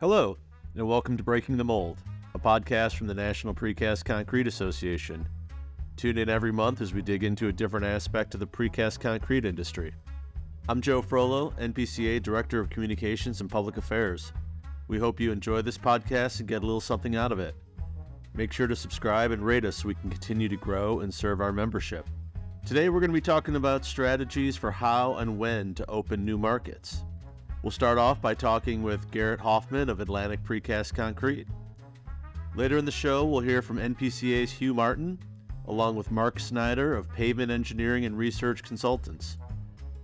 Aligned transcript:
Hello, 0.00 0.38
and 0.74 0.88
welcome 0.88 1.18
to 1.18 1.22
Breaking 1.22 1.58
the 1.58 1.64
Mold, 1.64 1.98
a 2.34 2.38
podcast 2.38 2.96
from 2.96 3.06
the 3.06 3.12
National 3.12 3.52
Precast 3.52 4.02
Concrete 4.02 4.46
Association. 4.46 5.28
Tune 5.96 6.16
in 6.16 6.30
every 6.30 6.52
month 6.52 6.80
as 6.80 6.94
we 6.94 7.02
dig 7.02 7.22
into 7.22 7.48
a 7.48 7.52
different 7.52 7.84
aspect 7.84 8.32
of 8.32 8.40
the 8.40 8.46
precast 8.46 8.98
concrete 9.00 9.44
industry. 9.44 9.92
I'm 10.70 10.80
Joe 10.80 11.02
Frollo, 11.02 11.50
NPCA 11.60 12.22
Director 12.22 12.58
of 12.60 12.70
Communications 12.70 13.42
and 13.42 13.50
Public 13.50 13.76
Affairs. 13.76 14.32
We 14.88 14.98
hope 14.98 15.20
you 15.20 15.32
enjoy 15.32 15.60
this 15.60 15.76
podcast 15.76 16.40
and 16.40 16.48
get 16.48 16.62
a 16.62 16.66
little 16.66 16.80
something 16.80 17.14
out 17.14 17.30
of 17.30 17.38
it. 17.38 17.54
Make 18.32 18.52
sure 18.54 18.68
to 18.68 18.76
subscribe 18.76 19.32
and 19.32 19.44
rate 19.44 19.66
us 19.66 19.76
so 19.76 19.88
we 19.88 19.96
can 19.96 20.08
continue 20.08 20.48
to 20.48 20.56
grow 20.56 21.00
and 21.00 21.12
serve 21.12 21.42
our 21.42 21.52
membership. 21.52 22.08
Today, 22.64 22.88
we're 22.88 23.00
going 23.00 23.10
to 23.10 23.14
be 23.14 23.20
talking 23.20 23.56
about 23.56 23.84
strategies 23.84 24.56
for 24.56 24.70
how 24.70 25.16
and 25.16 25.36
when 25.36 25.74
to 25.74 25.90
open 25.90 26.24
new 26.24 26.38
markets. 26.38 27.04
We'll 27.62 27.70
start 27.70 27.98
off 27.98 28.22
by 28.22 28.32
talking 28.32 28.82
with 28.82 29.10
Garrett 29.10 29.40
Hoffman 29.40 29.90
of 29.90 30.00
Atlantic 30.00 30.42
Precast 30.42 30.94
Concrete. 30.94 31.46
Later 32.56 32.78
in 32.78 32.86
the 32.86 32.90
show, 32.90 33.26
we'll 33.26 33.40
hear 33.40 33.60
from 33.60 33.76
NPCA's 33.76 34.50
Hugh 34.50 34.72
Martin, 34.72 35.18
along 35.68 35.96
with 35.96 36.10
Mark 36.10 36.40
Snyder 36.40 36.96
of 36.96 37.12
Pavement 37.12 37.50
Engineering 37.50 38.06
and 38.06 38.16
Research 38.16 38.62
Consultants. 38.62 39.36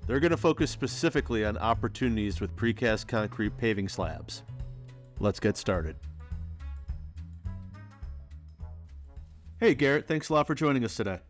They're 0.06 0.20
going 0.20 0.32
to 0.32 0.36
focus 0.36 0.70
specifically 0.70 1.46
on 1.46 1.56
opportunities 1.56 2.42
with 2.42 2.54
precast 2.56 3.08
concrete 3.08 3.56
paving 3.56 3.88
slabs. 3.88 4.42
Let's 5.18 5.40
get 5.40 5.56
started. 5.56 5.96
Hey, 9.59 9.74
Garrett, 9.74 10.06
thanks 10.06 10.28
a 10.28 10.34
lot 10.34 10.46
for 10.46 10.54
joining 10.54 10.84
us 10.84 10.95
today. 10.95 11.20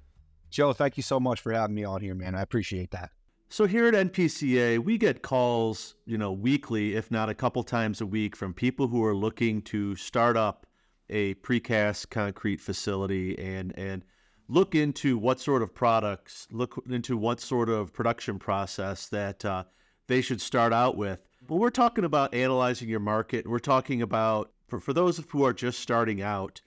Joe, 0.51 0.73
thank 0.73 0.96
you 0.96 1.04
so 1.04 1.20
much 1.20 1.40
for 1.40 1.52
having 1.52 1.77
me 1.77 1.84
on 1.84 2.01
here, 2.01 2.16
man. 2.16 2.34
I 2.34 2.43
appreciate 2.43 2.90
that. 2.90 3.10
So 3.48 3.66
here 3.66 3.86
at 3.86 3.95
NPCA, 3.95 4.80
we 4.80 4.98
get 4.98 5.23
calls, 5.23 5.95
you 6.04 6.18
know, 6.18 6.32
weekly, 6.32 6.95
if 6.95 7.10
not 7.12 7.28
a 7.28 7.34
couple 7.34 7.62
times 7.62 8.00
a 8.00 8.06
week, 8.06 8.34
from 8.34 8.52
people 8.52 8.88
who 8.88 9.04
are 9.04 9.14
looking 9.14 9.62
to 9.62 9.95
start 9.95 10.37
up 10.37 10.66
a 11.09 11.34
precast 11.34 12.10
concrete 12.10 12.60
facility 12.60 13.38
and 13.38 13.73
and 13.79 14.02
look 14.48 14.74
into 14.74 15.16
what 15.16 15.40
sort 15.40 15.62
of 15.62 15.74
products, 15.74 16.48
look 16.51 16.82
into 16.90 17.16
what 17.16 17.40
sort 17.40 17.68
of 17.68 17.93
production 17.93 18.38
process 18.38 19.09
that 19.09 19.45
uh, 19.45 19.65
they 20.09 20.21
should 20.21 20.40
start 20.40 20.73
out 20.73 20.96
with. 20.96 21.21
But 21.46 21.56
we're 21.56 21.71
talking 21.71 22.04
about 22.04 22.34
analyzing 22.34 22.88
your 22.88 23.01
market. 23.01 23.46
We're 23.46 23.59
talking 23.60 24.02
about 24.02 24.51
for, 24.66 24.80
for 24.80 24.93
those 24.93 25.24
who 25.28 25.45
are 25.45 25.52
just 25.52 25.78
starting 25.78 26.21
out, 26.21 26.60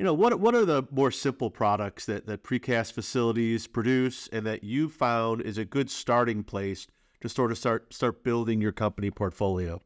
you 0.00 0.06
know, 0.06 0.14
what 0.14 0.40
what 0.40 0.54
are 0.54 0.64
the 0.64 0.84
more 0.90 1.10
simple 1.10 1.50
products 1.50 2.06
that, 2.06 2.24
that 2.24 2.42
precast 2.42 2.92
facilities 2.92 3.66
produce 3.66 4.30
and 4.32 4.46
that 4.46 4.64
you 4.64 4.88
found 4.88 5.42
is 5.42 5.58
a 5.58 5.64
good 5.66 5.90
starting 5.90 6.42
place 6.42 6.86
to 7.20 7.28
sort 7.28 7.50
of 7.50 7.58
start 7.58 7.92
start 7.92 8.24
building 8.24 8.62
your 8.62 8.72
company 8.72 9.10
portfolio? 9.10 9.82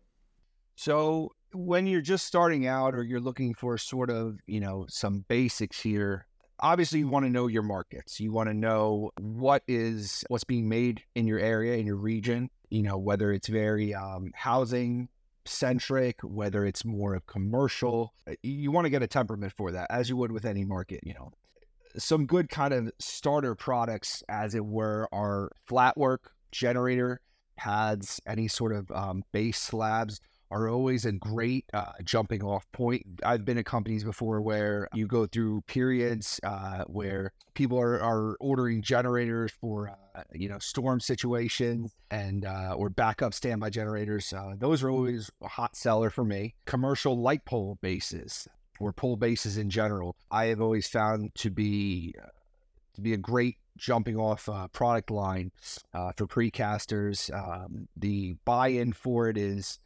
So 0.77 1.33
when 1.53 1.89
you're 1.89 2.01
just 2.01 2.27
starting 2.27 2.65
out 2.65 2.95
or 2.95 3.03
you're 3.03 3.19
looking 3.19 3.55
for 3.55 3.77
sort 3.77 4.09
of, 4.09 4.39
you 4.47 4.61
know, 4.61 4.87
some 4.89 5.25
basics 5.27 5.81
here, 5.81 6.29
obviously 6.61 7.01
you 7.01 7.09
want 7.09 7.25
to 7.25 7.31
know 7.31 7.49
your 7.49 7.65
markets. 7.65 8.21
You 8.21 8.31
want 8.31 8.49
to 8.49 8.55
know 8.55 9.11
what 9.19 9.65
is 9.67 10.23
what's 10.29 10.45
being 10.45 10.69
made 10.69 11.03
in 11.17 11.27
your 11.27 11.41
area, 11.41 11.77
in 11.77 11.87
your 11.87 11.97
region, 11.97 12.51
you 12.71 12.83
know, 12.83 12.99
whether 12.99 13.33
it's 13.33 13.49
very 13.49 13.93
um, 13.95 14.31
housing 14.33 15.09
centric, 15.47 16.21
whether 16.23 16.65
it's 16.65 16.85
more 16.85 17.15
of 17.15 17.27
commercial. 17.27 18.15
Uh, 18.29 18.35
you 18.43 18.71
want 18.71 18.85
to 18.85 18.91
get 18.91 19.03
a 19.03 19.07
temperament 19.07 19.53
for 19.57 19.73
that, 19.73 19.87
as 19.91 20.09
you 20.09 20.17
would 20.17 20.33
with 20.33 20.45
any 20.45 20.65
market, 20.65 21.01
you 21.05 21.15
know. 21.15 21.33
Some 21.97 22.27
good 22.27 22.49
kind 22.49 22.75
of 22.75 22.91
starter 22.99 23.55
products, 23.55 24.23
as 24.29 24.55
it 24.55 24.65
were, 24.65 25.09
are 25.13 25.51
flat 25.67 25.97
work, 25.97 26.33
generator, 26.51 27.21
pads, 27.57 28.21
any 28.27 28.49
sort 28.49 28.73
of 28.73 28.91
um, 28.91 29.23
base 29.33 29.59
slabs 29.59 30.21
are 30.55 30.69
always 30.69 31.05
a 31.05 31.11
great 31.11 31.65
uh, 31.75 31.93
jumping 32.05 32.43
off 32.43 32.71
point. 32.71 33.05
I've 33.25 33.45
been 33.45 33.59
at 33.59 33.67
companies 33.67 34.05
before 34.05 34.41
where 34.41 34.89
you 34.95 35.09
go 35.09 35.27
through 35.27 35.63
periods 35.63 36.39
uh, 36.45 36.85
where 36.87 37.33
people 37.55 37.79
are, 37.79 38.01
are 38.01 38.37
ordering 38.41 38.81
generators 38.81 39.51
for 39.61 39.91
uh, 40.15 40.23
you 40.33 40.49
know 40.49 40.61
storm 40.61 41.01
situations 41.01 41.93
and 42.13 42.45
uh, 42.45 42.75
or 42.77 42.89
backup 42.89 43.35
standby 43.35 43.71
generators. 43.71 44.33
Uh, 44.33 44.55
those 44.57 44.85
are 44.85 44.91
always 44.91 45.29
a 45.43 45.49
hot 45.49 45.75
seller 45.75 46.09
for 46.09 46.25
me. 46.25 46.55
Commercial 46.67 47.19
light 47.19 47.45
pole 47.45 47.77
bases 47.83 48.47
or 48.79 48.93
pole 48.93 49.17
bases 49.17 49.59
in 49.59 49.71
general, 49.71 50.15
I 50.31 50.47
have 50.47 50.61
always 50.61 50.87
found 50.87 51.35
to 51.37 51.51
be 51.51 52.15
uh, 52.23 52.29
to 52.95 53.01
be 53.01 53.13
a 53.13 53.17
great 53.19 53.57
jumping 53.77 54.17
off 54.17 54.49
uh, 54.49 54.69
product 54.69 55.11
line 55.11 55.51
uh, 55.93 56.13
for 56.17 56.29
precasters. 56.29 57.33
Um, 57.35 57.89
the 57.97 58.37
buy-in 58.45 58.93
for 58.93 59.29
it 59.29 59.37
is 59.37 59.81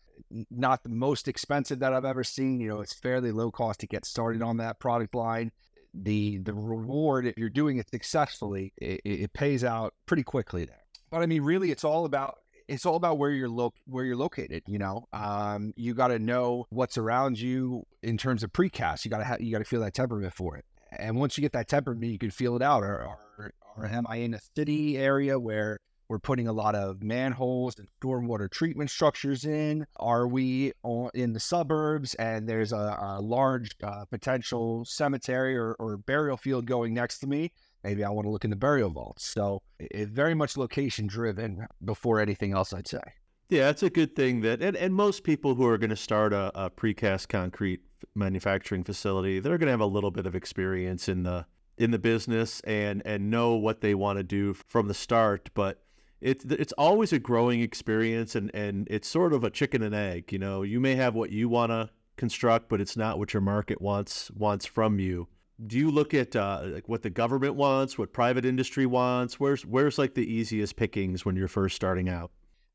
not 0.50 0.82
the 0.82 0.88
most 0.88 1.28
expensive 1.28 1.78
that 1.80 1.92
I've 1.92 2.04
ever 2.04 2.24
seen. 2.24 2.60
You 2.60 2.68
know, 2.68 2.80
it's 2.80 2.94
fairly 2.94 3.32
low 3.32 3.50
cost 3.50 3.80
to 3.80 3.86
get 3.86 4.04
started 4.04 4.42
on 4.42 4.58
that 4.58 4.78
product 4.78 5.14
line. 5.14 5.52
The 5.94 6.38
the 6.38 6.52
reward 6.52 7.26
if 7.26 7.38
you're 7.38 7.48
doing 7.48 7.78
it 7.78 7.88
successfully, 7.88 8.72
it, 8.76 9.00
it 9.04 9.32
pays 9.32 9.64
out 9.64 9.94
pretty 10.06 10.22
quickly 10.22 10.64
there. 10.64 10.84
But 11.10 11.22
I 11.22 11.26
mean, 11.26 11.42
really, 11.42 11.70
it's 11.70 11.84
all 11.84 12.04
about 12.04 12.38
it's 12.68 12.84
all 12.84 12.96
about 12.96 13.18
where 13.18 13.30
you're 13.30 13.48
lo- 13.48 13.72
where 13.86 14.04
you're 14.04 14.16
located. 14.16 14.62
You 14.66 14.78
know, 14.78 15.08
um, 15.12 15.72
you 15.76 15.94
got 15.94 16.08
to 16.08 16.18
know 16.18 16.66
what's 16.70 16.98
around 16.98 17.40
you 17.40 17.84
in 18.02 18.18
terms 18.18 18.42
of 18.42 18.52
precast. 18.52 19.04
You 19.04 19.10
got 19.10 19.18
to 19.18 19.24
ha- 19.24 19.36
you 19.40 19.50
got 19.50 19.58
to 19.58 19.64
feel 19.64 19.80
that 19.80 19.94
temperament 19.94 20.34
for 20.34 20.56
it. 20.56 20.64
And 20.92 21.16
once 21.16 21.36
you 21.36 21.42
get 21.42 21.52
that 21.52 21.68
temperament, 21.68 22.12
you 22.12 22.18
can 22.18 22.30
feel 22.30 22.56
it 22.56 22.62
out. 22.62 22.82
Or, 22.82 23.16
or, 23.38 23.52
or 23.76 23.86
am 23.86 24.06
I 24.08 24.16
in 24.16 24.34
a 24.34 24.40
city 24.54 24.98
area 24.98 25.38
where 25.38 25.80
we're 26.08 26.18
putting 26.18 26.48
a 26.48 26.52
lot 26.52 26.74
of 26.74 27.02
manholes 27.02 27.78
and 27.78 27.88
stormwater 28.00 28.50
treatment 28.50 28.90
structures 28.90 29.44
in. 29.44 29.86
Are 29.96 30.26
we 30.26 30.72
in 31.14 31.32
the 31.32 31.40
suburbs 31.40 32.14
and 32.14 32.48
there's 32.48 32.72
a, 32.72 32.98
a 33.00 33.20
large 33.20 33.70
uh, 33.82 34.04
potential 34.06 34.84
cemetery 34.84 35.56
or, 35.56 35.74
or, 35.78 35.96
burial 35.98 36.36
field 36.36 36.66
going 36.66 36.94
next 36.94 37.18
to 37.20 37.26
me? 37.26 37.52
Maybe 37.84 38.04
I 38.04 38.10
want 38.10 38.26
to 38.26 38.30
look 38.30 38.44
in 38.44 38.50
the 38.50 38.56
burial 38.56 38.90
vaults. 38.90 39.26
So 39.26 39.62
it's 39.78 40.10
very 40.10 40.34
much 40.34 40.56
location 40.56 41.06
driven 41.06 41.66
before 41.84 42.20
anything 42.20 42.52
else, 42.52 42.72
I'd 42.72 42.88
say. 42.88 43.02
Yeah, 43.50 43.70
it's 43.70 43.82
a 43.82 43.90
good 43.90 44.14
thing 44.14 44.40
that, 44.42 44.60
and, 44.62 44.76
and 44.76 44.94
most 44.94 45.24
people 45.24 45.54
who 45.54 45.66
are 45.66 45.78
going 45.78 45.90
to 45.90 45.96
start 45.96 46.32
a, 46.32 46.50
a 46.54 46.70
precast 46.70 47.28
concrete 47.28 47.80
manufacturing 48.14 48.84
facility, 48.84 49.40
they're 49.40 49.58
going 49.58 49.68
to 49.68 49.72
have 49.72 49.80
a 49.80 49.86
little 49.86 50.10
bit 50.10 50.26
of 50.26 50.34
experience 50.34 51.08
in 51.08 51.22
the 51.22 51.46
in 51.78 51.92
the 51.92 51.98
business 51.98 52.60
and 52.62 53.02
and 53.06 53.30
know 53.30 53.54
what 53.54 53.80
they 53.80 53.94
want 53.94 54.18
to 54.18 54.24
do 54.24 54.52
from 54.52 54.88
the 54.88 54.94
start. 54.94 55.48
But 55.54 55.80
it's 56.20 56.44
it's 56.44 56.72
always 56.72 57.12
a 57.12 57.18
growing 57.18 57.60
experience 57.60 58.34
and 58.34 58.50
and 58.54 58.86
it's 58.90 59.08
sort 59.08 59.32
of 59.32 59.44
a 59.44 59.50
chicken 59.50 59.82
and 59.82 59.94
egg 59.94 60.32
you 60.32 60.38
know? 60.38 60.62
You 60.62 60.80
may 60.80 60.94
have 60.94 61.14
what 61.14 61.30
you 61.30 61.48
want 61.48 61.70
to 61.70 61.90
construct 62.16 62.68
but 62.68 62.80
it's 62.80 62.96
not 62.96 63.18
what 63.18 63.32
your 63.32 63.40
market 63.40 63.80
wants 63.80 64.30
wants 64.32 64.66
from 64.66 64.98
you. 64.98 65.28
Do 65.66 65.76
you 65.76 65.90
look 65.90 66.14
at 66.14 66.36
uh, 66.36 66.62
like 66.66 66.88
what 66.88 67.02
the 67.02 67.10
government 67.10 67.54
wants 67.54 67.98
what 67.98 68.12
private 68.12 68.44
industry 68.44 68.86
wants? 68.86 69.40
Where's 69.40 69.64
where's 69.64 69.98
like 69.98 70.14
the 70.14 70.26
easiest 70.26 70.76
pickings 70.76 71.24
when 71.24 71.36
you're 71.36 71.48
first 71.48 71.76
starting 71.76 72.08
out? 72.08 72.30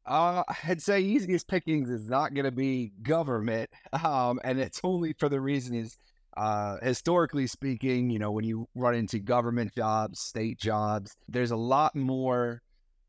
Uh, 0.05 0.43
I'd 0.67 0.81
say 0.81 0.99
easiest 0.99 1.47
pickings 1.47 1.89
is 1.89 2.09
not 2.09 2.33
going 2.33 2.45
to 2.45 2.51
be 2.51 2.91
government, 3.01 3.69
um, 4.03 4.39
and 4.43 4.59
it's 4.59 4.81
only 4.83 5.13
for 5.13 5.29
the 5.29 5.39
reason 5.39 5.75
is, 5.75 5.97
uh, 6.35 6.77
historically 6.81 7.47
speaking, 7.47 8.09
you 8.09 8.19
know, 8.19 8.31
when 8.31 8.43
you 8.43 8.67
run 8.75 8.95
into 8.95 9.19
government 9.19 9.73
jobs, 9.73 10.19
state 10.19 10.59
jobs, 10.59 11.15
there's 11.29 11.51
a 11.51 11.55
lot 11.55 11.95
more 11.95 12.61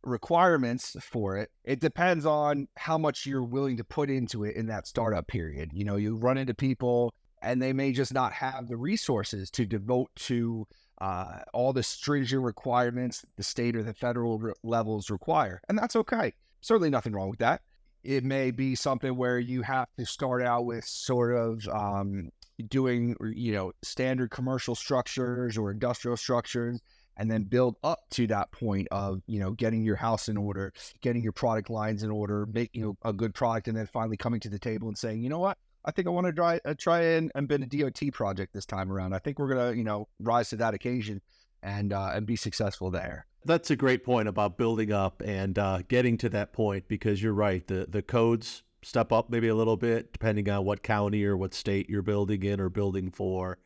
requirements 0.04 0.96
for 1.00 1.36
it. 1.36 1.50
It 1.64 1.80
depends 1.80 2.26
on 2.26 2.68
how 2.76 2.98
much 2.98 3.26
you're 3.26 3.42
willing 3.42 3.76
to 3.78 3.84
put 3.84 4.10
into 4.10 4.44
it 4.44 4.56
in 4.56 4.66
that 4.66 4.86
startup 4.86 5.26
period. 5.26 5.70
You 5.72 5.84
know, 5.84 5.96
you 5.96 6.16
run 6.16 6.38
into 6.38 6.54
people 6.54 7.12
and 7.42 7.60
they 7.60 7.72
may 7.72 7.92
just 7.92 8.12
not 8.12 8.32
have 8.32 8.68
the 8.68 8.76
resources 8.76 9.50
to 9.52 9.66
devote 9.66 10.10
to 10.16 10.66
uh, 11.00 11.40
all 11.52 11.72
the 11.72 11.82
stringent 11.82 12.42
requirements 12.42 13.24
the 13.36 13.42
state 13.42 13.76
or 13.76 13.82
the 13.82 13.94
federal 13.94 14.38
re- 14.38 14.52
levels 14.62 15.10
require. 15.10 15.60
And 15.68 15.76
that's 15.76 15.96
okay. 15.96 16.32
Certainly 16.60 16.90
nothing 16.90 17.12
wrong 17.12 17.30
with 17.30 17.40
that. 17.40 17.62
It 18.02 18.24
may 18.24 18.50
be 18.50 18.74
something 18.74 19.16
where 19.16 19.38
you 19.38 19.62
have 19.62 19.88
to 19.98 20.06
start 20.06 20.42
out 20.42 20.66
with 20.66 20.84
sort 20.84 21.34
of 21.34 21.66
um, 21.68 22.30
doing, 22.68 23.16
you 23.34 23.52
know, 23.52 23.72
standard 23.82 24.30
commercial 24.30 24.74
structures 24.74 25.56
or 25.58 25.70
industrial 25.70 26.16
structures 26.16 26.80
and 27.16 27.30
then 27.30 27.44
build 27.44 27.76
up 27.84 28.08
to 28.10 28.26
that 28.26 28.50
point 28.52 28.88
of 28.90 29.22
you 29.26 29.38
know 29.38 29.52
getting 29.52 29.84
your 29.84 29.96
house 29.96 30.28
in 30.28 30.36
order 30.36 30.72
getting 31.00 31.22
your 31.22 31.32
product 31.32 31.70
lines 31.70 32.02
in 32.02 32.10
order 32.10 32.46
making 32.52 32.96
a 33.04 33.12
good 33.12 33.34
product 33.34 33.68
and 33.68 33.76
then 33.76 33.86
finally 33.86 34.16
coming 34.16 34.40
to 34.40 34.48
the 34.48 34.58
table 34.58 34.88
and 34.88 34.98
saying 34.98 35.22
you 35.22 35.28
know 35.28 35.38
what? 35.38 35.58
I 35.86 35.90
think 35.90 36.08
i 36.08 36.10
want 36.10 36.26
to 36.26 36.32
try, 36.32 36.60
uh, 36.64 36.74
try 36.78 37.02
and, 37.02 37.30
and 37.34 37.50
a 37.52 37.58
dot 37.58 38.12
project 38.14 38.54
this 38.54 38.64
time 38.64 38.90
around. 38.90 39.12
I 39.12 39.18
think 39.18 39.38
we're 39.38 39.52
going 39.52 39.72
to 39.72 39.76
you 39.76 39.84
know 39.84 40.08
rise 40.18 40.48
to 40.50 40.56
that 40.56 40.74
occasion 40.74 41.20
and 41.62 41.92
uh, 41.92 42.12
and 42.14 42.26
be 42.26 42.36
successful 42.36 42.90
there. 42.90 43.26
That's 43.44 43.70
a 43.70 43.76
great 43.76 44.04
point 44.04 44.28
about 44.28 44.56
building 44.56 44.92
up 44.92 45.22
and 45.24 45.58
uh, 45.58 45.80
getting 45.88 46.16
to 46.18 46.30
that 46.30 46.52
point 46.52 46.88
because 46.88 47.22
you're 47.22 47.34
right 47.34 47.66
the 47.66 47.86
the 47.88 48.02
codes 48.02 48.62
step 48.82 49.12
up 49.12 49.30
maybe 49.30 49.48
a 49.48 49.54
little 49.54 49.76
bit 49.76 50.12
depending 50.12 50.48
on 50.50 50.64
what 50.64 50.82
county 50.82 51.24
or 51.24 51.36
what 51.36 51.54
state 51.54 51.88
you're 51.88 52.02
building 52.02 52.42
in 52.42 52.60
or 52.60 52.68
building 52.68 53.10
for 53.10 53.58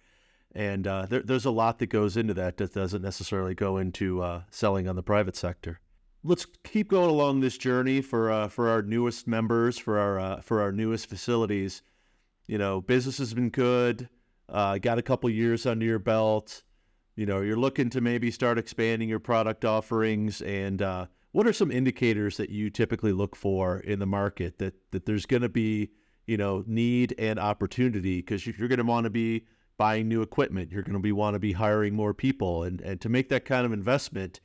and 0.55 0.87
uh, 0.87 1.07
there, 1.07 1.23
there's 1.23 1.45
a 1.45 1.51
lot 1.51 1.79
that 1.79 1.87
goes 1.89 2.17
into 2.17 2.35
that 2.35 2.57
that 2.57 2.75
doesn't 2.75 3.03
necessarily 3.03 3.55
go 3.55 3.77
into 3.77 4.23
uh, 4.23 4.43
selling 4.51 4.89
on 4.89 4.97
the 4.97 5.03
private 5.03 5.37
sector. 5.37 5.81
Let's 6.25 6.47
keep 6.65 6.89
going 6.89 7.11
along 7.11 7.41
this 7.41 7.57
journey 7.57 8.01
for 8.01 8.31
uh, 8.31 8.49
for 8.49 8.69
our 8.69 8.83
newest 8.83 9.29
members, 9.29 9.79
for 9.79 9.99
our 9.99 10.19
uh, 10.19 10.41
for 10.41 10.61
our 10.61 10.73
newest 10.73 11.07
facilities. 11.07 11.83
You 12.47 12.59
know, 12.59 12.81
business 12.81 13.19
has 13.19 13.35
been 13.35 13.51
good. 13.51 14.09
Uh, 14.49 14.79
got 14.79 14.99
a 14.99 15.03
couple 15.03 15.29
years 15.31 15.67
under 15.67 15.85
your 15.85 15.99
belt. 15.99 16.63
You 17.15 17.27
know, 17.27 17.41
you're 17.41 17.57
looking 17.57 17.91
to 17.91 18.01
maybe 18.01 18.31
start 18.31 18.59
expanding 18.59 19.09
your 19.09 19.19
product 19.19 19.65
offerings. 19.65 20.41
And 20.41 20.81
uh, 20.81 21.07
what 21.33 21.47
are 21.47 21.53
some 21.53 21.71
indicators 21.71 22.37
that 22.39 22.51
you 22.51 22.71
typically 22.71 23.13
look 23.13 23.37
for 23.37 23.81
in 23.81 23.99
the 23.99 24.07
market 24.07 24.59
that 24.59 24.75
that 24.91 25.05
there's 25.05 25.27
going 25.27 25.43
to 25.43 25.49
be, 25.49 25.91
you 26.27 26.37
know, 26.37 26.65
need 26.67 27.15
and 27.19 27.39
opportunity? 27.39 28.17
Because 28.17 28.47
you're 28.47 28.69
going 28.69 28.79
to 28.79 28.85
want 28.85 29.05
to 29.05 29.11
be 29.11 29.45
buying 29.79 30.09
new 30.09 30.21
equipment, 30.23 30.71
you're 30.71 30.83
going 30.83 30.95
to 30.95 31.01
be 31.01 31.13
want 31.13 31.35
to 31.35 31.41
be 31.41 31.53
hiring 31.53 31.95
more 31.95 32.13
people, 32.13 32.65
and 32.65 32.81
and 32.83 33.01
to 33.01 33.09
make 33.09 33.29
that 33.31 33.45
kind 33.45 33.65
of 33.65 33.73
investment, 33.73 34.41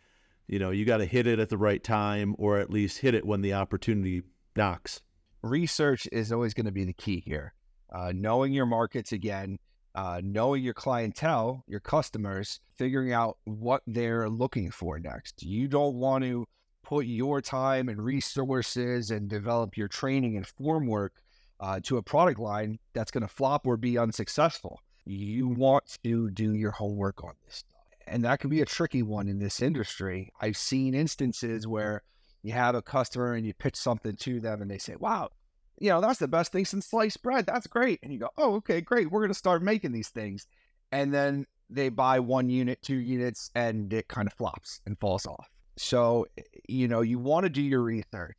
you 0.47 0.59
know, 0.59 0.69
you 0.69 0.85
got 0.85 0.97
to 0.97 1.05
hit 1.05 1.27
it 1.27 1.39
at 1.39 1.49
the 1.49 1.57
right 1.57 1.83
time, 1.83 2.35
or 2.37 2.59
at 2.59 2.69
least 2.69 2.99
hit 2.99 3.15
it 3.15 3.25
when 3.25 3.41
the 3.41 3.53
opportunity 3.53 4.21
knocks. 4.55 5.01
Research 5.41 6.07
is 6.11 6.31
always 6.31 6.53
going 6.53 6.65
to 6.65 6.71
be 6.71 6.85
the 6.85 6.93
key 6.93 7.19
here. 7.25 7.53
Uh, 7.91 8.13
knowing 8.15 8.53
your 8.53 8.65
markets 8.65 9.11
again, 9.11 9.57
uh, 9.95 10.21
knowing 10.23 10.63
your 10.63 10.73
clientele, 10.73 11.63
your 11.67 11.79
customers, 11.79 12.59
figuring 12.77 13.13
out 13.13 13.37
what 13.43 13.83
they're 13.85 14.29
looking 14.29 14.71
for 14.71 14.99
next. 14.99 15.43
You 15.43 15.67
don't 15.67 15.95
want 15.95 16.23
to 16.23 16.47
put 16.83 17.05
your 17.05 17.41
time 17.41 17.89
and 17.89 18.03
resources 18.03 19.11
and 19.11 19.29
develop 19.29 19.77
your 19.77 19.87
training 19.87 20.37
and 20.37 20.47
form 20.47 20.87
work 20.87 21.21
uh, 21.59 21.79
to 21.83 21.97
a 21.97 22.03
product 22.03 22.39
line 22.39 22.79
that's 22.93 23.11
going 23.11 23.21
to 23.21 23.27
flop 23.27 23.65
or 23.67 23.77
be 23.77 23.97
unsuccessful. 23.97 24.79
You 25.05 25.47
want 25.47 25.97
to 26.03 26.29
do 26.31 26.53
your 26.53 26.71
homework 26.71 27.23
on 27.23 27.33
this 27.45 27.57
stuff. 27.57 27.69
And 28.07 28.23
that 28.25 28.39
can 28.39 28.49
be 28.49 28.61
a 28.61 28.65
tricky 28.65 29.01
one 29.01 29.27
in 29.27 29.39
this 29.39 29.61
industry. 29.61 30.31
I've 30.39 30.57
seen 30.57 30.93
instances 30.93 31.65
where 31.67 32.03
you 32.41 32.53
have 32.53 32.75
a 32.75 32.81
customer 32.81 33.33
and 33.33 33.45
you 33.45 33.53
pitch 33.53 33.75
something 33.75 34.15
to 34.17 34.39
them 34.39 34.61
and 34.61 34.69
they 34.69 34.77
say, 34.77 34.95
wow, 34.97 35.29
you 35.79 35.89
know, 35.89 36.01
that's 36.01 36.19
the 36.19 36.27
best 36.27 36.51
thing 36.51 36.65
since 36.65 36.87
sliced 36.87 37.23
bread. 37.23 37.45
That's 37.45 37.67
great. 37.67 37.99
And 38.03 38.13
you 38.13 38.19
go, 38.19 38.29
oh, 38.37 38.55
okay, 38.55 38.81
great. 38.81 39.09
We're 39.09 39.21
going 39.21 39.31
to 39.31 39.37
start 39.37 39.63
making 39.63 39.91
these 39.91 40.09
things. 40.09 40.47
And 40.91 41.13
then 41.13 41.45
they 41.69 41.89
buy 41.89 42.19
one 42.19 42.49
unit, 42.49 42.81
two 42.81 42.97
units, 42.97 43.49
and 43.55 43.91
it 43.91 44.07
kind 44.07 44.27
of 44.27 44.33
flops 44.33 44.81
and 44.85 44.99
falls 44.99 45.25
off. 45.25 45.49
So, 45.77 46.27
eh, 46.37 46.43
you 46.67 46.87
know, 46.87 47.01
you 47.01 47.19
want 47.19 47.45
to 47.45 47.49
do 47.49 47.61
your 47.61 47.81
research. 47.81 48.37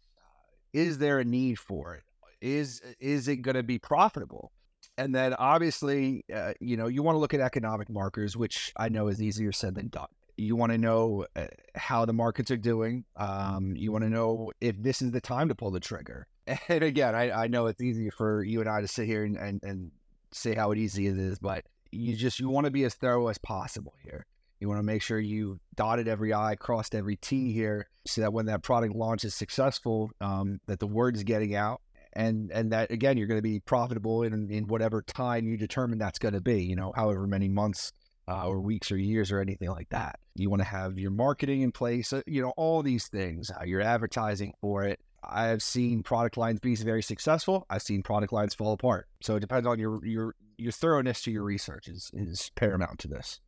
Is 0.73 0.99
there 0.99 1.19
a 1.19 1.25
need 1.25 1.59
for 1.59 1.95
it? 1.95 2.03
Is 2.41 2.83
is 3.01 3.29
it 3.29 3.37
going 3.37 3.55
to 3.55 3.63
be 3.63 3.79
profitable? 3.79 4.53
And 4.97 5.15
then 5.15 5.35
obviously, 5.35 6.25
uh, 6.33 6.55
you 6.61 6.77
know, 6.77 6.87
you 6.87 7.03
want 7.03 7.17
to 7.17 7.21
look 7.21 7.35
at 7.35 7.41
economic 7.41 7.91
markers, 7.91 8.37
which 8.37 8.73
I 8.77 8.89
know 8.89 9.09
is 9.09 9.21
easier 9.21 9.53
said 9.53 9.75
than 9.75 9.89
done. 9.89 10.09
You 10.37 10.57
want 10.57 10.73
to 10.73 10.79
know 10.79 11.27
uh, 11.37 11.47
how 11.75 12.05
the 12.05 12.13
markets 12.13 12.51
are 12.51 12.57
doing. 12.57 13.05
Um, 13.17 13.75
you 13.77 13.93
want 13.93 14.05
to 14.05 14.11
know 14.11 14.53
if 14.61 14.81
this 14.83 15.03
is 15.03 15.11
the 15.11 15.21
time 15.21 15.49
to 15.49 15.55
pull 15.55 15.71
the 15.71 15.81
trigger. 15.81 16.27
And 16.69 16.83
again, 16.83 17.15
I, 17.15 17.45
I 17.45 17.47
know 17.47 17.67
it's 17.69 17.81
easy 17.81 18.11
for 18.11 18.45
you 18.45 18.61
and 18.61 18.69
I 18.69 18.83
to 18.83 18.89
sit 18.89 19.07
here 19.07 19.25
and, 19.25 19.37
and, 19.39 19.63
and 19.63 19.91
say 20.31 20.55
how 20.55 20.75
easy 20.75 21.07
it 21.07 21.19
is, 21.19 21.39
but 21.39 21.65
you 21.91 22.15
just 22.15 22.39
you 22.39 22.51
want 22.51 22.67
to 22.67 22.71
be 22.71 22.85
as 22.85 22.95
thorough 22.95 23.29
as 23.29 23.39
possible 23.39 23.95
here. 24.03 24.27
You 24.61 24.69
want 24.69 24.79
to 24.79 24.85
make 24.85 25.03
sure 25.03 25.19
you 25.19 25.59
dotted 25.75 26.09
every 26.09 26.35
I, 26.35 26.55
crossed 26.55 26.95
every 26.95 27.17
T 27.17 27.53
here, 27.53 27.89
so 28.07 28.21
that 28.21 28.33
when 28.33 28.47
that 28.47 28.63
product 28.63 28.95
launch 28.95 29.25
is 29.25 29.35
successful, 29.35 30.11
um, 30.21 30.61
that 30.67 30.81
the 30.81 30.87
word 30.87 31.17
is 31.17 31.25
getting 31.25 31.55
out, 31.55 31.81
and 32.17 32.51
and 32.53 32.73
that 32.73 32.91
again 32.91 33.17
you're 33.17 33.27
going 33.27 33.39
to 33.39 33.43
be 33.43 33.61
profitable 33.61 34.23
in 34.23 34.51
in 34.51 34.67
whatever 34.67 35.03
time 35.03 35.47
you 35.47 35.57
determine 35.57 35.99
that's 35.99 36.19
going 36.19 36.35
to 36.35 36.41
be. 36.41 36.63
You 36.63 36.77
know, 36.77 36.93
however 36.95 37.27
many 37.27 37.49
months 37.49 37.93
uh, 38.29 38.47
or 38.47 38.61
weeks 38.61 38.91
or 38.91 38.97
years 38.97 39.31
or 39.31 39.41
anything 39.41 39.71
like 39.71 39.89
that. 39.91 40.19
You 40.35 40.51
want 40.51 40.63
to 40.63 40.69
have 40.69 40.99
your 40.99 41.11
marketing 41.11 41.63
in 41.63 41.73
place. 41.73 42.13
Uh, 42.13 42.23
you 42.27 42.43
know, 42.43 42.53
all 42.57 42.83
these 42.83 43.09
things. 43.09 43.51
Uh, 43.51 43.65
your 43.65 43.81
advertising 43.81 44.55
for 44.61 44.85
it. 44.85 45.01
I 45.23 45.47
have 45.47 45.63
seen 45.63 46.03
product 46.03 46.37
lines 46.37 46.61
be 46.61 46.75
very 46.77 47.03
successful. 47.03 47.67
I've 47.71 47.83
seen 47.83 48.03
product 48.03 48.33
lines 48.33 48.55
fall 48.55 48.75
apart. 48.75 49.09
So 49.23 49.37
it 49.37 49.41
depends 49.41 49.67
on 49.67 49.79
your 49.79 50.05
your 50.05 50.35
your 50.57 50.73
thoroughness 50.73 51.23
to 51.23 51.31
your 51.31 51.45
research 51.45 51.89
is 51.89 52.11
is 52.15 52.51
paramount 52.55 52.99
to 53.01 53.09
this. 53.09 53.41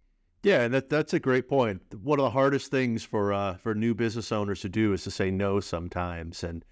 Yeah, 0.43 0.63
and 0.63 0.75
that 0.75 0.89
that's 0.89 1.13
a 1.13 1.21
great 1.21 1.49
point. 1.49 1.83
One 2.03 2.19
of 2.19 2.25
the 2.25 2.31
hardest 2.31 2.71
things 2.71 3.03
for 3.03 3.33
uh, 3.33 3.57
for 3.57 3.75
new 3.75 3.95
business 3.95 4.33
owners 4.33 4.61
to 4.61 4.69
do 4.69 4.93
is 4.93 5.05
to 5.05 5.11
say 5.11 5.31
no 5.31 5.61
sometimes, 5.61 6.45
and 6.45 6.65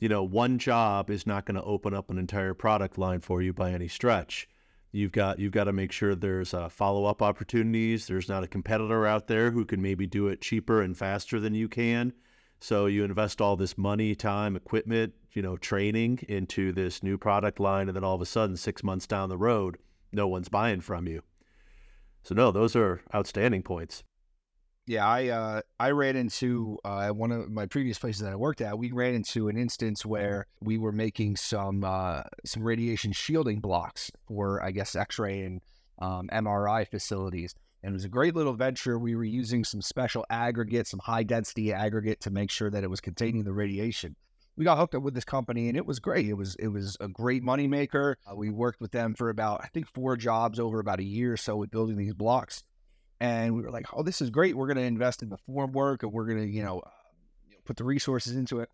you 0.00 0.08
know, 0.08 0.22
one 0.22 0.58
job 0.58 1.10
is 1.10 1.26
not 1.26 1.44
going 1.44 1.56
to 1.56 1.62
open 1.62 1.92
up 1.92 2.10
an 2.10 2.18
entire 2.18 2.54
product 2.54 2.96
line 2.96 3.20
for 3.20 3.42
you 3.42 3.52
by 3.52 3.70
any 3.70 3.86
stretch. 3.86 4.48
You've 4.92 5.12
got 5.12 5.38
you've 5.38 5.52
got 5.52 5.64
to 5.64 5.72
make 5.72 5.92
sure 5.92 6.14
there's 6.14 6.54
uh, 6.54 6.68
follow 6.68 7.04
up 7.04 7.22
opportunities. 7.22 8.06
There's 8.06 8.28
not 8.28 8.42
a 8.42 8.48
competitor 8.48 9.06
out 9.06 9.28
there 9.28 9.50
who 9.50 9.64
can 9.64 9.80
maybe 9.80 10.06
do 10.06 10.26
it 10.28 10.40
cheaper 10.40 10.80
and 10.80 10.96
faster 10.96 11.38
than 11.38 11.54
you 11.54 11.68
can. 11.68 12.12
So 12.60 12.86
you 12.86 13.04
invest 13.04 13.40
all 13.40 13.56
this 13.56 13.78
money, 13.78 14.14
time, 14.14 14.56
equipment, 14.56 15.12
you 15.32 15.42
know, 15.42 15.56
training 15.56 16.20
into 16.28 16.72
this 16.72 17.02
new 17.02 17.16
product 17.16 17.60
line, 17.60 17.88
and 17.88 17.94
then 17.94 18.04
all 18.04 18.16
of 18.16 18.20
a 18.20 18.26
sudden, 18.26 18.56
six 18.56 18.82
months 18.82 19.06
down 19.06 19.28
the 19.28 19.38
road, 19.38 19.78
no 20.12 20.26
one's 20.26 20.48
buying 20.48 20.80
from 20.80 21.06
you. 21.06 21.22
So 22.22 22.34
no, 22.34 22.50
those 22.50 22.74
are 22.74 23.00
outstanding 23.14 23.62
points. 23.62 24.02
Yeah, 24.90 25.06
I 25.06 25.28
uh, 25.28 25.60
I 25.78 25.92
ran 25.92 26.16
into 26.16 26.76
uh, 26.84 27.10
one 27.10 27.30
of 27.30 27.48
my 27.48 27.66
previous 27.66 27.96
places 27.96 28.22
that 28.22 28.32
I 28.32 28.34
worked 28.34 28.60
at. 28.60 28.76
We 28.76 28.90
ran 28.90 29.14
into 29.14 29.46
an 29.46 29.56
instance 29.56 30.04
where 30.04 30.48
we 30.60 30.78
were 30.78 30.90
making 30.90 31.36
some 31.36 31.84
uh, 31.84 32.22
some 32.44 32.64
radiation 32.64 33.12
shielding 33.12 33.60
blocks 33.60 34.10
for 34.26 34.60
I 34.60 34.72
guess 34.72 34.96
X-ray 34.96 35.42
and 35.42 35.60
um, 36.00 36.28
MRI 36.32 36.88
facilities, 36.88 37.54
and 37.84 37.92
it 37.92 37.94
was 37.94 38.04
a 38.04 38.08
great 38.08 38.34
little 38.34 38.54
venture. 38.54 38.98
We 38.98 39.14
were 39.14 39.22
using 39.22 39.62
some 39.62 39.80
special 39.80 40.26
aggregate, 40.28 40.88
some 40.88 40.98
high 40.98 41.22
density 41.22 41.72
aggregate, 41.72 42.18
to 42.22 42.32
make 42.32 42.50
sure 42.50 42.68
that 42.68 42.82
it 42.82 42.90
was 42.90 43.00
containing 43.00 43.44
the 43.44 43.52
radiation. 43.52 44.16
We 44.56 44.64
got 44.64 44.76
hooked 44.76 44.96
up 44.96 45.04
with 45.04 45.14
this 45.14 45.24
company, 45.24 45.68
and 45.68 45.76
it 45.76 45.86
was 45.86 46.00
great. 46.00 46.26
It 46.26 46.34
was 46.34 46.56
it 46.56 46.66
was 46.66 46.96
a 46.98 47.06
great 47.06 47.44
moneymaker. 47.44 48.16
Uh, 48.28 48.34
we 48.34 48.50
worked 48.50 48.80
with 48.80 48.90
them 48.90 49.14
for 49.14 49.28
about 49.28 49.60
I 49.62 49.68
think 49.68 49.86
four 49.86 50.16
jobs 50.16 50.58
over 50.58 50.80
about 50.80 50.98
a 50.98 51.04
year 51.04 51.32
or 51.34 51.36
so 51.36 51.54
with 51.54 51.70
building 51.70 51.96
these 51.96 52.12
blocks 52.12 52.64
and 53.20 53.54
we 53.54 53.62
were 53.62 53.70
like, 53.70 53.86
"Oh, 53.92 54.02
this 54.02 54.20
is 54.20 54.30
great. 54.30 54.56
We're 54.56 54.66
going 54.66 54.78
to 54.78 54.82
invest 54.82 55.22
in 55.22 55.28
the 55.28 55.36
form 55.36 55.72
work, 55.72 56.02
and 56.02 56.12
we're 56.12 56.24
going 56.24 56.38
to, 56.38 56.48
you 56.48 56.62
know, 56.62 56.82
put 57.64 57.76
the 57.76 57.84
resources 57.84 58.34
into 58.34 58.60
it." 58.60 58.70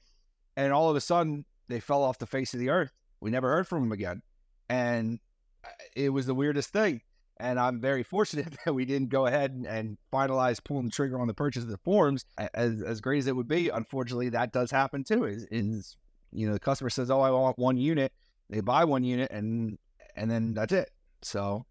And 0.57 0.73
all 0.73 0.89
of 0.89 0.97
a 0.97 1.01
sudden, 1.01 1.45
they 1.69 1.81
fell 1.81 2.03
off 2.03 2.19
the 2.19 2.27
face 2.27 2.55
of 2.55 2.61
the 2.61 2.71
earth. 2.71 2.93
We 3.21 3.31
never 3.31 3.49
heard 3.49 3.67
from 3.67 3.83
them 3.83 3.93
again, 3.93 4.23
and 4.69 5.19
uh, 5.65 5.69
it 5.95 6.11
was 6.11 6.27
the 6.27 6.35
weirdest 6.35 6.71
thing. 6.71 7.01
And 7.39 7.59
I'm 7.61 7.81
very 7.81 8.03
fortunate 8.05 8.57
that 8.65 8.73
we 8.73 8.85
didn't 8.85 9.11
go 9.11 9.27
ahead 9.27 9.51
and, 9.51 9.67
and 9.67 9.99
finalize 10.13 10.63
pulling 10.63 10.87
the 10.87 10.91
trigger 10.93 11.21
on 11.21 11.27
the 11.27 11.35
purchase 11.35 11.65
of 11.65 11.69
the 11.69 11.79
forms. 11.79 12.25
As 12.55 12.83
as 12.83 13.01
great 13.01 13.19
as 13.19 13.27
it 13.27 13.37
would 13.37 13.49
be, 13.49 13.69
unfortunately, 13.69 14.29
that 14.31 14.53
does 14.53 14.71
happen 14.71 15.03
too. 15.03 15.25
Is 15.25 15.47
is 15.51 15.97
you 16.33 16.47
know 16.47 16.53
the 16.53 16.61
customer 16.61 16.91
says, 16.91 17.11
"Oh, 17.11 17.21
I 17.21 17.31
want 17.31 17.59
one 17.59 17.77
unit," 17.77 18.13
they 18.49 18.61
buy 18.61 18.85
one 18.85 19.03
unit, 19.03 19.31
and 19.33 19.77
and 20.15 20.31
then 20.31 20.55
that's 20.55 20.73
it. 20.73 20.91
So 21.23 21.67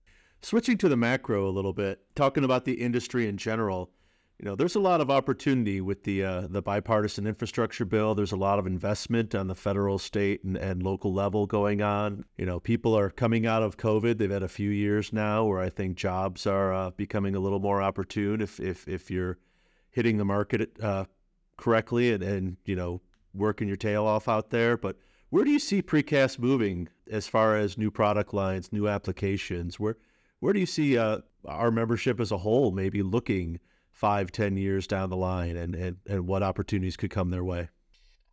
Switching 0.45 0.77
to 0.77 0.87
the 0.87 0.95
macro 0.95 1.47
a 1.47 1.49
little 1.49 1.73
bit, 1.73 2.01
talking 2.13 2.43
about 2.43 2.65
the 2.65 2.73
industry 2.73 3.27
in 3.27 3.35
general, 3.35 3.89
you 4.37 4.45
know, 4.45 4.53
there's 4.53 4.75
a 4.75 4.79
lot 4.79 5.01
of 5.01 5.09
opportunity 5.09 5.81
with 5.81 6.03
the 6.03 6.23
uh, 6.23 6.41
the 6.47 6.61
bipartisan 6.61 7.25
infrastructure 7.25 7.83
bill. 7.83 8.13
There's 8.13 8.31
a 8.31 8.37
lot 8.37 8.59
of 8.59 8.67
investment 8.67 9.33
on 9.33 9.47
the 9.47 9.55
federal, 9.55 9.97
state, 9.97 10.43
and, 10.43 10.55
and 10.55 10.83
local 10.83 11.11
level 11.11 11.47
going 11.47 11.81
on. 11.81 12.25
You 12.37 12.45
know, 12.45 12.59
people 12.59 12.95
are 12.95 13.09
coming 13.09 13.47
out 13.47 13.63
of 13.63 13.77
COVID. 13.77 14.19
They've 14.19 14.29
had 14.29 14.43
a 14.43 14.47
few 14.47 14.69
years 14.69 15.11
now 15.11 15.45
where 15.45 15.59
I 15.59 15.69
think 15.71 15.97
jobs 15.97 16.45
are 16.45 16.71
uh, 16.71 16.91
becoming 16.91 17.33
a 17.33 17.39
little 17.39 17.59
more 17.59 17.81
opportune 17.81 18.39
if 18.39 18.59
if 18.59 18.87
if 18.87 19.09
you're 19.09 19.39
hitting 19.89 20.17
the 20.17 20.25
market 20.25 20.77
uh, 20.79 21.05
correctly 21.57 22.13
and 22.13 22.21
and 22.21 22.57
you 22.65 22.75
know 22.75 23.01
working 23.33 23.67
your 23.67 23.77
tail 23.77 24.05
off 24.05 24.27
out 24.27 24.51
there. 24.51 24.77
But 24.77 24.95
where 25.31 25.43
do 25.43 25.49
you 25.49 25.57
see 25.57 25.81
precast 25.81 26.37
moving 26.37 26.87
as 27.09 27.27
far 27.27 27.55
as 27.55 27.79
new 27.79 27.89
product 27.89 28.31
lines, 28.31 28.71
new 28.71 28.87
applications? 28.87 29.79
Where 29.79 29.97
where 30.39 30.53
do 30.53 30.59
you 30.59 30.65
see 30.65 30.97
uh, 30.97 31.19
our 31.45 31.71
membership 31.71 32.19
as 32.19 32.31
a 32.31 32.37
whole 32.37 32.71
maybe 32.71 33.01
looking 33.01 33.59
five, 33.91 34.31
ten 34.31 34.57
years 34.57 34.87
down 34.87 35.09
the 35.09 35.17
line, 35.17 35.55
and 35.55 35.75
and 35.75 35.97
and 36.07 36.27
what 36.27 36.43
opportunities 36.43 36.97
could 36.97 37.11
come 37.11 37.29
their 37.29 37.43
way? 37.43 37.69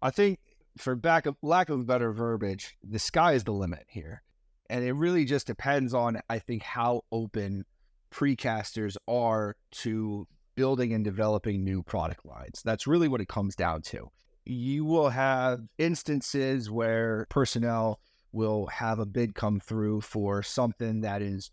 I 0.00 0.10
think, 0.10 0.40
for 0.76 0.96
back 0.96 1.26
of, 1.26 1.36
lack 1.42 1.68
of 1.68 1.86
better 1.86 2.12
verbiage, 2.12 2.76
the 2.82 2.98
sky 2.98 3.34
is 3.34 3.44
the 3.44 3.52
limit 3.52 3.84
here, 3.88 4.22
and 4.68 4.84
it 4.84 4.92
really 4.92 5.24
just 5.24 5.46
depends 5.46 5.94
on 5.94 6.20
I 6.28 6.38
think 6.38 6.62
how 6.62 7.02
open 7.12 7.64
precasters 8.12 8.96
are 9.08 9.56
to 9.70 10.26
building 10.54 10.92
and 10.92 11.04
developing 11.04 11.64
new 11.64 11.82
product 11.82 12.26
lines. 12.26 12.62
That's 12.64 12.86
really 12.86 13.08
what 13.08 13.20
it 13.20 13.28
comes 13.28 13.56
down 13.56 13.82
to. 13.82 14.10
You 14.44 14.84
will 14.84 15.08
have 15.08 15.60
instances 15.78 16.70
where 16.70 17.26
personnel 17.30 18.00
will 18.32 18.66
have 18.66 18.98
a 18.98 19.06
bid 19.06 19.34
come 19.34 19.60
through 19.60 20.00
for 20.00 20.42
something 20.42 21.02
that 21.02 21.22
is 21.22 21.50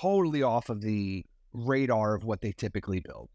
totally 0.00 0.42
off 0.42 0.70
of 0.70 0.80
the 0.80 1.24
radar 1.52 2.14
of 2.14 2.24
what 2.24 2.40
they 2.40 2.52
typically 2.52 3.00
build. 3.00 3.28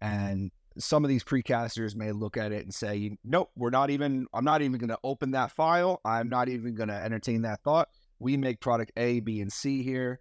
And 0.00 0.50
some 0.78 1.04
of 1.04 1.08
these 1.08 1.24
precasters 1.24 1.94
may 1.94 2.12
look 2.12 2.36
at 2.36 2.52
it 2.52 2.64
and 2.64 2.74
say, 2.74 3.16
nope, 3.24 3.50
we're 3.56 3.70
not 3.70 3.90
even, 3.90 4.26
I'm 4.32 4.44
not 4.44 4.62
even 4.62 4.78
going 4.78 4.88
to 4.88 4.98
open 5.04 5.32
that 5.32 5.50
file. 5.50 6.00
I'm 6.04 6.28
not 6.28 6.48
even 6.48 6.74
going 6.74 6.88
to 6.88 6.94
entertain 6.94 7.42
that 7.42 7.62
thought. 7.62 7.88
We 8.18 8.36
make 8.36 8.60
product 8.60 8.92
A, 8.96 9.20
B, 9.20 9.40
and 9.40 9.52
C 9.52 9.82
here, 9.82 10.20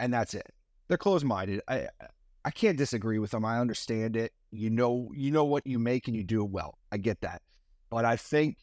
and 0.00 0.12
that's 0.12 0.34
it. 0.34 0.52
They're 0.88 0.98
closed 0.98 1.24
minded. 1.24 1.60
I, 1.68 1.88
I 2.44 2.50
can't 2.50 2.78
disagree 2.78 3.18
with 3.18 3.30
them. 3.30 3.44
I 3.44 3.58
understand 3.58 4.16
it. 4.16 4.32
You 4.50 4.70
know, 4.70 5.10
you 5.14 5.30
know 5.30 5.44
what 5.44 5.66
you 5.66 5.78
make 5.78 6.06
and 6.06 6.16
you 6.16 6.24
do 6.24 6.44
it 6.44 6.50
well. 6.50 6.78
I 6.92 6.98
get 6.98 7.20
that. 7.22 7.42
But 7.90 8.04
I 8.04 8.16
think 8.16 8.58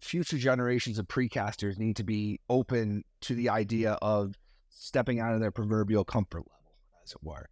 future 0.00 0.38
generations 0.38 0.98
of 0.98 1.08
precasters 1.08 1.78
need 1.78 1.96
to 1.96 2.04
be 2.04 2.40
open 2.50 3.04
to 3.22 3.34
the 3.34 3.48
idea 3.48 3.92
of 4.02 4.34
stepping 4.74 5.20
out 5.20 5.34
of 5.34 5.40
their 5.40 5.50
proverbial 5.50 6.04
comfort 6.04 6.40
level, 6.40 6.72
as 7.04 7.12
it 7.12 7.22
were. 7.22 7.48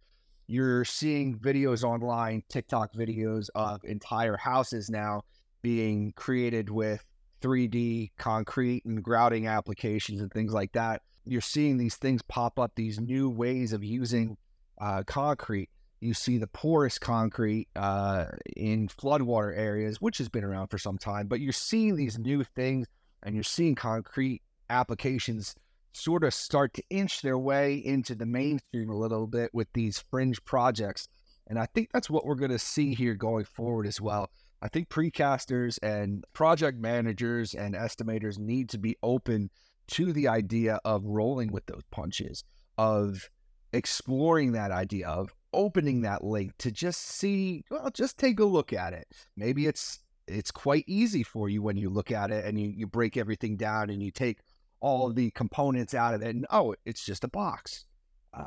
You're 0.47 0.85
seeing 0.85 1.39
videos 1.39 1.83
online, 1.83 2.43
TikTok 2.49 2.93
videos 2.93 3.49
of 3.55 3.83
entire 3.85 4.37
houses 4.37 4.89
now 4.89 5.23
being 5.61 6.11
created 6.15 6.69
with 6.69 7.03
3D 7.41 8.11
concrete 8.17 8.85
and 8.85 9.01
grouting 9.01 9.47
applications 9.47 10.21
and 10.21 10.31
things 10.31 10.53
like 10.53 10.73
that. 10.73 11.01
You're 11.25 11.41
seeing 11.41 11.77
these 11.77 11.95
things 11.95 12.21
pop 12.21 12.59
up, 12.59 12.73
these 12.75 12.99
new 12.99 13.29
ways 13.29 13.71
of 13.71 13.83
using 13.83 14.37
uh, 14.79 15.03
concrete. 15.03 15.69
You 16.01 16.13
see 16.13 16.37
the 16.37 16.47
porous 16.47 16.99
concrete 16.99 17.69
uh, 17.77 18.25
in 18.57 18.89
floodwater 18.89 19.57
areas, 19.57 20.01
which 20.01 20.17
has 20.17 20.27
been 20.27 20.43
around 20.43 20.67
for 20.67 20.77
some 20.77 20.97
time, 20.97 21.27
but 21.27 21.39
you're 21.39 21.53
seeing 21.53 21.95
these 21.95 22.19
new 22.19 22.43
things 22.43 22.87
and 23.23 23.33
you're 23.35 23.43
seeing 23.43 23.75
concrete 23.75 24.41
applications 24.69 25.55
sort 25.93 26.23
of 26.23 26.33
start 26.33 26.73
to 26.73 26.83
inch 26.89 27.21
their 27.21 27.37
way 27.37 27.75
into 27.75 28.15
the 28.15 28.25
mainstream 28.25 28.89
a 28.89 28.97
little 28.97 29.27
bit 29.27 29.51
with 29.53 29.67
these 29.73 30.03
fringe 30.11 30.43
projects. 30.45 31.07
And 31.47 31.59
I 31.59 31.67
think 31.67 31.89
that's 31.93 32.09
what 32.09 32.25
we're 32.25 32.35
going 32.35 32.51
to 32.51 32.59
see 32.59 32.93
here 32.93 33.13
going 33.13 33.45
forward 33.45 33.85
as 33.85 34.01
well. 34.01 34.29
I 34.61 34.69
think 34.69 34.89
precasters 34.89 35.77
and 35.83 36.23
project 36.33 36.79
managers 36.79 37.53
and 37.53 37.75
estimators 37.75 38.39
need 38.39 38.69
to 38.69 38.77
be 38.77 38.97
open 39.03 39.49
to 39.87 40.13
the 40.13 40.29
idea 40.29 40.79
of 40.85 41.03
rolling 41.03 41.51
with 41.51 41.65
those 41.65 41.83
punches, 41.91 42.43
of 42.77 43.29
exploring 43.73 44.53
that 44.53 44.71
idea, 44.71 45.07
of 45.07 45.33
opening 45.51 46.01
that 46.01 46.23
link 46.23 46.53
to 46.59 46.71
just 46.71 47.01
see, 47.01 47.63
well, 47.69 47.91
just 47.93 48.17
take 48.17 48.39
a 48.39 48.45
look 48.45 48.71
at 48.73 48.93
it. 48.93 49.07
Maybe 49.35 49.67
it's 49.67 49.99
it's 50.27 50.51
quite 50.51 50.85
easy 50.87 51.21
for 51.21 51.49
you 51.49 51.61
when 51.61 51.75
you 51.75 51.89
look 51.89 52.09
at 52.09 52.31
it 52.31 52.45
and 52.45 52.57
you, 52.57 52.69
you 52.69 52.87
break 52.87 53.17
everything 53.17 53.57
down 53.57 53.89
and 53.89 54.01
you 54.01 54.09
take 54.09 54.39
all 54.83 55.11
the 55.13 55.31
components 55.31 55.93
out 55.93 56.13
of 56.13 56.21
it 56.21 56.35
and 56.35 56.45
oh, 56.51 56.75
it's 56.85 57.05
just 57.05 57.23
a 57.23 57.27
box. 57.29 57.85
Uh, 58.33 58.45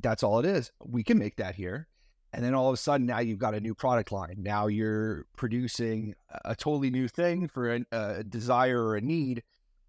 that's 0.00 0.22
all 0.22 0.40
it 0.40 0.44
is. 0.44 0.72
We 0.84 1.04
can 1.04 1.18
make 1.18 1.36
that 1.36 1.54
here. 1.54 1.86
And 2.32 2.44
then 2.44 2.52
all 2.52 2.68
of 2.68 2.74
a 2.74 2.78
sudden, 2.78 3.06
now 3.06 3.20
you've 3.20 3.38
got 3.38 3.54
a 3.54 3.60
new 3.60 3.74
product 3.74 4.10
line. 4.10 4.36
Now 4.38 4.66
you're 4.66 5.26
producing 5.36 6.14
a 6.44 6.54
totally 6.54 6.90
new 6.90 7.08
thing 7.08 7.48
for 7.48 7.72
a, 7.72 7.84
a 7.92 8.24
desire 8.24 8.82
or 8.82 8.96
a 8.96 9.00
need 9.00 9.42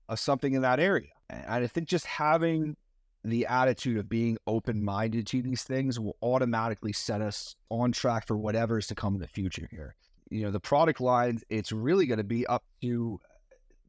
of 0.08 0.20
something 0.20 0.54
in 0.54 0.62
that 0.62 0.80
area. 0.80 1.10
And 1.30 1.66
I 1.66 1.68
think 1.68 1.88
just 1.88 2.06
having 2.06 2.78
the 3.24 3.48
attitude 3.48 3.98
of 3.98 4.08
being 4.08 4.38
open 4.48 4.84
minded 4.84 5.28
to 5.28 5.42
these 5.42 5.64
things 5.64 6.00
will 6.00 6.18
automatically 6.22 6.94
set 6.94 7.22
us 7.22 7.56
on 7.70 7.92
track 7.92 8.28
for 8.28 8.38
whatever 8.38 8.78
is 8.78 8.88
to 8.88 8.96
come 8.96 9.16
in 9.16 9.22
the 9.22 9.28
future 9.28 9.68
here. 9.72 9.96
You 10.30 10.44
know, 10.44 10.52
the 10.52 10.60
product 10.60 11.02
lines, 11.02 11.44
it's 11.50 11.72
really 11.72 12.06
going 12.06 12.20
to 12.20 12.24
be 12.24 12.46
up 12.48 12.64
to 12.82 13.20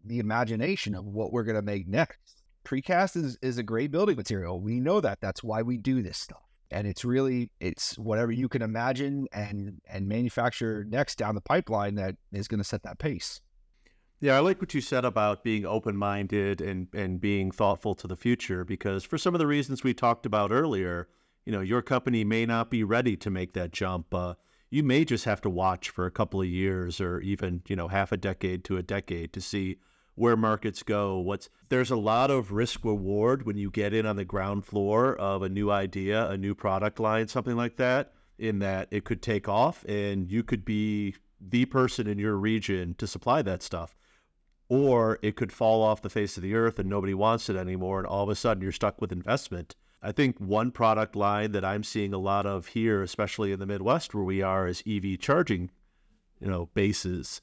the 0.05 0.19
imagination 0.19 0.95
of 0.95 1.05
what 1.05 1.33
we're 1.33 1.45
going 1.45 1.57
to 1.57 1.63
make 1.63 1.87
next. 1.87 2.43
Precast 2.65 3.17
is, 3.17 3.39
is 3.43 3.59
a 3.59 3.63
great 3.63 3.91
building 3.91 4.17
material. 4.17 4.61
We 4.61 4.81
know 4.81 5.01
that. 5.01 5.21
That's 5.21 5.43
why 5.43 5.63
we 5.63 5.77
do 5.77 6.03
this 6.03 6.19
stuff 6.19 6.51
and 6.71 6.87
it's 6.87 7.05
really 7.05 7.51
it's 7.61 7.99
whatever 7.99 8.33
you 8.33 8.49
can 8.49 8.63
imagine 8.63 9.27
and 9.33 9.81
and 9.89 10.09
manufacture 10.09 10.85
next 10.89 11.19
down 11.19 11.35
the 11.35 11.41
pipeline 11.41 11.95
that 11.97 12.17
is 12.33 12.49
going 12.49 12.59
to 12.59 12.65
set 12.65 12.83
that 12.83 12.99
pace 12.99 13.41
yeah 14.21 14.37
i 14.37 14.41
like 14.41 14.61
what 14.61 14.75
you 14.75 14.81
said 14.81 15.05
about 15.05 15.43
being 15.43 15.67
open-minded 15.67 16.61
and 16.61 16.89
and 16.95 17.21
being 17.21 17.51
thoughtful 17.51 17.95
to 17.95 18.07
the 18.07 18.17
future 18.17 18.65
because 18.65 19.05
for 19.05 19.19
some 19.19 19.35
of 19.35 19.39
the 19.39 19.47
reasons 19.47 19.83
we 19.83 19.95
talked 19.95 20.27
about 20.27 20.53
earlier 20.53 21.09
you 21.45 21.53
know 21.53 21.61
your 21.61 21.83
company 21.83 22.25
may 22.25 22.47
not 22.47 22.71
be 22.71 22.85
ready 22.85 23.17
to 23.17 23.31
make 23.31 23.53
that 23.53 23.73
jump 23.73 24.15
uh, 24.15 24.35
you 24.71 24.85
may 24.85 25.05
just 25.05 25.25
have 25.25 25.41
to 25.41 25.51
watch 25.51 25.91
for 25.91 26.07
a 26.07 26.11
couple 26.11 26.41
of 26.41 26.47
years 26.47 27.01
or 27.01 27.21
even 27.21 27.63
you 27.69 27.75
know 27.75 27.89
half 27.89 28.13
a 28.13 28.17
decade 28.17 28.65
to 28.65 28.77
a 28.77 28.83
decade 28.83 29.33
to 29.33 29.41
see 29.41 29.79
where 30.21 30.37
markets 30.37 30.83
go. 30.83 31.19
What's 31.19 31.49
there's 31.71 31.91
a 31.91 31.97
lot 31.97 32.31
of 32.31 32.53
risk 32.53 32.85
reward 32.85 33.47
when 33.47 33.57
you 33.57 33.71
get 33.71 33.95
in 33.95 34.05
on 34.05 34.17
the 34.17 34.25
ground 34.25 34.67
floor 34.67 35.17
of 35.17 35.43
a 35.43 35.49
new 35.49 35.71
idea, 35.71 36.29
a 36.29 36.37
new 36.37 36.55
product 36.55 37.01
line, 37.01 37.27
something 37.27 37.57
like 37.57 37.79
that, 37.79 38.13
in 38.39 38.59
that 38.59 38.89
it 38.91 39.05
could 39.05 39.23
take 39.23 39.49
off 39.49 39.83
and 39.85 40.31
you 40.31 40.43
could 40.43 40.63
be 40.63 41.15
the 41.41 41.65
person 41.65 42.07
in 42.07 42.19
your 42.19 42.37
region 42.37 42.95
to 42.99 43.07
supply 43.07 43.41
that 43.41 43.63
stuff. 43.63 43.97
Or 44.69 45.19
it 45.23 45.37
could 45.37 45.53
fall 45.53 45.83
off 45.83 46.03
the 46.03 46.11
face 46.11 46.37
of 46.37 46.43
the 46.43 46.55
earth 46.55 46.79
and 46.79 46.91
nobody 46.91 47.15
wants 47.15 47.49
it 47.49 47.57
anymore 47.57 47.99
and 47.99 48.07
all 48.07 48.25
of 48.25 48.29
a 48.29 48.35
sudden 48.35 48.63
you're 48.63 48.73
stuck 48.73 49.01
with 49.01 49.13
investment. 49.13 49.75
I 50.03 50.13
think 50.13 50.39
one 50.39 50.71
product 50.71 51.17
line 51.17 51.53
that 51.53 51.65
I'm 51.65 51.83
seeing 51.83 52.13
a 52.13 52.19
lot 52.19 52.45
of 52.45 52.67
here, 52.67 53.03
especially 53.03 53.53
in 53.53 53.59
the 53.59 53.67
Midwest 53.67 54.15
where 54.15 54.25
we 54.25 54.43
are, 54.43 54.69
is 54.69 54.83
EV 54.87 55.19
charging, 55.19 55.71
you 56.41 56.49
know, 56.49 56.69
bases 56.75 57.41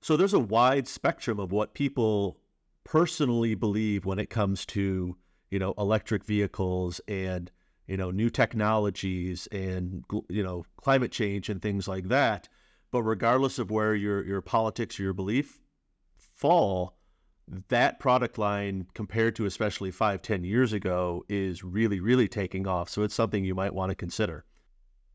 so 0.00 0.16
there's 0.16 0.34
a 0.34 0.38
wide 0.38 0.86
spectrum 0.86 1.38
of 1.38 1.52
what 1.52 1.74
people 1.74 2.38
personally 2.84 3.54
believe 3.54 4.04
when 4.04 4.18
it 4.18 4.30
comes 4.30 4.64
to, 4.66 5.16
you 5.50 5.58
know, 5.58 5.74
electric 5.78 6.24
vehicles 6.24 7.00
and, 7.08 7.50
you 7.86 7.96
know, 7.96 8.10
new 8.10 8.30
technologies 8.30 9.48
and, 9.48 10.04
you 10.28 10.42
know, 10.42 10.64
climate 10.76 11.10
change 11.10 11.48
and 11.48 11.60
things 11.60 11.88
like 11.88 12.08
that. 12.08 12.48
But 12.92 13.02
regardless 13.02 13.58
of 13.58 13.70
where 13.70 13.94
your, 13.94 14.24
your 14.24 14.40
politics 14.40 15.00
or 15.00 15.02
your 15.02 15.12
belief 15.12 15.58
fall, 16.16 16.96
that 17.68 17.98
product 17.98 18.38
line 18.38 18.86
compared 18.94 19.36
to 19.36 19.46
especially 19.46 19.90
five, 19.90 20.22
ten 20.22 20.44
years 20.44 20.72
ago 20.72 21.24
is 21.28 21.64
really, 21.64 22.00
really 22.00 22.28
taking 22.28 22.66
off. 22.66 22.88
So 22.88 23.02
it's 23.02 23.14
something 23.14 23.44
you 23.44 23.54
might 23.54 23.74
want 23.74 23.90
to 23.90 23.96
consider. 23.96 24.44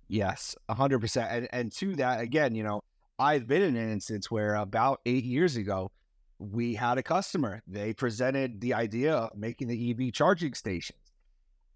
Yes, 0.08 0.56
100%. 0.70 1.28
And, 1.30 1.48
and 1.54 1.72
to 1.74 1.96
that, 1.96 2.20
again, 2.20 2.54
you 2.54 2.64
know, 2.64 2.82
I've 3.22 3.48
been 3.48 3.62
in 3.62 3.76
an 3.76 3.92
instance 3.92 4.32
where 4.32 4.56
about 4.56 5.00
eight 5.06 5.24
years 5.24 5.56
ago, 5.56 5.92
we 6.40 6.74
had 6.74 6.98
a 6.98 7.04
customer. 7.04 7.62
They 7.68 7.94
presented 7.94 8.60
the 8.60 8.74
idea 8.74 9.14
of 9.14 9.38
making 9.38 9.68
the 9.68 9.92
EV 9.92 10.12
charging 10.12 10.56
stations. 10.56 10.98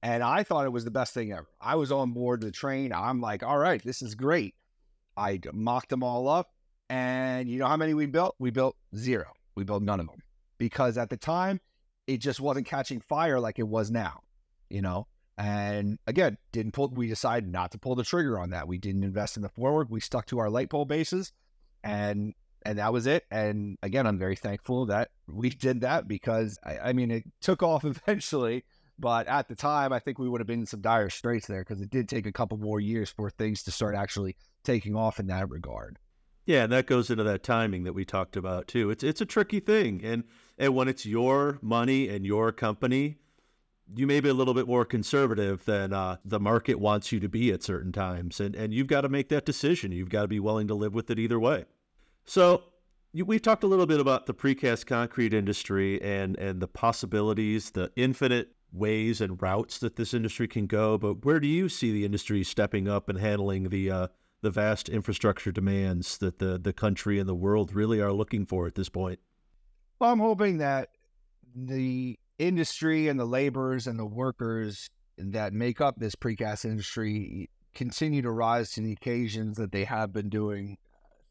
And 0.02 0.24
I 0.24 0.42
thought 0.42 0.66
it 0.66 0.72
was 0.72 0.86
the 0.86 0.92
best 0.92 1.14
thing 1.14 1.32
ever. 1.32 1.48
I 1.62 1.76
was 1.76 1.92
on 1.92 2.14
board 2.14 2.42
the 2.42 2.50
train. 2.50 2.92
I'm 2.92 3.22
like, 3.22 3.44
all 3.44 3.60
right, 3.60 3.80
this 3.84 4.02
is 4.02 4.16
great. 4.16 4.56
I 5.16 5.40
mocked 5.54 5.90
them 5.90 6.02
all 6.02 6.28
up. 6.28 6.50
And 6.90 7.48
you 7.48 7.60
know 7.60 7.68
how 7.68 7.78
many 7.78 7.94
we 7.94 8.08
built? 8.08 8.34
We 8.40 8.50
built 8.50 8.76
zero. 8.96 9.28
We 9.54 9.64
built 9.64 9.84
none 9.84 10.00
of 10.00 10.08
them 10.08 10.24
because 10.58 10.98
at 10.98 11.12
the 11.12 11.18
time, 11.18 11.62
it 12.08 12.18
just 12.18 12.40
wasn't 12.40 12.66
catching 12.66 13.02
fire 13.02 13.40
like 13.40 13.60
it 13.60 13.68
was 13.68 13.92
now, 13.92 14.22
you 14.72 14.82
know? 14.82 15.06
And 15.38 16.00
again, 16.08 16.38
didn't 16.52 16.74
pull. 16.74 16.90
We 16.90 17.08
decided 17.08 17.52
not 17.52 17.72
to 17.72 17.78
pull 17.78 17.96
the 17.96 18.04
trigger 18.04 18.40
on 18.40 18.52
that. 18.52 18.68
We 18.68 18.78
didn't 18.78 19.04
invest 19.04 19.36
in 19.36 19.44
the 19.44 19.50
forward. 19.50 19.90
We 19.90 20.00
stuck 20.00 20.26
to 20.28 20.40
our 20.40 20.50
light 20.50 20.70
pole 20.70 20.86
bases, 20.86 21.34
and 21.84 22.34
and 22.66 22.80
that 22.80 22.94
was 22.94 23.06
it. 23.06 23.26
And 23.30 23.78
again, 23.84 24.08
I'm 24.08 24.18
very 24.18 24.36
thankful 24.36 24.86
that 24.88 25.10
we 25.28 25.50
did 25.66 25.82
that 25.82 26.08
because 26.08 26.58
I, 26.64 26.78
I 26.80 26.94
mean, 26.94 27.12
it 27.12 27.24
took 27.42 27.64
off 27.64 27.84
eventually. 27.86 28.64
But 28.98 29.28
at 29.28 29.50
the 29.50 29.56
time, 29.56 29.92
I 29.92 30.00
think 30.00 30.20
we 30.20 30.30
would 30.30 30.40
have 30.40 30.48
been 30.48 30.62
in 30.62 30.66
some 30.66 30.80
dire 30.80 31.10
straits 31.10 31.48
there 31.48 31.62
because 31.62 31.82
it 31.82 31.90
did 31.90 32.08
take 32.08 32.26
a 32.26 32.32
couple 32.32 32.58
more 32.58 32.80
years 32.80 33.10
for 33.10 33.30
things 33.30 33.62
to 33.64 33.72
start 33.72 33.94
actually 33.94 34.38
taking 34.64 34.96
off 34.96 35.20
in 35.20 35.28
that 35.28 35.50
regard. 35.50 36.00
Yeah, 36.46 36.64
and 36.64 36.72
that 36.72 36.86
goes 36.86 37.10
into 37.10 37.24
that 37.24 37.44
timing 37.44 37.84
that 37.84 37.94
we 37.94 38.06
talked 38.06 38.38
about 38.38 38.68
too. 38.68 38.92
It's 38.92 39.04
it's 39.04 39.20
a 39.20 39.26
tricky 39.26 39.60
thing, 39.60 40.02
and 40.04 40.24
and 40.58 40.76
when 40.76 40.88
it's 40.88 41.06
your 41.06 41.60
money 41.62 42.08
and 42.08 42.26
your 42.26 42.52
company, 42.52 43.18
you 43.94 44.08
may 44.08 44.20
be 44.20 44.30
a 44.30 44.34
little 44.34 44.54
bit 44.54 44.68
more 44.68 44.86
conservative 44.86 45.64
than 45.66 45.94
uh, 45.94 46.18
the 46.26 46.40
market 46.40 46.80
wants 46.80 47.12
you 47.12 47.20
to 47.20 47.30
be 47.30 47.52
at 47.52 47.64
certain 47.64 47.92
times, 47.92 48.40
and 48.40 48.56
and 48.56 48.74
you've 48.74 48.88
got 48.88 49.02
to 49.02 49.10
make 49.10 49.30
that 49.30 49.46
decision. 49.46 49.92
You've 49.92 50.10
got 50.10 50.24
to 50.24 50.28
be 50.28 50.40
willing 50.40 50.68
to 50.68 50.74
live 50.74 50.94
with 50.94 51.10
it 51.12 51.20
either 51.20 51.40
way. 51.40 51.66
So 52.26 52.64
you, 53.14 53.26
we've 53.26 53.42
talked 53.42 53.64
a 53.64 53.68
little 53.68 53.86
bit 53.86 54.00
about 54.00 54.26
the 54.26 54.34
precast 54.34 54.86
concrete 54.88 55.34
industry 55.34 56.02
and 56.02 56.38
and 56.38 56.60
the 56.62 56.68
possibilities, 56.68 57.72
the 57.72 57.92
infinite 57.96 58.50
ways 58.72 59.22
and 59.22 59.42
routes 59.42 59.80
that 59.80 59.96
this 59.96 60.14
industry 60.14 60.48
can 60.48 60.68
go. 60.68 60.98
But 60.98 61.24
where 61.24 61.40
do 61.40 61.48
you 61.48 61.70
see 61.70 61.92
the 61.92 62.06
industry 62.06 62.44
stepping 62.44 62.88
up 62.88 63.08
and 63.08 63.20
handling 63.20 63.70
the 63.70 63.92
uh, 63.92 64.08
the 64.42 64.50
vast 64.50 64.90
infrastructure 64.90 65.52
demands 65.52 66.18
that 66.18 66.40
the 66.40 66.58
the 66.58 66.74
country 66.74 67.20
and 67.20 67.30
the 67.30 67.36
world 67.36 67.74
really 67.74 68.02
are 68.02 68.12
looking 68.12 68.46
for 68.46 68.68
at 68.68 68.76
this 68.76 68.90
point? 68.90 69.20
Well, 70.00 70.12
I'm 70.12 70.20
hoping 70.20 70.58
that 70.58 70.90
the 71.56 72.20
industry 72.38 73.08
and 73.08 73.20
the 73.20 73.26
laborers 73.26 73.88
and 73.88 74.00
the 74.00 74.06
workers 74.06 74.90
that 75.18 75.54
make 75.54 75.82
up 75.82 75.96
this 75.98 76.16
precast 76.16 76.66
industry 76.66 77.50
continue 77.74 78.22
to 78.22 78.32
rise 78.32 78.72
to 78.72 78.82
the 78.82 78.94
occasions 78.94 79.58
that 79.58 79.72
they 79.72 79.84
have 79.84 80.12
been 80.14 80.30
doing 80.30 80.78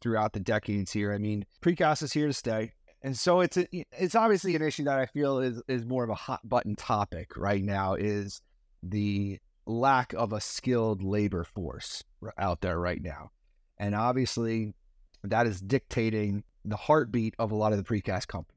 throughout 0.00 0.32
the 0.32 0.40
decades 0.40 0.92
here. 0.92 1.12
I 1.12 1.18
mean, 1.18 1.44
precast 1.62 2.02
is 2.02 2.12
here 2.12 2.26
to 2.26 2.32
stay. 2.32 2.72
And 3.02 3.16
so 3.16 3.40
it's 3.40 3.56
a, 3.56 3.66
it's 3.72 4.14
obviously 4.14 4.56
an 4.56 4.62
issue 4.62 4.84
that 4.84 4.98
I 4.98 5.06
feel 5.06 5.38
is 5.38 5.62
is 5.68 5.84
more 5.84 6.04
of 6.04 6.10
a 6.10 6.14
hot 6.14 6.40
button 6.48 6.74
topic 6.74 7.36
right 7.36 7.62
now 7.62 7.94
is 7.94 8.40
the 8.82 9.38
lack 9.66 10.14
of 10.14 10.32
a 10.32 10.40
skilled 10.40 11.02
labor 11.02 11.44
force 11.44 12.02
out 12.38 12.62
there 12.62 12.78
right 12.78 13.02
now. 13.02 13.30
And 13.78 13.94
obviously 13.94 14.72
that 15.22 15.46
is 15.46 15.60
dictating 15.60 16.44
the 16.64 16.76
heartbeat 16.76 17.34
of 17.38 17.50
a 17.50 17.54
lot 17.54 17.72
of 17.72 17.78
the 17.78 17.84
precast 17.84 18.26
companies 18.26 18.53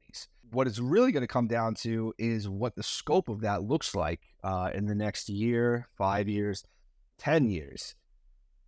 what 0.50 0.66
it's 0.66 0.78
really 0.78 1.12
going 1.12 1.22
to 1.22 1.28
come 1.28 1.46
down 1.46 1.74
to 1.74 2.12
is 2.18 2.48
what 2.48 2.74
the 2.74 2.82
scope 2.82 3.28
of 3.28 3.40
that 3.42 3.62
looks 3.62 3.94
like 3.94 4.20
uh, 4.42 4.70
in 4.74 4.86
the 4.86 4.94
next 4.94 5.28
year, 5.28 5.86
five 5.96 6.28
years, 6.28 6.64
10 7.18 7.48
years. 7.50 7.94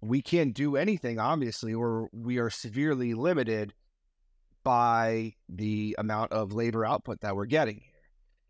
We 0.00 0.22
can't 0.22 0.54
do 0.54 0.76
anything, 0.76 1.18
obviously, 1.18 1.74
or 1.74 2.08
we 2.12 2.38
are 2.38 2.50
severely 2.50 3.14
limited 3.14 3.74
by 4.62 5.34
the 5.48 5.94
amount 5.98 6.32
of 6.32 6.52
labor 6.52 6.84
output 6.84 7.20
that 7.20 7.36
we're 7.36 7.46
getting 7.46 7.76
here. 7.76 7.90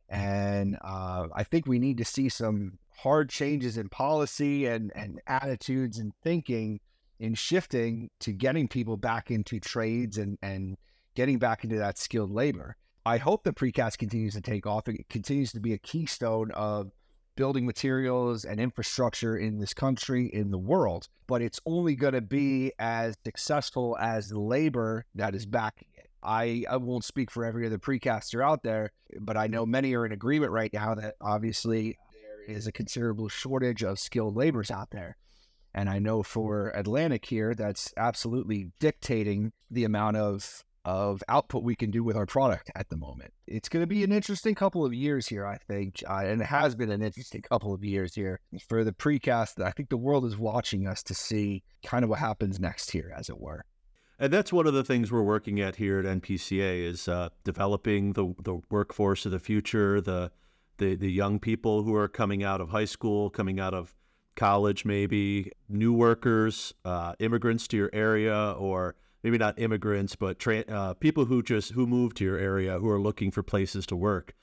And 0.09 0.77
uh, 0.83 1.29
I 1.35 1.45
think 1.45 1.67
we 1.67 1.79
need 1.79 1.99
to 1.99 2.05
see 2.05 2.29
some 2.29 2.79
hard 2.97 3.31
changes 3.31 3.77
in 3.77 3.89
policy 3.89 4.67
and, 4.67 4.93
and 4.95 5.21
attitudes 5.27 5.99
and 5.99 6.13
thinking 6.23 6.81
in 7.21 7.35
shifting 7.35 8.11
to 8.21 8.33
getting 8.33 8.67
people 8.67 8.97
back 8.97 9.31
into 9.31 9.61
trades 9.61 10.19
and, 10.19 10.39
and 10.43 10.77
getting 11.15 11.39
back 11.39 11.65
into 11.65 11.79
that 11.79 11.99
skilled 11.99 12.33
labor. 12.33 12.77
I 13.11 13.19
hope 13.19 13.43
that 13.43 13.57
precast 13.57 13.99
continues 13.99 14.35
to 14.35 14.41
take 14.41 14.69
off. 14.69 14.87
It 14.87 15.09
continues 15.09 15.51
to 15.51 15.59
be 15.59 15.73
a 15.73 15.79
keystone 15.79 16.53
of 16.53 16.93
building 17.35 17.67
materials 17.67 18.45
and 18.45 18.61
infrastructure 18.61 19.37
in 19.37 19.59
this 19.59 19.75
country, 19.75 20.27
in 20.33 20.53
the 20.53 20.59
world. 20.59 21.09
But 21.27 21.43
it's 21.43 21.59
only 21.67 21.97
going 21.97 22.13
to 22.13 22.21
be 22.21 22.71
as 22.79 23.17
successful 23.25 23.99
as 23.99 24.29
the 24.29 24.39
labor 24.39 25.07
that 25.17 25.35
is 25.35 25.45
backing 25.45 25.89
it. 25.97 26.09
I, 26.23 26.65
I 26.71 26.77
won't 26.77 27.03
speak 27.03 27.33
for 27.33 27.45
every 27.45 27.67
other 27.67 27.79
precaster 27.79 28.45
out 28.45 28.63
there, 28.63 28.93
but 29.19 29.37
I 29.37 29.49
know 29.49 29.67
many 29.67 29.93
are 29.97 30.07
in 30.07 30.13
agreement 30.13 30.53
right 30.53 30.73
now 30.73 30.95
that 30.95 31.17
obviously 31.21 31.99
there 32.13 32.57
is 32.57 32.69
a 32.69 32.73
considerable 32.73 33.29
shortage 33.29 33.83
of 33.83 33.99
skilled 33.99 34.37
laborers 34.37 34.71
out 34.71 34.93
there. 34.93 35.17
And 35.75 35.89
I 35.89 35.99
know 35.99 36.23
for 36.23 36.69
Atlantic 36.77 37.27
here, 37.27 37.57
that's 37.57 37.93
absolutely 37.97 38.71
dictating 38.79 39.51
the 39.69 39.83
amount 39.83 40.17
of 40.17 40.63
of 40.85 41.23
output 41.29 41.63
we 41.63 41.77
can 41.77 41.91
do 41.91 42.03
with 42.03 42.17
our 42.17 42.27
product 42.27 42.71
at 42.75 42.89
the 42.89 42.97
moment. 42.97 43.33
It's 43.47 43.69
going 43.69 43.83
to 43.83 43.87
be 43.87 44.03
an 44.05 44.13
interesting 44.13 44.55
couple 44.55 44.85
of 44.85 44.95
years 44.95 45.27
here, 45.27 45.47
I 45.47 45.59
think, 45.59 46.03
uh, 46.09 46.23
and 46.25 46.41
it 46.41 46.47
has 46.47 46.75
been 46.75 46.91
an 46.91 47.03
interesting 47.03 47.43
couple 47.43 47.75
of 47.75 47.85
years 47.85 48.15
here 48.15 48.41
for 48.69 48.85
the 48.85 48.93
precast. 48.93 49.63
I 49.63 49.71
think 49.73 49.91
the 49.91 49.97
world 49.97 50.25
is 50.25 50.39
watching 50.39 50.87
us 50.87 51.03
to 51.05 51.15
see 51.15 51.63
kind 51.85 52.05
of 52.05 52.11
what 52.11 52.19
happens 52.19 52.59
next 52.59 52.91
here, 52.91 53.13
as 53.17 53.29
it 53.29 53.39
were. 53.39 53.65
And 54.19 54.33
that's 54.33 54.53
one 54.53 54.67
of 54.67 54.75
the 54.75 54.85
things 54.85 55.11
we're 55.11 55.23
working 55.23 55.61
at 55.61 55.77
here 55.77 55.99
at 55.99 56.05
NPCA 56.05 56.83
is 56.85 57.09
uh, 57.09 57.31
developing 57.43 58.13
the 58.13 58.35
the 58.43 58.61
workforce 58.71 59.25
of 59.25 59.33
the 59.33 59.39
future, 59.39 59.99
the 60.01 60.31
the 60.77 60.95
the 60.95 61.11
young 61.11 61.39
people 61.39 61.85
who 61.85 61.95
are 61.95 62.07
coming 62.09 62.45
out 62.45 62.61
of 62.61 62.69
high 62.69 62.85
school, 62.85 63.31
coming 63.31 63.59
out 63.59 63.73
of 63.73 63.95
college, 64.37 64.85
maybe 64.85 65.53
new 65.71 65.95
workers, 65.95 66.75
uh, 66.85 67.15
immigrants 67.19 67.67
to 67.69 67.79
your 67.79 67.91
area, 67.95 68.53
or 68.59 68.95
maybe 69.23 69.39
not 69.39 69.59
immigrants, 69.59 70.17
but 70.17 70.39
tra- 70.39 70.65
uh, 70.69 70.95
people 70.95 71.27
who 71.27 71.43
just 71.43 71.73
who 71.73 71.87
moved 71.87 72.17
to 72.19 72.25
your 72.25 72.39
area 72.39 72.79
who 72.79 72.89
are 72.89 73.01
looking 73.01 73.31
for 73.31 73.43
places 73.43 73.87
to 73.87 73.97
work. 73.97 74.35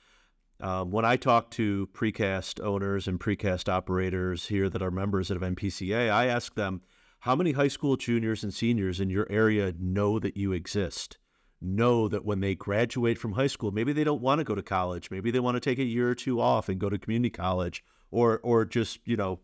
Um, 0.60 0.90
when 0.90 1.04
I 1.04 1.16
talk 1.16 1.50
to 1.52 1.88
precast 1.92 2.62
owners 2.64 3.06
and 3.06 3.20
precast 3.20 3.68
operators 3.68 4.46
here 4.46 4.68
that 4.68 4.82
are 4.82 4.90
members 4.90 5.30
of 5.30 5.40
NPCA, 5.40 6.10
I 6.10 6.26
ask 6.26 6.54
them 6.54 6.82
how 7.20 7.36
many 7.36 7.52
high 7.52 7.68
school 7.68 7.96
juniors 7.96 8.42
and 8.42 8.52
seniors 8.52 9.00
in 9.00 9.10
your 9.10 9.26
area 9.30 9.72
know 9.78 10.18
that 10.18 10.36
you 10.36 10.52
exist. 10.52 11.18
Know 11.60 12.08
that 12.08 12.24
when 12.24 12.40
they 12.40 12.54
graduate 12.54 13.18
from 13.18 13.32
high 13.32 13.48
school, 13.48 13.72
maybe 13.72 13.92
they 13.92 14.04
don't 14.04 14.22
want 14.22 14.38
to 14.38 14.44
go 14.44 14.54
to 14.54 14.62
college. 14.62 15.10
Maybe 15.10 15.30
they 15.32 15.40
want 15.40 15.56
to 15.56 15.60
take 15.60 15.78
a 15.78 15.84
year 15.84 16.08
or 16.08 16.14
two 16.14 16.40
off 16.40 16.68
and 16.68 16.78
go 16.78 16.88
to 16.88 16.98
community 16.98 17.30
college, 17.30 17.84
or 18.12 18.38
or 18.44 18.64
just 18.64 19.00
you 19.04 19.16
know 19.16 19.40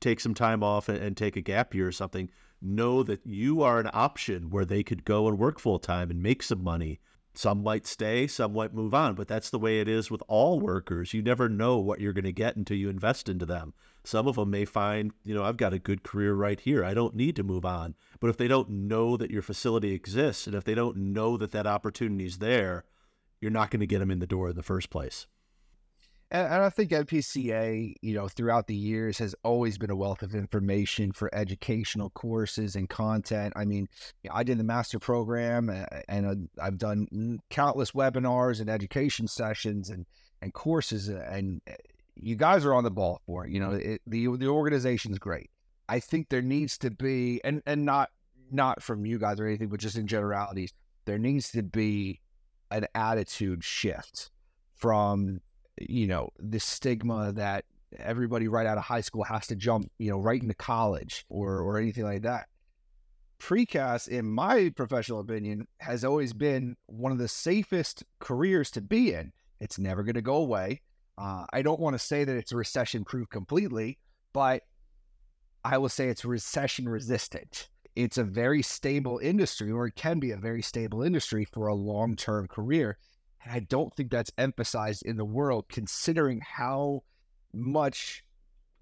take 0.00 0.20
some 0.20 0.34
time 0.34 0.62
off 0.62 0.88
and, 0.88 0.98
and 0.98 1.16
take 1.16 1.36
a 1.36 1.40
gap 1.40 1.74
year 1.74 1.88
or 1.88 1.92
something 1.92 2.28
know 2.60 3.02
that 3.02 3.24
you 3.24 3.62
are 3.62 3.78
an 3.78 3.90
option 3.92 4.50
where 4.50 4.64
they 4.64 4.82
could 4.82 5.04
go 5.04 5.28
and 5.28 5.38
work 5.38 5.58
full 5.58 5.78
time 5.78 6.10
and 6.10 6.22
make 6.22 6.42
some 6.42 6.62
money. 6.62 7.00
Some 7.34 7.62
might 7.62 7.86
stay, 7.86 8.26
some 8.26 8.54
might 8.54 8.74
move 8.74 8.94
on, 8.94 9.14
but 9.14 9.28
that's 9.28 9.50
the 9.50 9.60
way 9.60 9.80
it 9.80 9.86
is 9.86 10.10
with 10.10 10.22
all 10.26 10.58
workers. 10.58 11.14
You 11.14 11.22
never 11.22 11.48
know 11.48 11.78
what 11.78 12.00
you're 12.00 12.12
going 12.12 12.24
to 12.24 12.32
get 12.32 12.56
until 12.56 12.76
you 12.76 12.88
invest 12.88 13.28
into 13.28 13.46
them. 13.46 13.74
Some 14.02 14.26
of 14.26 14.36
them 14.36 14.50
may 14.50 14.64
find, 14.64 15.12
you 15.24 15.34
know, 15.34 15.44
I've 15.44 15.56
got 15.56 15.72
a 15.72 15.78
good 15.78 16.02
career 16.02 16.34
right 16.34 16.58
here. 16.58 16.84
I 16.84 16.94
don't 16.94 17.14
need 17.14 17.36
to 17.36 17.44
move 17.44 17.64
on. 17.64 17.94
But 18.18 18.30
if 18.30 18.36
they 18.36 18.48
don't 18.48 18.70
know 18.70 19.16
that 19.16 19.30
your 19.30 19.42
facility 19.42 19.92
exists 19.92 20.46
and 20.48 20.56
if 20.56 20.64
they 20.64 20.74
don't 20.74 20.96
know 20.96 21.36
that 21.36 21.52
that 21.52 21.66
opportunity 21.66 22.24
is 22.24 22.38
there, 22.38 22.84
you're 23.40 23.52
not 23.52 23.70
going 23.70 23.80
to 23.80 23.86
get 23.86 24.00
them 24.00 24.10
in 24.10 24.18
the 24.18 24.26
door 24.26 24.50
in 24.50 24.56
the 24.56 24.62
first 24.64 24.90
place. 24.90 25.28
And, 26.30 26.46
and 26.46 26.62
I 26.62 26.70
think 26.70 26.90
NPCA, 26.90 27.94
you 28.02 28.14
know, 28.14 28.28
throughout 28.28 28.66
the 28.66 28.74
years 28.74 29.18
has 29.18 29.34
always 29.42 29.78
been 29.78 29.90
a 29.90 29.96
wealth 29.96 30.22
of 30.22 30.34
information 30.34 31.12
for 31.12 31.34
educational 31.34 32.10
courses 32.10 32.76
and 32.76 32.88
content. 32.88 33.54
I 33.56 33.64
mean, 33.64 33.88
I 34.30 34.42
did 34.42 34.58
the 34.58 34.64
master 34.64 34.98
program 34.98 35.70
and 36.08 36.26
uh, 36.26 36.62
I've 36.62 36.78
done 36.78 37.40
countless 37.50 37.92
webinars 37.92 38.60
and 38.60 38.68
education 38.68 39.26
sessions 39.26 39.88
and, 39.90 40.06
and 40.42 40.52
courses 40.52 41.08
and 41.08 41.62
uh, 41.68 41.72
you 42.20 42.36
guys 42.36 42.64
are 42.64 42.74
on 42.74 42.84
the 42.84 42.90
ball 42.90 43.20
for 43.26 43.46
it. 43.46 43.52
You 43.52 43.60
know, 43.60 43.72
it, 43.72 44.02
the 44.06 44.36
the 44.36 44.48
organization 44.48 45.12
is 45.12 45.18
great. 45.18 45.50
I 45.88 46.00
think 46.00 46.28
there 46.28 46.42
needs 46.42 46.76
to 46.78 46.90
be, 46.90 47.40
and 47.44 47.62
and 47.66 47.84
not 47.84 48.10
not 48.50 48.82
from 48.82 49.06
you 49.06 49.18
guys 49.18 49.40
or 49.40 49.46
anything, 49.46 49.68
but 49.68 49.80
just 49.80 49.96
in 49.96 50.06
generalities, 50.06 50.72
there 51.04 51.18
needs 51.18 51.50
to 51.52 51.62
be 51.62 52.20
an 52.70 52.86
attitude 52.94 53.64
shift 53.64 54.30
from 54.74 55.40
you 55.80 56.06
know, 56.06 56.30
this 56.38 56.64
stigma 56.64 57.32
that 57.32 57.64
everybody 57.98 58.48
right 58.48 58.66
out 58.66 58.78
of 58.78 58.84
high 58.84 59.00
school 59.00 59.24
has 59.24 59.46
to 59.48 59.56
jump, 59.56 59.90
you 59.98 60.10
know, 60.10 60.18
right 60.18 60.40
into 60.40 60.54
college 60.54 61.24
or 61.28 61.60
or 61.60 61.78
anything 61.78 62.04
like 62.04 62.22
that. 62.22 62.48
Precast, 63.40 64.08
in 64.08 64.26
my 64.26 64.72
professional 64.74 65.20
opinion, 65.20 65.66
has 65.78 66.04
always 66.04 66.32
been 66.32 66.76
one 66.86 67.12
of 67.12 67.18
the 67.18 67.28
safest 67.28 68.02
careers 68.18 68.70
to 68.72 68.80
be 68.80 69.12
in. 69.14 69.32
It's 69.60 69.78
never 69.78 70.02
going 70.02 70.14
to 70.14 70.22
go 70.22 70.36
away. 70.36 70.82
Uh, 71.16 71.44
I 71.52 71.62
don't 71.62 71.80
want 71.80 71.94
to 71.94 71.98
say 71.98 72.24
that 72.24 72.36
it's 72.36 72.52
recession 72.52 73.04
proof 73.04 73.28
completely, 73.28 73.98
but 74.32 74.62
I 75.64 75.78
will 75.78 75.88
say 75.88 76.08
it's 76.08 76.24
recession 76.24 76.88
resistant. 76.88 77.68
It's 77.96 78.18
a 78.18 78.24
very 78.24 78.62
stable 78.62 79.18
industry, 79.18 79.70
or 79.70 79.86
it 79.86 79.96
can 79.96 80.20
be 80.20 80.30
a 80.30 80.36
very 80.36 80.62
stable 80.62 81.02
industry 81.02 81.44
for 81.44 81.66
a 81.66 81.74
long 81.74 82.16
term 82.16 82.46
career. 82.46 82.98
And 83.42 83.52
I 83.52 83.60
don't 83.60 83.94
think 83.94 84.10
that's 84.10 84.32
emphasized 84.38 85.04
in 85.04 85.16
the 85.16 85.24
world, 85.24 85.66
considering 85.68 86.40
how 86.40 87.02
much 87.52 88.24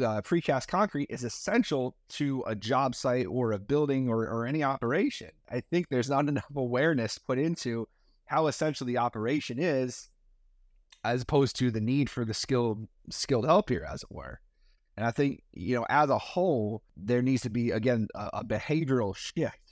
uh, 0.00 0.20
precast 0.22 0.68
concrete 0.68 1.08
is 1.10 1.24
essential 1.24 1.96
to 2.08 2.44
a 2.46 2.54
job 2.54 2.94
site 2.94 3.26
or 3.26 3.52
a 3.52 3.58
building 3.58 4.08
or, 4.08 4.28
or 4.28 4.46
any 4.46 4.62
operation. 4.62 5.30
I 5.50 5.60
think 5.60 5.88
there's 5.88 6.10
not 6.10 6.28
enough 6.28 6.44
awareness 6.54 7.18
put 7.18 7.38
into 7.38 7.88
how 8.26 8.46
essential 8.46 8.86
the 8.86 8.98
operation 8.98 9.58
is, 9.58 10.08
as 11.04 11.22
opposed 11.22 11.56
to 11.56 11.70
the 11.70 11.80
need 11.80 12.10
for 12.10 12.24
the 12.24 12.34
skilled 12.34 12.86
skilled 13.10 13.46
help 13.46 13.68
here, 13.68 13.86
as 13.88 14.02
it 14.02 14.10
were. 14.10 14.40
And 14.96 15.06
I 15.06 15.10
think 15.10 15.42
you 15.52 15.76
know, 15.76 15.86
as 15.88 16.10
a 16.10 16.18
whole, 16.18 16.82
there 16.96 17.22
needs 17.22 17.42
to 17.42 17.50
be 17.50 17.70
again 17.70 18.08
a, 18.14 18.30
a 18.34 18.44
behavioral 18.44 19.14
shift 19.14 19.65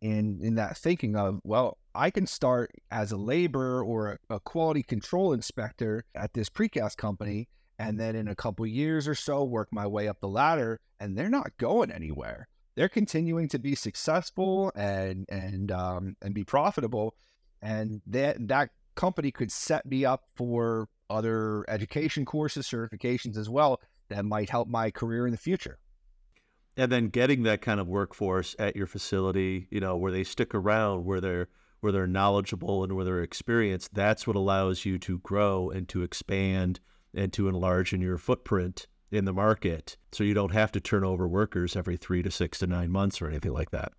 in 0.00 0.40
in 0.42 0.54
that 0.56 0.76
thinking 0.76 1.16
of 1.16 1.40
well, 1.44 1.78
I 1.94 2.10
can 2.10 2.26
start 2.26 2.72
as 2.90 3.12
a 3.12 3.16
labor 3.16 3.82
or 3.82 4.18
a, 4.30 4.34
a 4.36 4.40
quality 4.40 4.82
control 4.82 5.32
inspector 5.32 6.04
at 6.14 6.34
this 6.34 6.48
precast 6.48 6.96
company, 6.96 7.48
and 7.78 7.98
then 7.98 8.14
in 8.14 8.28
a 8.28 8.34
couple 8.34 8.66
years 8.66 9.08
or 9.08 9.14
so, 9.14 9.44
work 9.44 9.68
my 9.72 9.86
way 9.86 10.08
up 10.08 10.20
the 10.20 10.28
ladder, 10.28 10.80
and 11.00 11.16
they're 11.16 11.28
not 11.28 11.56
going 11.58 11.90
anywhere. 11.90 12.48
They're 12.74 12.88
continuing 12.88 13.48
to 13.48 13.58
be 13.58 13.74
successful 13.74 14.70
and 14.74 15.26
and 15.28 15.72
um, 15.72 16.16
and 16.22 16.34
be 16.34 16.44
profitable, 16.44 17.14
and 17.62 18.02
that 18.06 18.36
that 18.48 18.70
company 18.94 19.30
could 19.30 19.52
set 19.52 19.86
me 19.86 20.04
up 20.04 20.24
for 20.34 20.88
other 21.08 21.64
education 21.68 22.24
courses, 22.24 22.66
certifications 22.66 23.36
as 23.36 23.48
well 23.48 23.80
that 24.08 24.24
might 24.24 24.50
help 24.50 24.68
my 24.68 24.90
career 24.90 25.26
in 25.26 25.32
the 25.32 25.38
future 25.38 25.78
and 26.76 26.92
then 26.92 27.08
getting 27.08 27.42
that 27.44 27.62
kind 27.62 27.80
of 27.80 27.88
workforce 27.88 28.54
at 28.58 28.76
your 28.76 28.86
facility, 28.86 29.66
you 29.70 29.80
know, 29.80 29.96
where 29.96 30.12
they 30.12 30.24
stick 30.24 30.54
around, 30.54 31.04
where 31.04 31.20
they're 31.20 31.48
where 31.80 31.92
they're 31.92 32.06
knowledgeable 32.06 32.82
and 32.82 32.94
where 32.94 33.04
they're 33.04 33.22
experienced, 33.22 33.94
that's 33.94 34.26
what 34.26 34.34
allows 34.34 34.84
you 34.84 34.98
to 34.98 35.18
grow 35.18 35.70
and 35.70 35.88
to 35.88 36.02
expand 36.02 36.80
and 37.14 37.32
to 37.32 37.48
enlarge 37.48 37.92
in 37.92 38.00
your 38.00 38.18
footprint 38.18 38.86
in 39.10 39.24
the 39.24 39.32
market. 39.32 39.96
So 40.10 40.24
you 40.24 40.34
don't 40.34 40.52
have 40.52 40.72
to 40.72 40.80
turn 40.80 41.04
over 41.04 41.28
workers 41.28 41.76
every 41.76 41.96
three 41.96 42.22
to 42.22 42.30
six 42.30 42.58
to 42.60 42.66
nine 42.66 42.90
months 42.90 43.20
or 43.20 43.28
anything 43.28 43.52
like 43.52 43.70
that. 43.70 43.92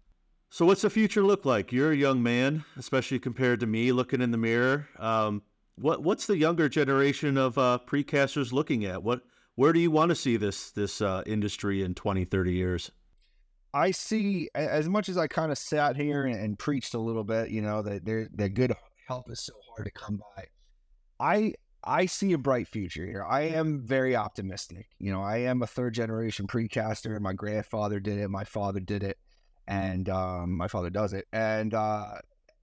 So 0.49 0.65
what's 0.65 0.81
the 0.81 0.89
future 0.89 1.23
look 1.23 1.45
like? 1.45 1.71
You're 1.71 1.91
a 1.91 1.95
young 1.95 2.23
man, 2.23 2.65
especially 2.77 3.19
compared 3.19 3.59
to 3.59 3.67
me 3.67 3.91
looking 3.91 4.21
in 4.21 4.31
the 4.31 4.37
mirror. 4.37 4.87
Um, 4.97 5.43
what 5.75 6.01
what's 6.03 6.25
the 6.25 6.37
younger 6.37 6.67
generation 6.69 7.37
of 7.37 7.57
uh, 7.57 7.79
precasters 7.85 8.51
looking 8.51 8.85
at? 8.85 9.03
What 9.03 9.21
where 9.57 9.73
do 9.73 9.79
you 9.79 9.89
want 9.89 10.09
to 10.09 10.15
see 10.15 10.37
this 10.37 10.69
this 10.71 11.01
uh, 11.01 11.23
industry 11.25 11.83
in 11.83 11.95
20, 11.95 12.25
30 12.25 12.53
years? 12.53 12.91
I 13.73 13.91
see 13.91 14.49
as 14.55 14.87
much 14.87 15.09
as 15.09 15.17
I 15.17 15.27
kind 15.27 15.51
of 15.51 15.57
sat 15.57 15.95
here 15.95 16.25
and, 16.25 16.39
and 16.39 16.57
preached 16.57 16.93
a 16.93 16.99
little 16.99 17.23
bit, 17.23 17.49
you 17.49 17.61
know, 17.61 17.81
that 17.81 18.05
that 18.05 18.49
good 18.53 18.73
help 19.07 19.29
is 19.31 19.41
so 19.41 19.53
hard 19.69 19.85
to 19.85 19.91
come 19.91 20.21
by. 20.35 20.45
I 21.19 21.53
I 21.83 22.05
see 22.05 22.33
a 22.33 22.37
bright 22.37 22.67
future 22.67 23.05
here. 23.05 23.25
I 23.27 23.41
am 23.41 23.81
very 23.81 24.15
optimistic. 24.15 24.89
You 24.99 25.11
know, 25.11 25.23
I 25.23 25.37
am 25.37 25.63
a 25.63 25.67
third 25.67 25.95
generation 25.95 26.45
precaster. 26.45 27.19
My 27.19 27.33
grandfather 27.33 27.99
did 27.99 28.19
it. 28.19 28.29
My 28.29 28.43
father 28.43 28.79
did 28.79 29.01
it, 29.01 29.17
and 29.67 30.07
um, 30.07 30.55
my 30.55 30.67
father 30.67 30.91
does 30.91 31.13
it. 31.13 31.25
And 31.33 31.73
uh, 31.73 32.19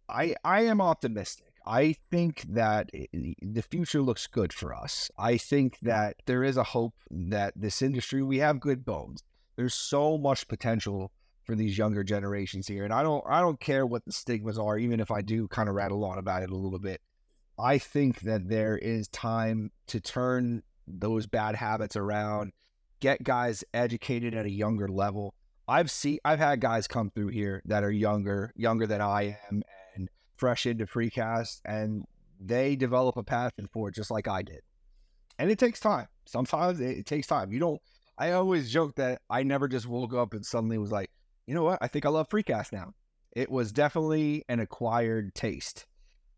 I 0.08 0.36
I 0.44 0.62
am 0.62 0.80
optimistic. 0.80 1.53
I 1.66 1.96
think 2.10 2.42
that 2.48 2.90
the 2.92 3.62
future 3.62 4.02
looks 4.02 4.26
good 4.26 4.52
for 4.52 4.74
us. 4.74 5.10
I 5.18 5.38
think 5.38 5.78
that 5.80 6.16
there 6.26 6.44
is 6.44 6.56
a 6.56 6.64
hope 6.64 6.94
that 7.10 7.54
this 7.56 7.80
industry 7.80 8.22
we 8.22 8.38
have 8.38 8.60
good 8.60 8.84
bones 8.84 9.22
there's 9.56 9.74
so 9.74 10.18
much 10.18 10.48
potential 10.48 11.12
for 11.44 11.54
these 11.54 11.76
younger 11.76 12.02
generations 12.02 12.66
here. 12.66 12.84
And 12.84 12.92
I 12.92 13.02
don't 13.02 13.24
I 13.28 13.40
don't 13.40 13.60
care 13.60 13.86
what 13.86 14.04
the 14.04 14.12
stigmas 14.12 14.58
are, 14.58 14.78
even 14.78 15.00
if 15.00 15.10
I 15.10 15.20
do 15.20 15.48
kind 15.48 15.68
of 15.68 15.74
rattle 15.74 16.04
on 16.04 16.18
about 16.18 16.42
it 16.42 16.50
a 16.50 16.56
little 16.56 16.78
bit. 16.78 17.00
I 17.58 17.78
think 17.78 18.20
that 18.22 18.48
there 18.48 18.76
is 18.76 19.08
time 19.08 19.70
to 19.86 20.00
turn 20.00 20.62
those 20.88 21.26
bad 21.26 21.54
habits 21.54 21.96
around, 21.96 22.52
get 23.00 23.22
guys 23.22 23.62
educated 23.72 24.34
at 24.34 24.46
a 24.46 24.50
younger 24.50 24.88
level. 24.88 25.34
I've 25.68 25.90
seen 25.90 26.18
I've 26.24 26.40
had 26.40 26.60
guys 26.60 26.88
come 26.88 27.10
through 27.10 27.28
here 27.28 27.62
that 27.66 27.84
are 27.84 27.90
younger, 27.90 28.52
younger 28.56 28.86
than 28.86 29.00
I 29.00 29.38
am, 29.50 29.62
fresh 30.36 30.66
into 30.66 30.86
precast, 30.86 31.60
and 31.64 32.04
they 32.40 32.76
develop 32.76 33.16
a 33.16 33.22
passion 33.22 33.68
for 33.72 33.88
it 33.88 33.94
just 33.94 34.10
like 34.10 34.28
I 34.28 34.42
did. 34.42 34.60
And 35.38 35.50
it 35.50 35.58
takes 35.58 35.80
time. 35.80 36.06
Sometimes 36.26 36.80
it, 36.80 36.98
it 36.98 37.06
takes 37.06 37.26
time. 37.26 37.52
You 37.52 37.60
don't. 37.60 37.80
I 38.16 38.32
always 38.32 38.70
joke 38.70 38.94
that 38.96 39.22
I 39.28 39.42
never 39.42 39.66
just 39.66 39.88
woke 39.88 40.14
up 40.14 40.34
and 40.34 40.46
suddenly 40.46 40.78
was 40.78 40.92
like, 40.92 41.10
you 41.46 41.54
know 41.54 41.64
what? 41.64 41.78
I 41.82 41.88
think 41.88 42.06
I 42.06 42.10
love 42.10 42.28
precast 42.28 42.72
now. 42.72 42.92
It 43.32 43.50
was 43.50 43.72
definitely 43.72 44.44
an 44.48 44.60
acquired 44.60 45.34
taste. 45.34 45.86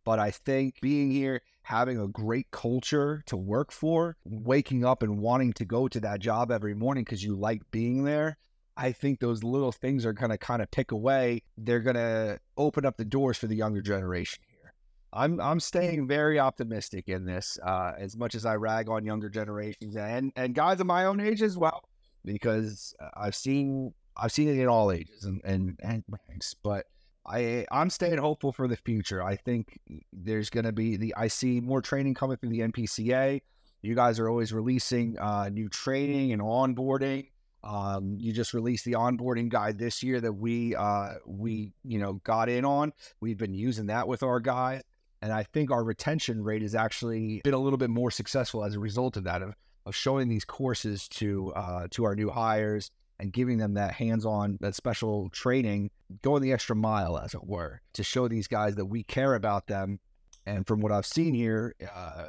But 0.05 0.19
I 0.19 0.31
think 0.31 0.81
being 0.81 1.11
here, 1.11 1.43
having 1.63 1.99
a 1.99 2.09
great 2.09 2.51
culture 2.51 3.23
to 3.27 3.37
work 3.37 3.73
for, 3.73 4.17
waking 4.25 4.85
up 4.85 5.03
and 5.03 5.19
wanting 5.19 5.53
to 5.55 5.65
go 5.65 5.89
to 5.89 6.01
that 6.01 6.21
job 6.21 6.51
every 6.51 6.75
morning 6.75 7.05
because 7.05 7.25
you 7.25 7.35
like 7.35 7.63
being 7.71 8.05
there, 8.05 8.39
I 8.77 8.93
think 8.93 9.21
those 9.21 9.43
little 9.43 9.73
things 9.73 10.05
are 10.05 10.13
going 10.13 10.31
to 10.31 10.39
kind 10.39 10.61
of 10.61 10.71
pick 10.71 10.93
away. 10.93 11.43
They're 11.57 11.81
going 11.81 11.97
to 11.97 12.39
open 12.57 12.85
up 12.85 12.97
the 12.97 13.05
doors 13.05 13.39
for 13.39 13.47
the 13.47 13.57
younger 13.57 13.81
generation 13.81 14.43
here. 14.49 14.73
I'm 15.13 15.41
I'm 15.41 15.61
staying 15.61 16.07
very 16.07 16.39
optimistic 16.39 17.09
in 17.09 17.25
this, 17.25 17.59
uh, 17.65 17.93
as 17.97 18.17
much 18.17 18.35
as 18.35 18.45
I 18.45 18.57
rag 18.57 18.89
on 18.89 19.05
younger 19.05 19.31
generations 19.31 19.97
and 19.97 20.33
and 20.37 20.55
guys 20.55 20.81
of 20.81 20.87
my 20.87 21.07
own 21.07 21.21
age 21.21 21.43
as 21.43 21.57
well, 21.57 21.89
because 22.25 22.95
I've 23.17 23.35
seen 23.35 23.95
I've 24.17 24.33
seen 24.33 24.49
it 24.49 24.59
in 24.59 24.69
all 24.69 24.93
ages 24.93 25.25
and 25.25 25.41
and, 25.45 25.79
and 25.83 26.05
ranks, 26.29 26.55
but 26.63 26.87
I 27.27 27.67
I'm 27.71 27.89
staying 27.89 28.19
hopeful 28.19 28.53
for 28.53 28.69
the 28.69 28.77
future. 28.77 29.23
I 29.23 29.37
think 29.37 29.79
there's 30.13 30.51
going 30.51 30.65
to 30.65 30.73
be 30.73 30.97
the 30.97 31.15
I 31.17 31.29
see 31.29 31.61
more 31.61 31.81
training 31.81 32.15
coming 32.15 32.37
through 32.37 32.51
the 32.51 32.61
NPCA. 32.61 33.41
You 33.83 33.95
guys 33.95 34.19
are 34.19 34.29
always 34.29 34.53
releasing 34.53 35.19
uh, 35.19 35.49
new 35.49 35.69
training 35.69 36.33
and 36.33 36.43
onboarding. 36.43 37.29
Um, 37.67 38.17
you 38.21 38.33
just 38.33 38.55
released 38.55 38.85
the 38.85 38.93
onboarding 38.93 39.49
guide 39.49 39.77
this 39.77 40.01
year 40.01 40.21
that 40.21 40.33
we 40.33 40.77
uh, 40.77 41.15
we 41.27 41.73
you 41.85 41.99
know 41.99 42.15
got 42.25 42.49
in 42.49 42.65
on. 42.65 42.93
We've 43.21 43.37
been 43.37 43.55
using 43.55 43.87
that 43.87 44.07
with 44.07 44.23
our 44.23 44.39
guys, 44.39 44.83
and 45.21 45.33
I 45.33 45.43
think 45.43 45.73
our 45.73 45.83
retention 45.83 46.45
rate 46.45 46.63
has 46.63 46.77
actually 46.77 47.41
been 47.43 47.55
a 47.55 47.59
little 47.59 47.77
bit 47.77 47.91
more 47.91 48.13
successful 48.13 48.65
as 48.65 48.77
a 48.77 48.79
result 48.79 49.17
of 49.17 49.25
that 49.25 49.43
of, 49.43 49.55
of 49.85 49.97
showing 49.97 50.29
these 50.29 50.45
courses 50.45 51.09
to 51.09 51.53
uh, 51.55 51.89
to 51.91 52.05
our 52.05 52.15
new 52.15 52.31
hires 52.31 52.93
and 53.19 53.33
giving 53.33 53.59
them 53.59 53.75
that 53.75 53.95
hands-on 53.95 54.59
that 54.61 54.75
special 54.77 55.29
training 55.31 55.91
going 56.23 56.43
the 56.43 56.53
extra 56.53 56.77
mile 56.77 57.19
as 57.19 57.35
it 57.35 57.45
were 57.45 57.81
to 57.95 58.05
show 58.05 58.29
these 58.29 58.47
guys 58.47 58.77
that 58.77 58.87
we 58.87 59.03
care 59.03 59.35
about 59.35 59.67
them 59.67 59.99
and 60.45 60.67
from 60.67 60.81
what 60.81 60.93
i've 60.93 61.07
seen 61.07 61.33
here 61.33 61.75
uh, 61.95 62.29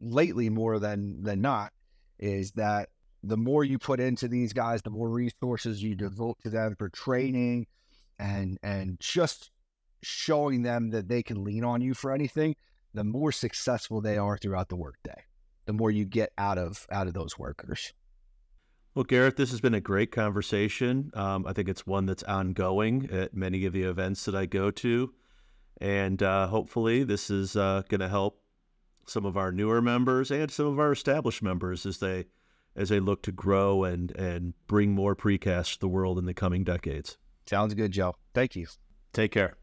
lately 0.00 0.48
more 0.48 0.78
than 0.78 1.20
than 1.24 1.40
not 1.40 1.72
is 2.20 2.52
that 2.52 2.90
the 3.28 3.36
more 3.36 3.64
you 3.64 3.78
put 3.78 4.00
into 4.00 4.28
these 4.28 4.52
guys 4.52 4.82
the 4.82 4.90
more 4.90 5.08
resources 5.08 5.82
you 5.82 5.94
devote 5.94 6.38
to 6.42 6.50
them 6.50 6.74
for 6.78 6.88
training 6.88 7.66
and 8.18 8.58
and 8.62 8.98
just 9.00 9.50
showing 10.02 10.62
them 10.62 10.90
that 10.90 11.08
they 11.08 11.22
can 11.22 11.42
lean 11.42 11.64
on 11.64 11.80
you 11.80 11.94
for 11.94 12.12
anything 12.12 12.54
the 12.92 13.04
more 13.04 13.32
successful 13.32 14.00
they 14.00 14.18
are 14.18 14.36
throughout 14.38 14.68
the 14.68 14.76
workday 14.76 15.24
the 15.66 15.72
more 15.72 15.90
you 15.90 16.04
get 16.04 16.30
out 16.38 16.58
of 16.58 16.86
out 16.90 17.06
of 17.06 17.14
those 17.14 17.38
workers 17.38 17.92
well, 18.94 19.02
Garrett, 19.02 19.34
this 19.34 19.50
has 19.50 19.60
been 19.60 19.74
a 19.74 19.80
great 19.80 20.12
conversation. 20.12 21.10
Um, 21.14 21.44
I 21.48 21.52
think 21.52 21.68
it's 21.68 21.84
one 21.84 22.06
that's 22.06 22.22
ongoing 22.22 23.08
at 23.10 23.34
many 23.34 23.64
of 23.64 23.72
the 23.72 23.82
events 23.82 24.24
that 24.26 24.36
I 24.36 24.46
go 24.46 24.70
to. 24.70 25.12
And 25.80 26.22
uh, 26.22 26.46
hopefully, 26.46 27.02
this 27.02 27.28
is 27.28 27.56
uh, 27.56 27.82
going 27.88 28.00
to 28.00 28.08
help 28.08 28.40
some 29.06 29.24
of 29.24 29.36
our 29.36 29.50
newer 29.50 29.82
members 29.82 30.30
and 30.30 30.48
some 30.48 30.66
of 30.66 30.78
our 30.78 30.92
established 30.92 31.42
members 31.42 31.84
as 31.84 31.98
they 31.98 32.26
as 32.76 32.88
they 32.88 33.00
look 33.00 33.22
to 33.22 33.32
grow 33.32 33.84
and 33.84 34.10
and 34.16 34.54
bring 34.66 34.92
more 34.92 35.14
precast 35.14 35.74
to 35.74 35.80
the 35.80 35.88
world 35.88 36.18
in 36.18 36.26
the 36.26 36.34
coming 36.34 36.64
decades. 36.64 37.18
Sounds 37.46 37.74
good, 37.74 37.92
Joe. 37.92 38.16
Thank 38.32 38.56
you. 38.56 38.66
Take 39.12 39.32
care. 39.32 39.56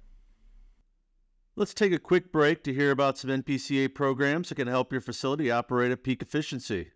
Let's 1.56 1.74
take 1.74 1.91
a 1.91 2.00
quick 2.00 2.32
break 2.32 2.63
to 2.63 2.74
hear 2.74 2.91
about 2.91 3.17
some 3.17 3.30
NPCA 3.30 3.93
programs 3.93 4.50
that 4.50 4.56
can 4.56 4.67
help 4.67 4.91
your 4.91 5.02
facility 5.02 5.52
operate 5.52 5.91
at 5.91 6.04
peak 6.04 6.21
efficiency. 6.21 6.91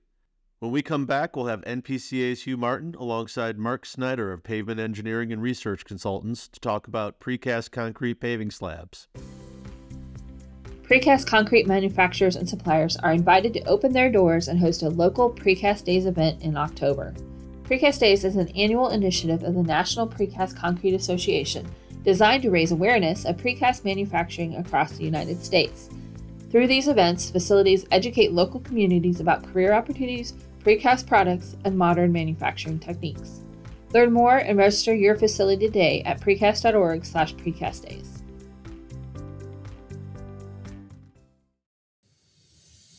When 0.60 0.72
we 0.72 0.82
come 0.82 1.06
back, 1.06 1.36
we'll 1.36 1.48
have 1.48 1.62
NPCA's 1.66 2.44
Hugh 2.44 2.56
Martin 2.56 2.96
alongside 2.98 3.60
Mark 3.60 3.86
Snyder 3.86 4.32
of 4.32 4.44
Pavement 4.44 4.80
Engineering 4.80 5.34
and 5.34 5.42
Research 5.42 5.84
Consultants 5.84 6.48
to 6.48 6.60
talk 6.62 6.88
about 6.88 7.20
precast 7.20 7.72
concrete 7.72 8.16
paving 8.16 8.52
slabs. 8.52 9.10
Precast 10.88 11.26
concrete 11.26 11.66
manufacturers 11.66 12.36
and 12.36 12.48
suppliers 12.48 12.96
are 12.98 13.12
invited 13.12 13.54
to 13.54 13.64
open 13.64 13.92
their 13.92 14.12
doors 14.12 14.48
and 14.48 14.60
host 14.60 14.84
a 14.84 14.90
local 14.90 15.32
Precast 15.32 15.84
Days 15.84 16.06
event 16.06 16.44
in 16.44 16.56
October. 16.56 17.12
Precast 17.64 18.00
Days 18.00 18.24
is 18.24 18.36
an 18.36 18.50
annual 18.50 18.90
initiative 18.90 19.42
of 19.42 19.56
the 19.56 19.64
National 19.64 20.08
Precast 20.08 20.56
Concrete 20.56 20.94
Association 20.94 21.68
designed 22.04 22.44
to 22.44 22.52
raise 22.52 22.72
awareness 22.72 23.26
of 23.26 23.36
precast 23.36 23.84
manufacturing 23.84 24.58
across 24.58 24.92
the 24.92 25.04
United 25.04 25.44
States. 25.44 25.90
Through 26.52 26.68
these 26.68 26.88
events, 26.88 27.32
facilities 27.32 27.88
educate 27.90 28.32
local 28.32 28.60
communities 28.60 29.20
about 29.20 29.52
career 29.52 29.74
opportunities, 29.74 30.36
precast 30.64 31.08
products, 31.08 31.56
and 31.66 31.76
modern 31.76 32.12
manufacturing 32.14 32.78
techniques. 32.78 33.42
Learn 33.92 34.14
more 34.14 34.38
and 34.38 34.56
register 34.56 34.94
your 34.94 35.16
facility 35.16 35.66
today 35.66 36.04
at 36.04 36.22
precast.org 36.22 37.04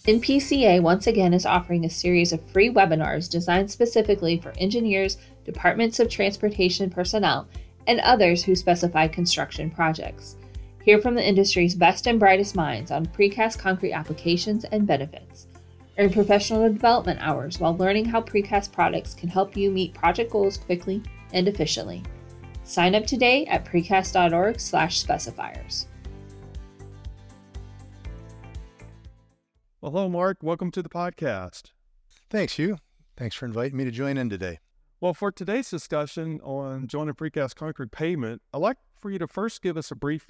NPCA 0.07 0.81
once 0.81 1.09
again 1.09 1.35
is 1.35 1.45
offering 1.45 1.85
a 1.85 1.90
series 1.90 2.33
of 2.33 2.49
free 2.53 2.71
webinars 2.71 3.29
designed 3.29 3.69
specifically 3.69 4.38
for 4.38 4.53
engineers, 4.57 5.19
departments 5.45 5.99
of 5.99 6.09
transportation 6.09 6.88
personnel, 6.88 7.49
and 7.88 7.99
others 8.01 8.45
who 8.45 8.55
specify 8.55 9.09
construction 9.09 9.69
projects. 9.69 10.37
Hear 10.85 11.01
from 11.01 11.16
the 11.16 11.29
industry's 11.29 11.75
best 11.75 12.07
and 12.07 12.21
brightest 12.21 12.55
minds 12.55 12.92
on 12.92 13.07
precast 13.07 13.59
concrete 13.59 13.95
applications 13.95 14.64
and 14.66 14.87
benefits. 14.87 15.49
Earn 15.99 16.11
professional 16.11 16.73
development 16.73 17.19
hours 17.21 17.59
while 17.59 17.77
learning 17.77 18.05
how 18.05 18.21
precast 18.21 18.71
products 18.71 19.12
can 19.12 19.29
help 19.29 19.57
you 19.57 19.73
meet 19.73 19.92
project 19.92 20.31
goals 20.31 20.57
quickly 20.57 21.03
and 21.33 21.49
efficiently. 21.49 22.05
Sign 22.62 22.95
up 22.95 23.07
today 23.07 23.45
at 23.47 23.64
precast.org/specifiers. 23.64 25.87
Well, 29.87 29.92
hello, 29.92 30.09
Mark. 30.09 30.38
Welcome 30.42 30.72
to 30.72 30.83
the 30.83 30.88
podcast. 30.88 31.70
Thanks, 32.29 32.55
Hugh. 32.55 32.79
Thanks 33.16 33.37
for 33.37 33.46
inviting 33.46 33.77
me 33.77 33.85
to 33.85 33.92
join 33.92 34.16
in 34.16 34.29
today. 34.29 34.59
Well, 35.01 35.14
for 35.14 35.31
today's 35.31 35.70
discussion 35.70 36.40
on 36.40 36.88
jointed 36.88 37.16
precast 37.16 37.55
concrete 37.55 37.92
pavement, 37.92 38.42
I'd 38.53 38.59
like 38.59 38.79
for 39.01 39.12
you 39.12 39.20
to 39.20 39.29
first 39.29 39.62
give 39.62 39.77
us 39.77 39.92
a 39.92 39.94
brief 39.94 40.27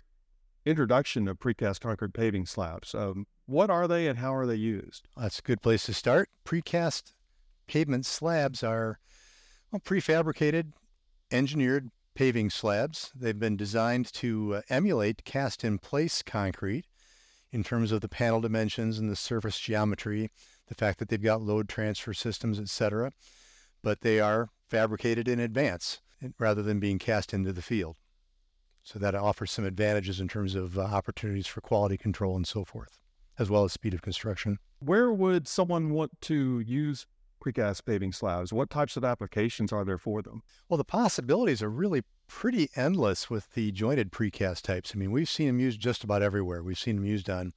introduction 0.66 1.26
of 1.26 1.38
precast 1.38 1.80
concrete 1.80 2.12
paving 2.12 2.44
slabs. 2.44 2.94
Um, 2.94 3.26
what 3.46 3.70
are 3.70 3.88
they 3.88 4.08
and 4.08 4.18
how 4.18 4.34
are 4.34 4.44
they 4.44 4.56
used? 4.56 5.08
That's 5.16 5.38
a 5.38 5.42
good 5.42 5.62
place 5.62 5.86
to 5.86 5.94
start. 5.94 6.28
Precast 6.44 7.14
pavement 7.66 8.04
slabs 8.04 8.62
are 8.62 8.98
well, 9.72 9.80
prefabricated, 9.80 10.72
engineered 11.30 11.88
paving 12.14 12.50
slabs. 12.50 13.10
They've 13.16 13.40
been 13.40 13.56
designed 13.56 14.12
to 14.12 14.56
uh, 14.56 14.62
emulate 14.68 15.24
cast 15.24 15.64
in 15.64 15.78
place 15.78 16.22
concrete 16.22 16.84
in 17.56 17.64
terms 17.64 17.90
of 17.90 18.02
the 18.02 18.08
panel 18.08 18.42
dimensions 18.42 18.98
and 18.98 19.08
the 19.08 19.16
surface 19.16 19.58
geometry, 19.58 20.30
the 20.68 20.74
fact 20.74 20.98
that 20.98 21.08
they've 21.08 21.22
got 21.22 21.40
load 21.40 21.70
transfer 21.70 22.12
systems, 22.12 22.60
etc. 22.60 23.10
But 23.82 24.02
they 24.02 24.20
are 24.20 24.50
fabricated 24.68 25.26
in 25.26 25.40
advance 25.40 26.02
rather 26.38 26.62
than 26.62 26.80
being 26.80 26.98
cast 26.98 27.32
into 27.32 27.54
the 27.54 27.62
field. 27.62 27.96
So 28.82 28.98
that 28.98 29.14
offers 29.14 29.52
some 29.52 29.64
advantages 29.64 30.20
in 30.20 30.28
terms 30.28 30.54
of 30.54 30.78
uh, 30.78 30.82
opportunities 30.82 31.46
for 31.46 31.62
quality 31.62 31.96
control 31.96 32.36
and 32.36 32.46
so 32.46 32.62
forth, 32.62 32.98
as 33.38 33.48
well 33.48 33.64
as 33.64 33.72
speed 33.72 33.94
of 33.94 34.02
construction. 34.02 34.58
Where 34.80 35.10
would 35.10 35.48
someone 35.48 35.92
want 35.92 36.20
to 36.22 36.60
use 36.60 37.06
precast 37.42 37.86
paving 37.86 38.12
slabs? 38.12 38.52
What 38.52 38.68
types 38.68 38.98
of 38.98 39.04
applications 39.04 39.72
are 39.72 39.84
there 39.84 39.96
for 39.98 40.20
them? 40.20 40.42
Well, 40.68 40.76
the 40.76 40.84
possibilities 40.84 41.62
are 41.62 41.70
really 41.70 42.02
pretty 42.26 42.68
endless 42.76 43.30
with 43.30 43.52
the 43.54 43.72
jointed 43.72 44.12
precast 44.12 44.62
types. 44.62 44.92
I 44.94 44.98
mean, 44.98 45.12
we've 45.12 45.28
seen 45.28 45.46
them 45.46 45.60
used 45.60 45.80
just 45.80 46.04
about 46.04 46.22
everywhere. 46.22 46.62
We've 46.62 46.78
seen 46.78 46.96
them 46.96 47.04
used 47.04 47.30
on 47.30 47.52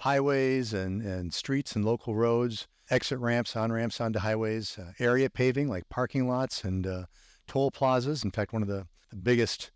highways 0.00 0.72
and, 0.72 1.02
and 1.02 1.32
streets 1.32 1.76
and 1.76 1.84
local 1.84 2.14
roads, 2.14 2.66
exit 2.90 3.18
ramps, 3.18 3.54
on 3.56 3.70
ramps 3.70 4.00
onto 4.00 4.18
highways, 4.18 4.78
uh, 4.78 4.92
area 4.98 5.28
paving 5.28 5.68
like 5.68 5.88
parking 5.88 6.28
lots 6.28 6.64
and 6.64 6.86
uh, 6.86 7.04
toll 7.46 7.70
plazas. 7.70 8.24
In 8.24 8.30
fact, 8.30 8.52
one 8.52 8.62
of 8.62 8.68
the, 8.68 8.86
the 9.10 9.16
biggest 9.16 9.70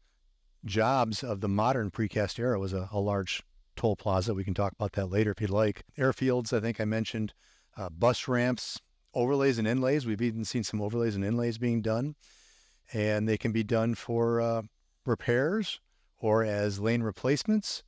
jobs 0.65 1.23
of 1.23 1.41
the 1.41 1.49
modern 1.49 1.91
precast 1.91 2.39
era 2.39 2.59
was 2.59 2.73
a, 2.73 2.89
a, 2.93 2.99
large 2.99 3.43
toll 3.77 3.97
plaza. 3.97 4.33
We 4.33 4.45
can 4.45 4.55
talk 4.55 4.73
about 4.73 4.93
that 4.93 5.11
later 5.11 5.31
if 5.33 5.41
you'd 5.41 5.51
like. 5.51 5.85
Airfields, 5.99 6.53
I 6.57 6.61
think 6.61 6.81
I 6.81 6.85
mentioned, 6.85 7.35
uh, 7.77 7.91
bus 7.91 8.27
ramps, 8.27 8.81
overlays 9.13 9.59
and 9.59 9.69
inlays. 9.69 10.07
We've 10.07 10.23
even 10.23 10.45
seen 10.45 10.65
some 10.65 10.81
overlays 10.81 11.17
and 11.17 11.25
inlays 11.25 11.59
being 11.59 11.83
done. 11.83 12.15
And 12.93 13.29
they 13.29 13.37
can 13.37 13.53
be 13.53 13.63
done 13.63 13.95
for 13.95 14.41
uh, 14.41 14.63
repairs 15.07 15.81
or 16.19 16.45
as 16.45 16.81
lane 16.81 17.03
replacements 17.03 17.83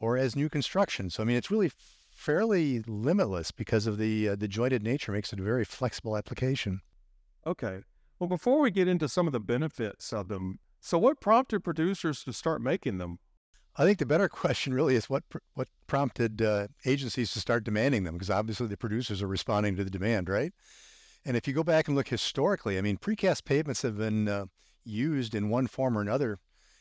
or 0.00 0.16
as 0.16 0.36
new 0.36 0.48
construction. 0.48 1.10
So 1.10 1.22
I 1.22 1.26
mean, 1.26 1.36
it's 1.36 1.50
really 1.50 1.70
fairly 2.10 2.82
limitless 2.86 3.50
because 3.50 3.86
of 3.86 3.98
the 3.98 4.30
uh, 4.30 4.36
the 4.36 4.48
jointed 4.48 4.82
nature 4.82 5.12
makes 5.12 5.32
it 5.32 5.40
a 5.40 5.42
very 5.42 5.64
flexible 5.64 6.16
application. 6.16 6.80
Okay. 7.46 7.80
Well, 8.18 8.28
before 8.28 8.60
we 8.60 8.70
get 8.70 8.88
into 8.88 9.08
some 9.08 9.26
of 9.26 9.32
the 9.32 9.40
benefits 9.40 10.12
of 10.12 10.28
them, 10.28 10.58
so 10.80 10.98
what 10.98 11.20
prompted 11.20 11.62
producers 11.62 12.24
to 12.24 12.32
start 12.32 12.62
making 12.62 12.98
them? 12.98 13.18
I 13.76 13.84
think 13.84 13.98
the 13.98 14.06
better 14.06 14.28
question 14.42 14.72
really 14.74 14.96
is 14.96 15.10
what 15.10 15.24
what 15.54 15.68
prompted 15.86 16.42
uh, 16.42 16.68
agencies 16.84 17.32
to 17.32 17.40
start 17.40 17.64
demanding 17.64 18.04
them 18.04 18.14
because 18.14 18.30
obviously 18.30 18.66
the 18.66 18.76
producers 18.76 19.22
are 19.22 19.28
responding 19.28 19.76
to 19.76 19.84
the 19.84 19.90
demand, 19.90 20.28
right? 20.28 20.52
And 21.26 21.36
if 21.36 21.48
you 21.48 21.52
go 21.52 21.64
back 21.64 21.88
and 21.88 21.96
look 21.96 22.06
historically, 22.06 22.78
I 22.78 22.82
mean, 22.82 22.98
precast 22.98 23.44
pavements 23.44 23.82
have 23.82 23.98
been 23.98 24.28
uh, 24.28 24.46
used 24.84 25.34
in 25.34 25.48
one 25.48 25.66
form 25.66 25.98
or 25.98 26.00
another. 26.00 26.38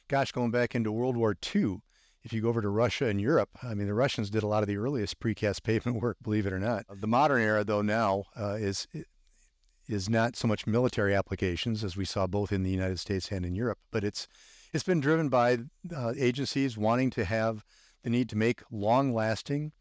Gosh, 0.07 0.31
going 0.31 0.51
back 0.51 0.75
into 0.75 0.91
World 0.91 1.17
War 1.17 1.35
II, 1.55 1.77
if 2.23 2.31
you 2.31 2.41
go 2.41 2.49
over 2.49 2.61
to 2.61 2.69
Russia 2.69 3.07
and 3.07 3.19
Europe, 3.19 3.49
I 3.63 3.73
mean, 3.73 3.87
the 3.87 3.95
Russians 3.95 4.29
did 4.29 4.43
a 4.43 4.47
lot 4.47 4.61
of 4.61 4.67
the 4.67 4.77
earliest 4.77 5.19
precast 5.19 5.63
pavement 5.63 5.99
work, 5.99 6.17
believe 6.21 6.45
it 6.45 6.53
or 6.53 6.59
not. 6.59 6.85
The 6.87 7.07
modern 7.07 7.41
era, 7.41 7.63
though, 7.63 7.81
now 7.81 8.25
uh, 8.39 8.53
is 8.59 8.87
is 9.87 10.09
not 10.09 10.35
so 10.35 10.47
much 10.47 10.65
military 10.65 11.13
applications 11.15 11.83
as 11.83 11.95
we 11.95 12.05
saw 12.05 12.25
both 12.25 12.51
in 12.51 12.63
the 12.63 12.71
United 12.71 12.99
States 12.99 13.31
and 13.31 13.45
in 13.45 13.55
Europe, 13.55 13.79
but 13.91 14.03
it's 14.03 14.27
it's 14.73 14.83
been 14.83 14.99
driven 14.99 15.27
by 15.27 15.57
uh, 15.95 16.13
agencies 16.17 16.77
wanting 16.77 17.09
to 17.11 17.25
have 17.25 17.63
the 18.03 18.09
need 18.11 18.29
to 18.29 18.35
make 18.35 18.61
long-lasting, 18.71 19.71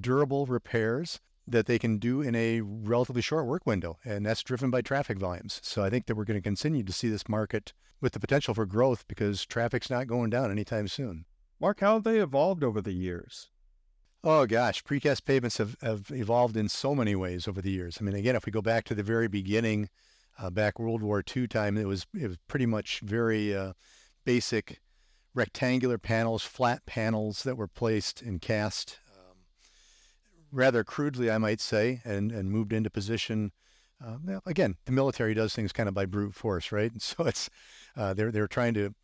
durable 0.00 0.46
repairs 0.46 1.20
that 1.46 1.66
they 1.66 1.78
can 1.78 1.98
do 1.98 2.20
in 2.20 2.34
a 2.34 2.60
relatively 2.60 3.22
short 3.22 3.46
work 3.46 3.66
window, 3.66 3.98
and 4.04 4.26
that's 4.26 4.42
driven 4.42 4.70
by 4.70 4.82
traffic 4.82 5.18
volumes. 5.18 5.60
So 5.62 5.82
I 5.82 5.90
think 5.90 6.06
that 6.06 6.16
we're 6.16 6.24
going 6.24 6.38
to 6.38 6.42
continue 6.42 6.82
to 6.82 6.92
see 6.92 7.08
this 7.08 7.28
market 7.28 7.72
with 8.00 8.12
the 8.12 8.20
potential 8.20 8.54
for 8.54 8.66
growth 8.66 9.06
because 9.08 9.46
traffic's 9.46 9.90
not 9.90 10.06
going 10.06 10.30
down 10.30 10.50
anytime 10.50 10.88
soon. 10.88 11.24
Mark, 11.60 11.80
how 11.80 11.94
have 11.94 12.04
they 12.04 12.18
evolved 12.18 12.62
over 12.62 12.80
the 12.80 12.92
years? 12.92 13.50
Oh 14.24 14.44
gosh, 14.44 14.82
precast 14.82 15.24
pavements 15.24 15.58
have, 15.58 15.76
have 15.80 16.10
evolved 16.10 16.56
in 16.56 16.68
so 16.68 16.94
many 16.94 17.14
ways 17.14 17.46
over 17.46 17.62
the 17.62 17.70
years. 17.70 17.98
I 18.00 18.04
mean, 18.04 18.16
again, 18.16 18.36
if 18.36 18.44
we 18.44 18.52
go 18.52 18.60
back 18.60 18.84
to 18.86 18.94
the 18.94 19.02
very 19.02 19.28
beginning, 19.28 19.88
uh, 20.38 20.50
back 20.50 20.78
World 20.78 21.02
War 21.02 21.22
II 21.34 21.46
time, 21.46 21.78
it 21.78 21.86
was 21.86 22.06
it 22.12 22.26
was 22.26 22.36
pretty 22.48 22.66
much 22.66 23.00
very 23.00 23.54
uh, 23.54 23.72
basic 24.24 24.80
rectangular 25.34 25.98
panels, 25.98 26.42
flat 26.42 26.84
panels 26.86 27.42
that 27.44 27.56
were 27.56 27.68
placed 27.68 28.20
and 28.22 28.40
cast 28.40 28.98
rather 30.52 30.84
crudely, 30.84 31.30
I 31.30 31.38
might 31.38 31.60
say, 31.60 32.00
and, 32.04 32.32
and 32.32 32.50
moved 32.50 32.72
into 32.72 32.90
position. 32.90 33.52
Uh, 34.04 34.40
again, 34.46 34.76
the 34.84 34.92
military 34.92 35.34
does 35.34 35.54
things 35.54 35.72
kind 35.72 35.88
of 35.88 35.94
by 35.94 36.06
brute 36.06 36.34
force, 36.34 36.72
right? 36.72 36.90
And 36.90 37.02
so 37.02 37.24
it's 37.24 37.50
uh, 37.96 38.14
they're 38.14 38.30
they're 38.30 38.48
trying 38.48 38.74
to 38.74 38.94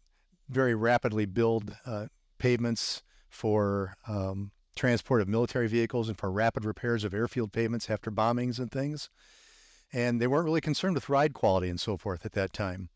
very 0.48 0.74
rapidly 0.74 1.24
build 1.24 1.74
uh, 1.86 2.06
pavements 2.38 3.02
for 3.28 3.96
um, 4.06 4.50
transport 4.76 5.22
of 5.22 5.28
military 5.28 5.68
vehicles 5.68 6.08
and 6.08 6.18
for 6.18 6.30
rapid 6.30 6.64
repairs 6.64 7.04
of 7.04 7.14
airfield 7.14 7.52
pavements 7.52 7.88
after 7.88 8.10
bombings 8.10 8.58
and 8.58 8.70
things. 8.70 9.08
And 9.92 10.20
they 10.20 10.26
weren't 10.26 10.44
really 10.44 10.60
concerned 10.60 10.94
with 10.94 11.08
ride 11.08 11.34
quality 11.34 11.68
and 11.68 11.80
so 11.80 11.96
forth 11.96 12.24
at 12.24 12.32
that 12.32 12.52
time. 12.52 12.88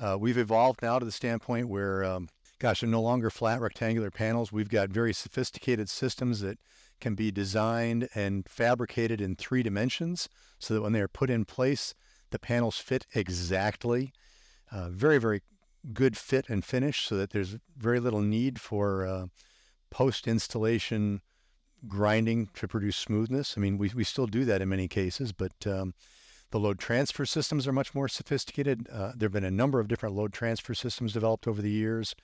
Uh, 0.00 0.16
we've 0.18 0.38
evolved 0.38 0.82
now 0.82 0.98
to 0.98 1.04
the 1.04 1.12
standpoint 1.12 1.68
where, 1.68 2.04
um, 2.04 2.28
gosh, 2.58 2.80
they're 2.80 2.90
no 2.90 3.00
longer 3.00 3.30
flat 3.30 3.60
rectangular 3.60 4.10
panels. 4.10 4.50
We've 4.50 4.68
got 4.68 4.88
very 4.88 5.12
sophisticated 5.12 5.88
systems 5.88 6.40
that 6.40 6.58
can 7.02 7.14
be 7.14 7.30
designed 7.30 8.08
and 8.14 8.48
fabricated 8.48 9.20
in 9.20 9.36
three 9.36 9.62
dimensions 9.62 10.28
so 10.58 10.72
that 10.72 10.80
when 10.80 10.92
they 10.92 11.00
are 11.00 11.08
put 11.08 11.28
in 11.28 11.44
place, 11.44 11.94
the 12.30 12.38
panels 12.38 12.78
fit 12.78 13.06
exactly. 13.14 14.12
Uh, 14.70 14.88
very, 14.88 15.18
very 15.18 15.42
good 15.92 16.16
fit 16.16 16.48
and 16.48 16.64
finish 16.64 17.04
so 17.06 17.16
that 17.16 17.30
there's 17.30 17.56
very 17.76 18.00
little 18.00 18.22
need 18.22 18.60
for 18.60 19.06
uh, 19.06 19.26
post 19.90 20.26
installation 20.26 21.20
grinding 21.86 22.48
to 22.54 22.68
produce 22.68 22.96
smoothness. 22.96 23.54
I 23.56 23.60
mean, 23.60 23.76
we, 23.76 23.90
we 23.94 24.04
still 24.04 24.28
do 24.28 24.44
that 24.46 24.62
in 24.62 24.68
many 24.68 24.88
cases, 24.88 25.32
but 25.32 25.66
um, 25.66 25.94
the 26.52 26.60
load 26.60 26.78
transfer 26.78 27.26
systems 27.26 27.66
are 27.66 27.72
much 27.72 27.94
more 27.94 28.08
sophisticated. 28.08 28.86
Uh, 28.90 29.12
there 29.16 29.26
have 29.26 29.32
been 29.32 29.44
a 29.44 29.50
number 29.50 29.80
of 29.80 29.88
different 29.88 30.14
load 30.14 30.32
transfer 30.32 30.74
systems 30.74 31.12
developed 31.12 31.48
over 31.48 31.60
the 31.60 31.70
years. 31.70 32.14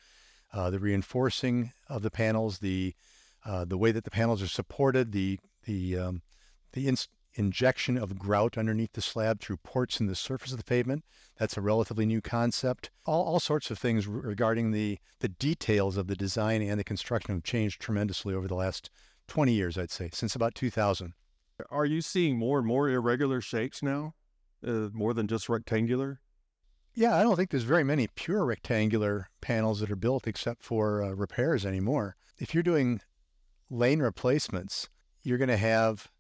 Uh, 0.53 0.71
the 0.71 0.79
reinforcing 0.79 1.73
of 1.89 2.03
the 2.03 2.11
panels, 2.11 2.61
the 2.61 2.95
uh, 3.45 3.65
the 3.65 3.79
way 3.79 3.93
that 3.93 4.05
the 4.05 4.11
panels 4.11 4.43
are 4.43 4.49
supported, 4.49 5.13
the 5.13 5.39
the 5.65 5.99
um, 5.99 6.23
the 6.73 6.89
ins- 6.89 7.09
injection 7.39 7.97
of 7.97 8.19
grout 8.19 8.59
underneath 8.59 8.93
the 8.93 9.01
slab 9.01 9.41
through 9.41 9.57
ports 9.59 10.01
in 10.01 10.07
the 10.07 10.15
surface 10.15 10.53
of 10.53 10.59
the 10.59 10.65
pavement. 10.65 11.05
That's 11.39 11.57
a 11.57 11.61
relatively 11.61 12.05
new 12.05 12.21
concept. 12.21 12.91
All, 13.07 13.25
all 13.25 13.41
sorts 13.41 13.71
of 13.71 13.79
things 13.79 14.07
regarding 14.07 14.73
the, 14.73 14.99
the 15.21 15.29
details 15.29 15.97
of 15.97 16.09
the 16.09 16.17
design 16.17 16.63
and 16.63 16.79
the 16.79 16.85
construction 16.85 17.35
have 17.35 17.45
changed 17.45 17.81
tremendously 17.81 18.35
over 18.35 18.49
the 18.49 18.57
last 18.57 18.91
20 19.29 19.53
years, 19.53 19.79
I'd 19.79 19.91
say, 19.91 20.11
since 20.13 20.35
about 20.35 20.55
2000. 20.55 21.15
Are 21.71 21.87
you 21.87 22.01
seeing 22.01 22.39
more 22.39 22.59
and 22.59 22.67
more 22.67 22.89
irregular 22.89 23.41
shapes 23.41 23.83
now, 23.83 24.15
uh, 24.67 24.89
more 24.93 25.15
than 25.15 25.27
just 25.27 25.49
rectangular? 25.49 26.21
Yeah, 26.95 27.17
I 27.17 27.23
don't 27.23 27.37
think 27.37 27.51
there's 27.51 27.63
very 27.63 27.85
many 27.85 28.09
pure 28.09 28.45
rectangular 28.45 29.29
panels 29.41 29.81
that 29.81 29.91
are 29.91 29.97
built 29.97 30.27
except 30.27 30.65
for 30.65 31.03
uh, 31.03 31.11
repairs 31.11 31.65
anymore. 31.65 32.17
If 32.39 32.55
you're 32.55 32.63
doing 32.63 33.01
lane 33.71 34.01
replacements, 34.01 34.89
you're 35.23 35.39
going 35.39 35.49
to 35.49 35.57
have 35.57 36.11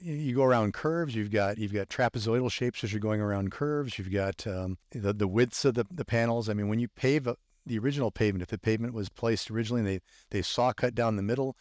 you 0.00 0.34
go 0.34 0.42
around 0.42 0.74
curves. 0.74 1.14
You've 1.14 1.30
got 1.30 1.58
you've 1.58 1.72
got 1.72 1.88
trapezoidal 1.88 2.50
shapes 2.50 2.82
as 2.82 2.92
you're 2.92 3.00
going 3.00 3.20
around 3.20 3.52
curves. 3.52 3.98
You've 3.98 4.12
got 4.12 4.46
um, 4.46 4.78
the 4.90 5.12
the 5.12 5.28
widths 5.28 5.64
of 5.64 5.74
the, 5.74 5.86
the 5.90 6.04
panels. 6.04 6.48
I 6.48 6.54
mean, 6.54 6.68
when 6.68 6.80
you 6.80 6.88
pave 6.88 7.26
a, 7.26 7.36
the 7.64 7.78
original 7.78 8.10
pavement, 8.10 8.42
if 8.42 8.48
the 8.48 8.58
pavement 8.58 8.94
was 8.94 9.08
placed 9.08 9.50
originally, 9.50 9.80
and 9.80 9.88
they 9.88 10.00
they 10.30 10.42
saw 10.42 10.72
cut 10.72 10.94
down 10.94 11.16
the 11.16 11.22
middle, 11.22 11.56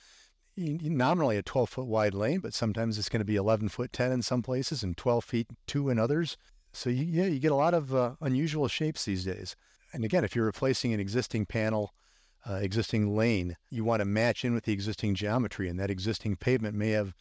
nominally 0.58 1.38
a 1.38 1.44
12 1.44 1.70
foot 1.70 1.86
wide 1.86 2.14
lane, 2.14 2.40
but 2.40 2.54
sometimes 2.54 2.98
it's 2.98 3.10
going 3.10 3.20
to 3.20 3.26
be 3.26 3.36
11 3.36 3.70
foot 3.70 3.94
10 3.94 4.12
in 4.12 4.22
some 4.22 4.42
places 4.42 4.84
and 4.84 4.98
12 4.98 5.24
feet 5.24 5.48
two 5.68 5.90
in 5.90 6.00
others. 6.00 6.38
So 6.74 6.90
you, 6.90 7.06
yeah, 7.06 7.26
you 7.26 7.40
get 7.40 7.52
a 7.52 7.56
lot 7.56 7.74
of 7.74 7.94
uh, 7.94 8.16
unusual 8.22 8.68
shapes 8.68 9.06
these 9.06 9.26
days. 9.26 9.56
And 9.94 10.06
again, 10.06 10.24
if 10.24 10.36
you're 10.36 10.46
replacing 10.46 10.94
an 10.94 11.00
existing 11.00 11.46
panel, 11.46 11.94
uh, 12.50 12.56
existing 12.56 13.16
lane, 13.16 13.58
you 13.70 13.84
want 13.84 14.00
to 14.00 14.06
match 14.06 14.44
in 14.44 14.54
with 14.54 14.64
the 14.64 14.74
existing 14.74 15.16
geometry, 15.16 15.70
and 15.70 15.80
that 15.80 15.92
existing 15.92 16.36
pavement 16.36 16.76
may 16.76 16.90
have 16.90 17.14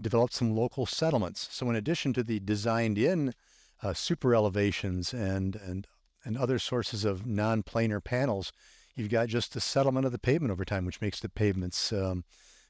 developed 0.00 0.32
some 0.32 0.54
local 0.54 0.86
settlements. 0.86 1.48
So 1.50 1.68
in 1.70 1.76
addition 1.76 2.12
to 2.14 2.22
the 2.22 2.40
designed-in 2.40 3.34
uh, 3.82 3.94
super 3.94 4.34
elevations 4.34 5.12
and 5.12 5.56
and 5.56 5.86
and 6.24 6.36
other 6.36 6.58
sources 6.58 7.04
of 7.04 7.24
non-planar 7.24 8.02
panels, 8.02 8.52
you've 8.96 9.10
got 9.10 9.28
just 9.28 9.54
the 9.54 9.60
settlement 9.60 10.06
of 10.06 10.12
the 10.12 10.18
pavement 10.18 10.50
over 10.50 10.64
time, 10.64 10.84
which 10.84 11.00
makes 11.00 11.20
the 11.20 11.28
pavements 11.28 11.92
um, 11.92 12.24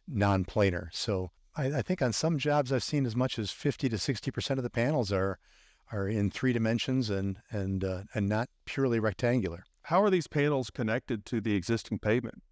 non-planar. 0.07 0.89
So 0.93 1.31
I, 1.57 1.79
I, 1.79 1.83
think 1.83 2.03
on 2.03 2.13
some 2.13 2.39
jobs 2.39 2.71
I've 2.71 2.83
seen 2.83 3.07
as 3.07 3.17
much 3.17 3.39
as 3.39 3.51
50 3.51 3.89
to 3.89 3.97
60 3.97 4.31
percent 4.31 4.59
of 4.59 4.65
the 4.65 4.71
panels 4.71 5.11
are 5.11 5.39
are 5.93 6.09
in 6.09 6.31
three 6.31 6.53
dimensions 6.53 7.11
and 7.11 7.39
and 7.51 7.85
uh, 7.85 8.03
and 8.15 8.29
not 8.29 8.49
purely 8.65 8.99
rectangular. 8.99 9.65
How 9.87 10.03
are 10.03 10.11
these 10.11 10.27
panels 10.27 10.71
connected 10.71 11.25
to 11.27 11.41
the 11.41 11.55
existing 11.55 12.01
pavement? 12.01 12.43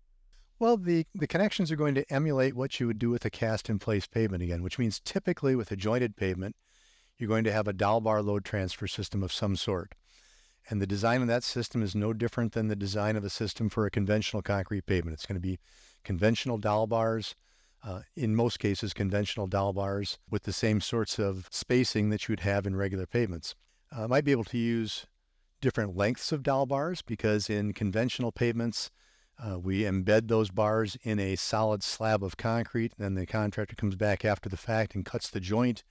Well, 0.60 0.76
the, 0.76 1.04
the 1.16 1.26
connections 1.26 1.72
are 1.72 1.76
going 1.76 1.96
to 1.96 2.08
emulate 2.08 2.54
what 2.54 2.78
you 2.78 2.86
would 2.86 3.00
do 3.00 3.10
with 3.10 3.24
a 3.24 3.30
cast 3.30 3.68
in 3.68 3.80
place 3.80 4.06
pavement 4.06 4.44
again, 4.44 4.62
which 4.62 4.78
means 4.78 5.00
typically 5.00 5.56
with 5.56 5.72
a 5.72 5.76
jointed 5.76 6.14
pavement, 6.14 6.54
you're 7.18 7.28
going 7.28 7.42
to 7.42 7.52
have 7.52 7.66
a 7.66 7.72
dowel 7.72 8.00
bar 8.00 8.22
load 8.22 8.44
transfer 8.44 8.86
system 8.86 9.24
of 9.24 9.32
some 9.32 9.56
sort. 9.56 9.96
And 10.70 10.80
the 10.80 10.86
design 10.86 11.22
of 11.22 11.26
that 11.26 11.42
system 11.42 11.82
is 11.82 11.96
no 11.96 12.12
different 12.12 12.52
than 12.52 12.68
the 12.68 12.76
design 12.76 13.16
of 13.16 13.24
a 13.24 13.30
system 13.30 13.68
for 13.68 13.84
a 13.84 13.90
conventional 13.90 14.40
concrete 14.40 14.86
pavement. 14.86 15.14
It's 15.14 15.26
going 15.26 15.34
to 15.34 15.40
be 15.40 15.58
conventional 16.04 16.58
dowel 16.58 16.86
bars, 16.86 17.34
uh, 17.82 18.02
in 18.14 18.36
most 18.36 18.60
cases, 18.60 18.94
conventional 18.94 19.48
dowel 19.48 19.72
bars 19.72 20.20
with 20.30 20.44
the 20.44 20.52
same 20.52 20.80
sorts 20.80 21.18
of 21.18 21.48
spacing 21.50 22.10
that 22.10 22.28
you'd 22.28 22.40
have 22.40 22.64
in 22.64 22.76
regular 22.76 23.06
pavements. 23.06 23.56
Uh, 23.90 24.06
might 24.06 24.24
be 24.24 24.30
able 24.30 24.44
to 24.44 24.58
use 24.58 25.06
different 25.64 25.96
lengths 25.96 26.30
of 26.30 26.42
dowel 26.42 26.66
bars 26.66 27.00
because 27.00 27.48
in 27.48 27.72
conventional 27.72 28.30
pavements, 28.30 28.90
uh, 29.42 29.58
we 29.58 29.80
embed 29.80 30.28
those 30.28 30.50
bars 30.50 30.94
in 31.02 31.18
a 31.18 31.36
solid 31.36 31.82
slab 31.82 32.22
of 32.22 32.36
concrete. 32.36 32.92
And 32.98 33.04
Then 33.04 33.14
the 33.14 33.26
contractor 33.26 33.74
comes 33.74 33.96
back 33.96 34.26
after 34.26 34.50
the 34.50 34.58
fact 34.58 34.94
and 34.94 35.06
cuts 35.06 35.30
the 35.30 35.40
joint 35.40 35.82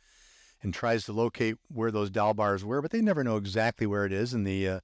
and 0.62 0.74
tries 0.74 1.06
to 1.06 1.12
locate 1.12 1.56
where 1.70 1.90
those 1.90 2.12
dowel 2.12 2.36
bars 2.36 2.64
were, 2.64 2.84
but 2.84 2.92
they 2.92 3.02
never 3.02 3.24
know 3.24 3.36
exactly 3.36 3.88
where 3.88 4.06
it 4.06 4.14
is. 4.14 4.32
And 4.32 4.46
the 4.46 4.70
uh, 4.70 4.80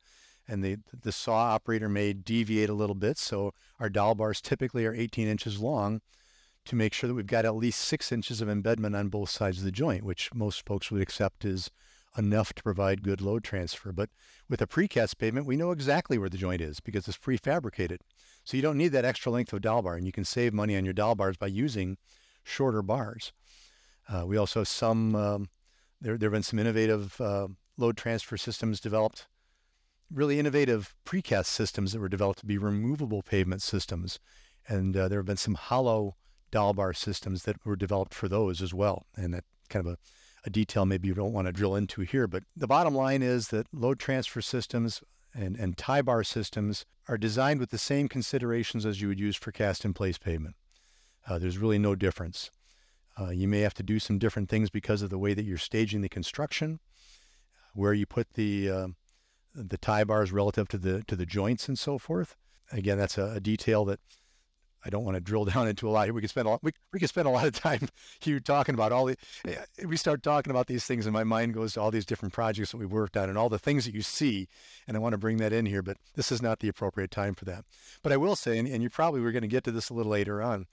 and 0.48 0.64
the 0.64 0.78
the 1.04 1.12
saw 1.12 1.38
operator 1.54 1.88
may 1.88 2.12
deviate 2.12 2.70
a 2.70 2.74
little 2.74 2.96
bit. 2.96 3.20
So 3.20 3.54
our 3.80 3.90
dowel 3.90 4.16
bars 4.16 4.42
typically 4.42 4.88
are 4.88 4.94
18 4.94 5.28
inches 5.28 5.60
long 5.60 6.02
to 6.66 6.76
make 6.76 6.94
sure 6.94 7.08
that 7.08 7.14
we've 7.14 7.28
got 7.28 7.46
at 7.46 7.56
least 7.56 7.80
six 7.80 8.12
inches 8.12 8.42
of 8.42 8.50
embedment 8.50 8.96
on 8.96 9.10
both 9.10 9.30
sides 9.30 9.60
of 9.60 9.66
the 9.66 9.72
joint, 9.72 10.04
which 10.04 10.34
most 10.34 10.66
folks 10.66 10.90
would 10.90 11.02
accept 11.02 11.46
is 11.46 11.70
enough 12.18 12.54
to 12.54 12.64
provide 12.64 13.04
good 13.04 13.22
load 13.22 13.44
transfer. 13.44 13.92
But 13.92 14.10
with 14.50 14.62
a 14.62 14.68
precast 14.68 15.18
pavement, 15.18 15.46
we 15.46 15.58
know 15.58 15.72
exactly 15.72 16.18
where 16.18 16.30
the 16.30 16.38
joint 16.38 16.62
is 16.62 16.80
because 16.80 17.08
it's 17.08 17.18
prefabricated. 17.18 17.98
So 18.44 18.58
you 18.58 18.64
don't 18.64 18.78
need 18.78 18.90
that 18.90 19.06
extra 19.06 19.32
length 19.32 19.54
of 19.54 19.62
dowel 19.62 19.84
bar, 19.84 19.96
and 19.96 20.06
you 20.06 20.12
can 20.12 20.26
save 20.26 20.54
money 20.54 20.76
on 20.76 20.86
your 20.86 20.94
dowel 20.94 21.16
bars 21.16 21.38
by 21.38 21.48
using 21.48 21.98
shorter 22.44 22.82
bars. 22.82 23.32
Uh, 24.08 24.26
we 24.26 24.38
also 24.38 24.62
have 24.62 24.68
some, 24.68 25.16
um, 25.16 25.50
there, 26.02 26.18
there 26.18 26.28
have 26.28 26.34
been 26.34 26.44
some 26.44 26.60
innovative 26.60 27.20
uh, 27.22 27.48
load 27.78 27.96
transfer 27.96 28.38
systems 28.38 28.80
developed 28.80 29.28
really 30.12 30.40
innovative 30.40 30.96
precast 31.06 31.46
systems 31.46 31.92
that 31.94 32.00
were 32.00 32.10
developed 32.10 32.40
to 32.40 32.46
be 32.46 32.58
removable 32.58 33.22
pavement 33.22 33.62
systems. 33.62 34.20
And 34.68 34.98
uh, 34.98 35.08
there 35.08 35.20
have 35.20 35.26
been 35.26 35.38
some 35.38 35.56
hollow 35.56 36.16
dowel 36.52 36.74
bar 36.74 36.94
systems 36.94 37.44
that 37.44 37.64
were 37.66 37.76
developed 37.76 38.14
for 38.14 38.28
those 38.28 38.62
as 38.62 38.74
well. 38.74 39.06
And 39.16 39.34
that 39.34 39.44
kind 39.70 39.86
of 39.86 39.94
a, 39.94 39.98
a 40.46 40.50
detail 40.50 40.86
maybe 40.86 41.08
you 41.08 41.14
don't 41.14 41.34
want 41.34 41.48
to 41.48 41.54
drill 41.54 41.76
into 41.76 42.02
here. 42.02 42.28
But 42.28 42.44
the 42.56 42.68
bottom 42.68 42.96
line 42.96 43.22
is 43.22 43.50
that 43.50 43.68
load 43.74 44.00
transfer 44.00 44.42
systems 44.42 45.02
and, 45.34 45.56
and 45.56 45.78
tie 45.78 46.02
bar 46.02 46.24
systems 46.24 46.86
are 47.08 47.18
designed 47.18 47.60
with 47.60 47.72
the 47.72 47.78
same 47.78 48.08
considerations 48.08 48.86
as 48.86 49.02
you 49.02 49.08
would 49.08 49.20
use 49.20 49.36
for 49.36 49.52
cast 49.52 49.86
in 49.86 49.94
place 49.94 50.18
pavement. 50.18 50.56
Uh, 51.28 51.40
there's 51.40 51.58
really 51.58 51.80
no 51.80 51.96
difference. 51.96 52.52
Uh, 53.20 53.30
you 53.30 53.48
may 53.48 53.60
have 53.60 53.74
to 53.74 53.84
do 53.84 54.00
some 54.00 54.18
different 54.18 54.50
things 54.50 54.70
because 54.70 55.02
of 55.02 55.10
the 55.10 55.18
way 55.18 55.34
that 55.34 55.44
you're 55.44 55.58
staging 55.58 56.02
the 56.02 56.10
construction, 56.10 56.80
where 57.74 57.94
you 57.94 58.06
put 58.06 58.34
the 58.34 58.70
uh, 58.70 58.88
the 59.54 59.78
tie 59.78 60.04
bars 60.04 60.32
relative 60.32 60.68
to 60.70 60.78
the 60.78 61.04
to 61.04 61.16
the 61.16 61.26
joints 61.26 61.68
and 61.68 61.78
so 61.78 61.98
forth. 61.98 62.38
Again, 62.72 62.98
that's 62.98 63.18
a, 63.18 63.34
a 63.36 63.40
detail 63.40 63.84
that 63.86 64.00
I 64.84 64.90
don't 64.90 65.04
want 65.04 65.16
to 65.16 65.22
drill 65.22 65.46
down 65.46 65.68
into 65.68 65.90
a 65.90 65.92
lot. 65.92 66.06
Here. 66.06 66.14
We 66.14 66.22
could 66.22 66.30
spend 66.30 66.48
a 66.48 66.52
lot, 66.52 66.64
we, 66.64 66.72
we 66.94 67.00
could 67.00 67.10
spend 67.10 67.28
a 67.28 67.32
lot 67.32 67.46
of 67.46 67.54
time 67.54 67.88
here 68.20 68.40
talking 68.40 68.76
about 68.76 68.92
all 68.92 69.06
the. 69.06 69.18
Eh, 69.46 69.56
we 69.86 69.98
start 69.98 70.24
talking 70.24 70.52
about 70.52 70.68
these 70.68 70.86
things, 70.86 71.06
and 71.06 71.14
my 71.14 71.24
mind 71.24 71.54
goes 71.54 71.74
to 71.74 71.82
all 71.82 71.92
these 71.92 72.06
different 72.06 72.34
projects 72.34 72.72
that 72.72 72.78
we've 72.78 72.92
worked 72.92 73.18
on 73.18 73.30
and 73.30 73.38
all 73.38 73.50
the 73.50 73.60
things 73.60 73.86
that 73.86 73.94
you 73.94 74.02
see. 74.02 74.48
And 74.88 74.96
I 74.96 75.00
want 75.00 75.14
to 75.14 75.18
bring 75.18 75.38
that 75.38 75.54
in 75.54 75.66
here, 75.66 75.82
but 75.82 75.98
this 76.16 76.32
is 76.32 76.42
not 76.42 76.60
the 76.60 76.68
appropriate 76.68 77.12
time 77.12 77.36
for 77.36 77.46
that. 77.46 77.66
But 78.02 78.12
I 78.12 78.18
will 78.18 78.36
say, 78.36 78.58
and, 78.58 78.68
and 78.68 78.82
you 78.82 78.90
probably 78.90 79.22
were 79.22 79.32
going 79.32 79.42
to 79.42 79.48
get 79.48 79.64
to 79.66 79.72
this 79.72 79.90
a 79.90 79.94
little 79.94 80.12
later 80.12 80.42
on. 80.42 80.68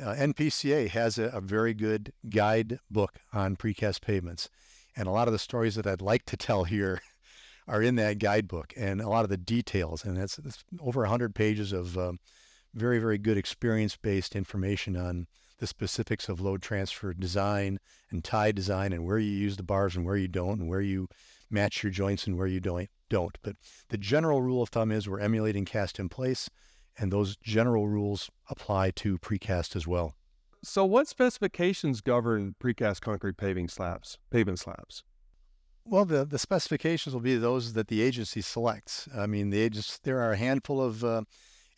Uh, 0.00 0.14
NPCA 0.14 0.88
has 0.88 1.18
a, 1.18 1.24
a 1.24 1.40
very 1.40 1.72
good 1.72 2.12
guide 2.28 2.78
book 2.90 3.14
on 3.32 3.56
precast 3.56 4.02
pavements, 4.02 4.50
and 4.94 5.08
a 5.08 5.10
lot 5.10 5.28
of 5.28 5.32
the 5.32 5.38
stories 5.38 5.74
that 5.76 5.86
I'd 5.86 6.02
like 6.02 6.26
to 6.26 6.36
tell 6.36 6.64
here 6.64 7.00
are 7.68 7.82
in 7.82 7.96
that 7.96 8.18
guidebook, 8.18 8.74
and 8.76 9.00
a 9.00 9.08
lot 9.08 9.24
of 9.24 9.30
the 9.30 9.38
details. 9.38 10.04
And 10.04 10.18
it's, 10.18 10.38
it's 10.38 10.64
over 10.80 11.00
100 11.00 11.34
pages 11.34 11.72
of 11.72 11.96
um, 11.96 12.20
very, 12.76 12.98
very 12.98 13.18
good 13.18 13.36
experience 13.36 13.96
based 13.96 14.36
information 14.36 14.96
on 14.96 15.26
the 15.58 15.66
specifics 15.66 16.28
of 16.28 16.40
load 16.40 16.62
transfer 16.62 17.14
design 17.14 17.78
and 18.10 18.22
tie 18.22 18.52
design 18.52 18.92
and 18.92 19.04
where 19.04 19.18
you 19.18 19.30
use 19.30 19.56
the 19.56 19.62
bars 19.62 19.96
and 19.96 20.04
where 20.04 20.16
you 20.16 20.28
don't 20.28 20.60
and 20.60 20.68
where 20.68 20.82
you 20.82 21.08
match 21.50 21.82
your 21.82 21.90
joints 21.90 22.26
and 22.26 22.36
where 22.36 22.46
you 22.46 22.60
don't 22.60 22.90
don't. 23.08 23.38
But 23.42 23.56
the 23.88 23.98
general 23.98 24.42
rule 24.42 24.62
of 24.62 24.68
thumb 24.68 24.92
is 24.92 25.08
we're 25.08 25.20
emulating 25.20 25.64
cast 25.64 25.98
in 25.98 26.08
place 26.08 26.50
and 26.98 27.12
those 27.12 27.36
general 27.36 27.88
rules 27.88 28.30
apply 28.50 28.90
to 28.92 29.18
precast 29.18 29.76
as 29.76 29.86
well. 29.86 30.14
So 30.62 30.84
what 30.84 31.08
specifications 31.08 32.00
govern 32.00 32.54
precast 32.60 33.00
concrete 33.00 33.36
paving 33.36 33.68
slabs, 33.68 34.18
pavement 34.30 34.58
slabs? 34.58 35.04
Well, 35.84 36.04
the, 36.04 36.24
the 36.24 36.38
specifications 36.38 37.14
will 37.14 37.20
be 37.20 37.36
those 37.36 37.74
that 37.74 37.86
the 37.86 38.02
agency 38.02 38.40
selects. 38.40 39.08
I 39.16 39.26
mean, 39.26 39.50
the 39.50 39.70
there 40.02 40.20
are 40.20 40.32
a 40.32 40.36
handful 40.36 40.82
of 40.82 41.04
uh, 41.04 41.22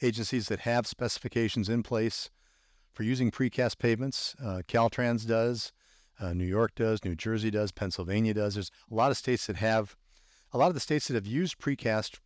agencies 0.03 0.49
that 0.49 0.61
have 0.61 0.87
specifications 0.87 1.69
in 1.69 1.83
place 1.83 2.31
for 2.93 3.03
using 3.03 3.31
precast 3.31 3.79
pavements. 3.79 4.35
Uh, 4.43 4.63
Caltrans 4.67 5.27
does, 5.27 5.73
uh, 6.21 6.33
New 6.33 6.47
York 6.47 6.75
does, 6.75 7.05
New 7.05 7.15
Jersey 7.15 7.51
does, 7.51 7.73
Pennsylvania 7.73 8.35
does. 8.35 8.55
There's 8.55 8.71
a 8.91 8.95
lot 8.95 9.11
of 9.11 9.17
states 9.17 9.47
that 9.47 9.57
have, 9.57 9.97
a 10.53 10.59
lot 10.59 10.69
of 10.69 10.75
the 10.75 10.81
states 10.81 11.09
that 11.09 11.15
have 11.15 11.27
used 11.27 11.59
precast, 11.59 12.19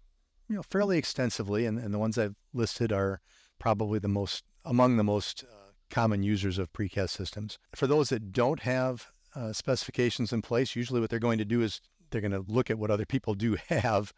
you 0.49 0.57
know, 0.57 0.63
fairly 0.63 0.99
extensively, 0.99 1.67
and, 1.67 1.79
and 1.79 1.93
the 1.93 1.99
ones 1.99 2.19
I've 2.19 2.37
listed 2.53 2.93
are 2.93 3.21
probably 3.59 3.99
the 3.99 4.09
most 4.09 4.45
among 4.65 4.97
the 4.97 5.05
most 5.05 5.45
uh, 5.45 5.73
common 5.91 6.23
users 6.23 6.59
of 6.59 6.73
precast 6.73 7.11
systems. 7.11 7.59
For 7.75 7.87
those 7.87 8.09
that 8.09 8.33
don't 8.33 8.61
have 8.61 9.09
uh, 9.35 9.53
specifications 9.53 10.33
in 10.33 10.43
place, 10.43 10.77
usually 10.77 11.01
what 11.01 11.11
they're 11.11 11.19
going 11.19 11.39
to 11.39 11.45
do 11.45 11.63
is 11.63 11.81
they're 12.11 12.21
going 12.21 12.33
to 12.33 12.45
look 12.47 12.71
at 12.71 12.79
what 12.79 12.91
other 12.91 13.07
people 13.07 13.35
do 13.35 13.57
have 13.69 14.13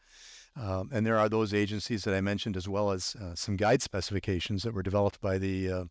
um, 0.57 0.91
and 0.93 1.05
there 1.05 1.19
are 1.19 1.29
those 1.29 1.53
agencies 1.53 2.05
that 2.05 2.15
I 2.15 2.21
mentioned, 2.21 2.57
as 2.57 2.69
well 2.69 2.93
as 2.93 3.17
uh, 3.21 3.35
some 3.35 3.57
guide 3.57 3.83
specifications 3.83 4.63
that 4.63 4.75
were 4.75 4.83
developed 4.83 5.21
by 5.21 5.39
the 5.39 5.71
uh, 5.71 5.85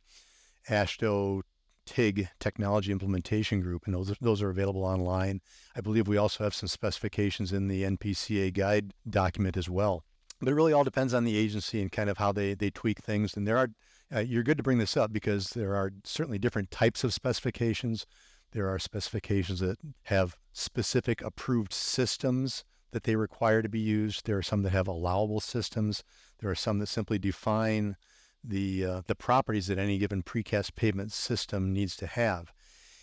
AASHTO 0.70 1.42
TIG 1.86 2.30
Technology 2.40 2.92
Implementation 2.92 3.60
Group, 3.60 3.84
and 3.86 3.94
those 3.94 4.14
those 4.22 4.42
are 4.42 4.50
available 4.50 4.86
online. 4.86 5.42
I 5.76 5.82
believe 5.82 6.08
we 6.08 6.18
also 6.18 6.44
have 6.46 6.56
some 6.56 6.68
specifications 6.68 7.52
in 7.52 7.68
the 7.68 7.84
NPCA 7.84 8.54
guide 8.54 8.94
document 9.10 9.58
as 9.58 9.70
well. 9.70 10.06
But 10.40 10.50
it 10.50 10.56
really 10.56 10.74
all 10.74 10.84
depends 10.84 11.14
on 11.14 11.26
the 11.26 11.38
agency 11.38 11.82
and 11.82 11.92
kind 11.92 12.10
of 12.10 12.18
how 12.18 12.32
they 12.32 12.54
they 12.54 12.70
tweak 12.70 13.00
things. 13.00 13.36
And 13.36 13.46
there 13.46 13.58
are 13.58 13.70
uh, 14.16 14.20
you're 14.20 14.44
good 14.44 14.58
to 14.58 14.64
bring 14.64 14.78
this 14.78 14.96
up 14.96 15.12
because 15.12 15.50
there 15.50 15.76
are 15.76 15.92
certainly 16.06 16.40
different 16.40 16.72
types 16.72 17.04
of 17.04 17.14
specifications. 17.14 18.06
There 18.54 18.70
are 18.70 18.80
specifications 18.80 19.60
that 19.60 19.78
have 20.04 20.38
specific 20.54 21.22
approved 21.22 21.74
systems 21.74 22.64
that 22.94 23.04
they 23.04 23.16
require 23.16 23.62
to 23.62 23.70
be 23.70 23.80
used. 23.80 24.26
There 24.26 24.38
are 24.38 24.44
some 24.44 24.64
that 24.64 24.72
have 24.72 24.88
allowable 24.88 25.42
systems. 25.42 26.04
There 26.40 26.50
are 26.50 26.56
some 26.56 26.80
that 26.80 26.88
simply 26.88 27.20
define 27.20 27.98
the 28.44 28.86
uh, 28.86 29.02
the 29.08 29.16
properties 29.16 29.68
that 29.68 29.78
any 29.78 29.98
given 29.98 30.24
precast 30.24 30.76
pavement 30.76 31.12
system 31.12 31.74
needs 31.74 31.96
to 31.98 32.08
have. 32.08 32.54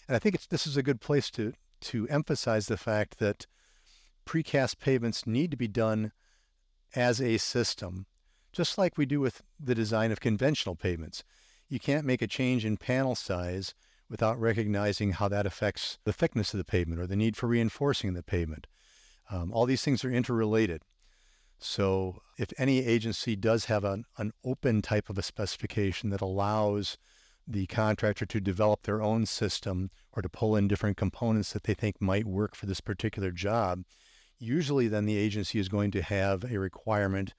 And 0.07 0.16
I 0.16 0.18
think 0.18 0.48
this 0.48 0.66
is 0.66 0.76
a 0.76 0.83
good 0.83 1.00
place 1.00 1.31
to 1.33 1.53
to 1.83 2.09
emphasize 2.09 2.66
the 2.66 2.76
fact 2.76 3.18
that 3.18 3.46
precast 4.26 4.79
pavements 4.79 5.26
need 5.26 5.50
to 5.50 5.57
be 5.57 5.68
done 5.68 6.12
as 6.94 7.20
a 7.20 7.38
system, 7.38 8.07
just 8.53 8.76
like 8.76 8.98
we 8.98 9.07
do 9.07 9.20
with 9.20 9.42
the 9.59 9.74
design 9.74 10.12
of 10.12 10.20
conventional 10.20 10.76
pavements. 10.76 11.24
You 11.68 11.79
can't 11.81 12.07
make 12.07 12.20
a 12.20 12.26
change 12.26 12.64
in 12.64 12.76
panel 12.76 13.14
size 13.14 13.74
without 14.09 14.38
recognizing 14.40 15.12
how 15.12 15.29
that 15.29 15.46
affects 15.46 15.98
the 16.05 16.12
thickness 16.12 16.53
of 16.53 16.59
the 16.59 16.64
pavement 16.64 17.00
or 17.00 17.07
the 17.07 17.16
need 17.16 17.37
for 17.37 17.46
reinforcing 17.46 18.12
the 18.12 18.22
pavement. 18.24 18.66
Um, 19.31 19.53
all 19.53 19.66
these 19.66 19.83
things 19.83 20.05
are 20.05 20.11
interrelated. 20.11 20.83
So 21.59 22.23
if 22.38 22.53
any 22.59 22.85
agency 22.85 23.37
does 23.37 23.66
have 23.66 23.85
an, 23.85 24.05
an 24.16 24.33
open 24.45 24.83
type 24.83 25.11
of 25.11 25.19
a 25.19 25.23
specification 25.23 26.11
that 26.11 26.23
allows 26.23 26.97
the 27.47 27.66
contractor 27.66 28.27
to 28.27 28.40
develop 28.40 28.83
their 28.83 29.03
own 29.03 29.27
system 29.27 29.90
or 30.12 30.23
to 30.23 30.29
pull 30.29 30.57
in 30.57 30.69
different 30.69 30.97
components 30.97 31.53
that 31.53 31.64
they 31.64 31.75
think 31.75 32.01
might 32.01 32.27
work 32.27 32.55
for 32.55 32.66
this 32.66 32.81
particular 32.81 33.31
job, 33.31 33.83
usually 34.38 34.88
then 34.88 35.05
the 35.05 35.16
agency 35.16 35.59
is 35.59 35.69
going 35.69 35.90
to 35.90 36.03
have 36.03 36.45
a 36.45 36.59
requirement 36.59 37.35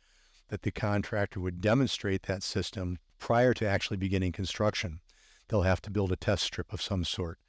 that 0.50 0.62
the 0.62 0.72
contractor 0.72 1.40
would 1.40 1.62
demonstrate 1.62 2.24
that 2.24 2.44
system 2.44 3.00
prior 3.20 3.54
to 3.54 3.68
actually 3.68 3.98
beginning 3.98 4.32
construction. 4.32 5.00
They'll 5.48 5.62
have 5.64 5.82
to 5.82 5.92
build 5.92 6.12
a 6.12 6.18
test 6.18 6.44
strip 6.44 6.72
of 6.72 6.82
some 6.82 7.04
sort. 7.04 7.40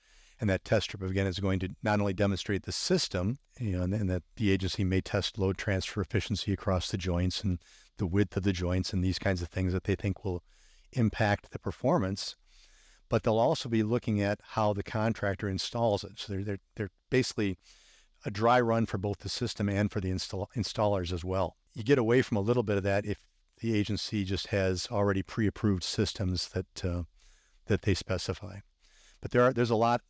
And 0.42 0.50
that 0.50 0.64
test 0.64 0.86
strip, 0.86 1.08
again, 1.08 1.28
is 1.28 1.38
going 1.38 1.60
to 1.60 1.68
not 1.84 2.00
only 2.00 2.12
demonstrate 2.12 2.64
the 2.64 2.72
system, 2.72 3.38
you 3.60 3.76
know, 3.76 3.82
and, 3.82 3.94
and 3.94 4.10
that 4.10 4.24
the 4.34 4.50
agency 4.50 4.82
may 4.82 5.00
test 5.00 5.38
load 5.38 5.56
transfer 5.56 6.00
efficiency 6.00 6.52
across 6.52 6.90
the 6.90 6.96
joints 6.98 7.44
and 7.44 7.60
the 7.98 8.08
width 8.08 8.36
of 8.36 8.42
the 8.42 8.52
joints 8.52 8.92
and 8.92 9.04
these 9.04 9.20
kinds 9.20 9.40
of 9.40 9.46
things 9.46 9.72
that 9.72 9.84
they 9.84 9.94
think 9.94 10.24
will 10.24 10.42
impact 10.94 11.52
the 11.52 11.60
performance. 11.60 12.34
But 13.08 13.22
they'll 13.22 13.38
also 13.38 13.68
be 13.68 13.84
looking 13.84 14.20
at 14.20 14.40
how 14.42 14.72
the 14.72 14.82
contractor 14.82 15.48
installs 15.48 16.02
it. 16.02 16.18
So 16.18 16.32
they're, 16.32 16.42
they're, 16.42 16.58
they're 16.74 16.90
basically 17.08 17.56
a 18.24 18.30
dry 18.32 18.60
run 18.60 18.86
for 18.86 18.98
both 18.98 19.18
the 19.20 19.28
system 19.28 19.68
and 19.68 19.92
for 19.92 20.00
the 20.00 20.10
install, 20.10 20.50
installers 20.56 21.12
as 21.12 21.24
well. 21.24 21.54
You 21.72 21.84
get 21.84 21.98
away 21.98 22.20
from 22.20 22.36
a 22.36 22.40
little 22.40 22.64
bit 22.64 22.78
of 22.78 22.82
that 22.82 23.06
if 23.06 23.18
the 23.60 23.78
agency 23.78 24.24
just 24.24 24.48
has 24.48 24.88
already 24.90 25.22
pre-approved 25.22 25.84
systems 25.84 26.48
that 26.48 26.84
uh, 26.84 27.02
that 27.66 27.82
they 27.82 27.94
specify. 27.94 28.58
But 29.20 29.30
there 29.30 29.42
are 29.42 29.52
there's 29.52 29.70
a 29.70 29.76
lot 29.76 30.00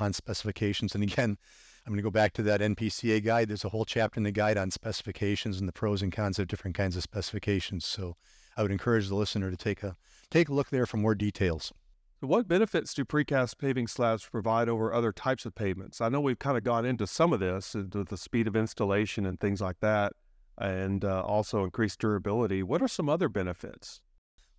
on 0.00 0.12
specifications. 0.12 0.94
And 0.94 1.02
again, 1.02 1.36
I'm 1.86 1.92
going 1.92 1.98
to 1.98 2.02
go 2.02 2.10
back 2.10 2.32
to 2.34 2.42
that 2.42 2.60
NPCA 2.60 3.24
guide. 3.24 3.48
There's 3.48 3.64
a 3.64 3.70
whole 3.70 3.84
chapter 3.84 4.20
in 4.20 4.24
the 4.24 4.32
guide 4.32 4.58
on 4.58 4.70
specifications 4.70 5.58
and 5.58 5.66
the 5.66 5.72
pros 5.72 6.02
and 6.02 6.12
cons 6.12 6.38
of 6.38 6.46
different 6.46 6.76
kinds 6.76 6.94
of 6.96 7.02
specifications. 7.02 7.86
So 7.86 8.16
I 8.56 8.62
would 8.62 8.70
encourage 8.70 9.08
the 9.08 9.14
listener 9.14 9.50
to 9.50 9.56
take 9.56 9.82
a 9.82 9.96
take 10.30 10.48
a 10.48 10.54
look 10.54 10.70
there 10.70 10.86
for 10.86 10.98
more 10.98 11.14
details. 11.14 11.72
So 12.20 12.26
what 12.26 12.46
benefits 12.46 12.92
do 12.92 13.06
precast 13.06 13.56
paving 13.56 13.86
slabs 13.86 14.28
provide 14.28 14.68
over 14.68 14.92
other 14.92 15.10
types 15.10 15.46
of 15.46 15.54
pavements? 15.54 16.02
I 16.02 16.10
know 16.10 16.20
we've 16.20 16.38
kind 16.38 16.58
of 16.58 16.64
gone 16.64 16.84
into 16.84 17.06
some 17.06 17.32
of 17.32 17.40
this, 17.40 17.74
into 17.74 18.04
the 18.04 18.18
speed 18.18 18.46
of 18.46 18.54
installation 18.54 19.24
and 19.24 19.40
things 19.40 19.62
like 19.62 19.80
that, 19.80 20.12
and 20.58 21.02
uh, 21.02 21.22
also 21.22 21.64
increased 21.64 21.98
durability. 21.98 22.62
What 22.62 22.82
are 22.82 22.88
some 22.88 23.08
other 23.08 23.30
benefits? 23.30 24.02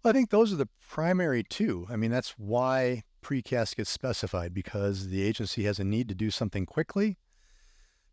Well, 0.04 0.10
I 0.10 0.14
think 0.14 0.32
those 0.32 0.52
are 0.52 0.56
the 0.56 0.70
primary 0.90 1.44
two. 1.44 1.86
I 1.88 1.98
mean, 1.98 2.10
that's 2.10 2.32
why 2.32 3.04
precast 3.22 3.76
gets 3.76 3.90
specified 3.90 4.54
because 4.54 5.10
the 5.10 5.24
agency 5.24 5.64
has 5.64 5.80
a 5.80 5.84
need 5.84 6.10
to 6.10 6.16
do 6.16 6.32
something 6.32 6.66
quickly, 6.66 7.18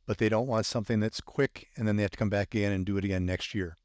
but 0.06 0.18
they 0.18 0.28
don't 0.28 0.46
want 0.46 0.66
something 0.66 1.00
that's 1.00 1.20
quick 1.20 1.68
and 1.76 1.86
then 1.86 1.96
they 1.96 2.02
have 2.02 2.12
to 2.12 2.18
come 2.18 2.30
back 2.30 2.54
again 2.54 2.72
and 2.72 2.86
do 2.86 2.96
it 2.96 3.04
again 3.04 3.26
next 3.26 3.54
year 3.54 3.76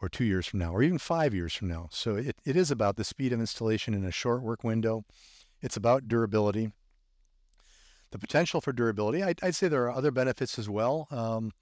or 0.00 0.08
two 0.08 0.24
years 0.24 0.46
from 0.46 0.60
now 0.60 0.72
or 0.72 0.82
even 0.82 0.98
five 0.98 1.34
years 1.34 1.54
from 1.54 1.68
now. 1.68 1.88
So 1.90 2.16
it, 2.16 2.36
it 2.44 2.56
is 2.56 2.70
about 2.70 2.96
the 2.96 3.04
speed 3.04 3.32
of 3.32 3.40
installation 3.40 3.94
in 3.94 4.04
a 4.04 4.12
short 4.12 4.42
work 4.42 4.62
window. 4.64 5.04
It's 5.60 5.76
about 5.76 6.08
durability. 6.08 6.72
The 8.10 8.18
potential 8.18 8.60
for 8.60 8.72
durability, 8.72 9.22
I'd, 9.22 9.40
I'd 9.42 9.54
say 9.54 9.68
there 9.68 9.84
are 9.84 9.92
other 9.92 10.10
benefits 10.10 10.58
as 10.58 10.68
well. 10.68 11.08
Um, 11.10 11.52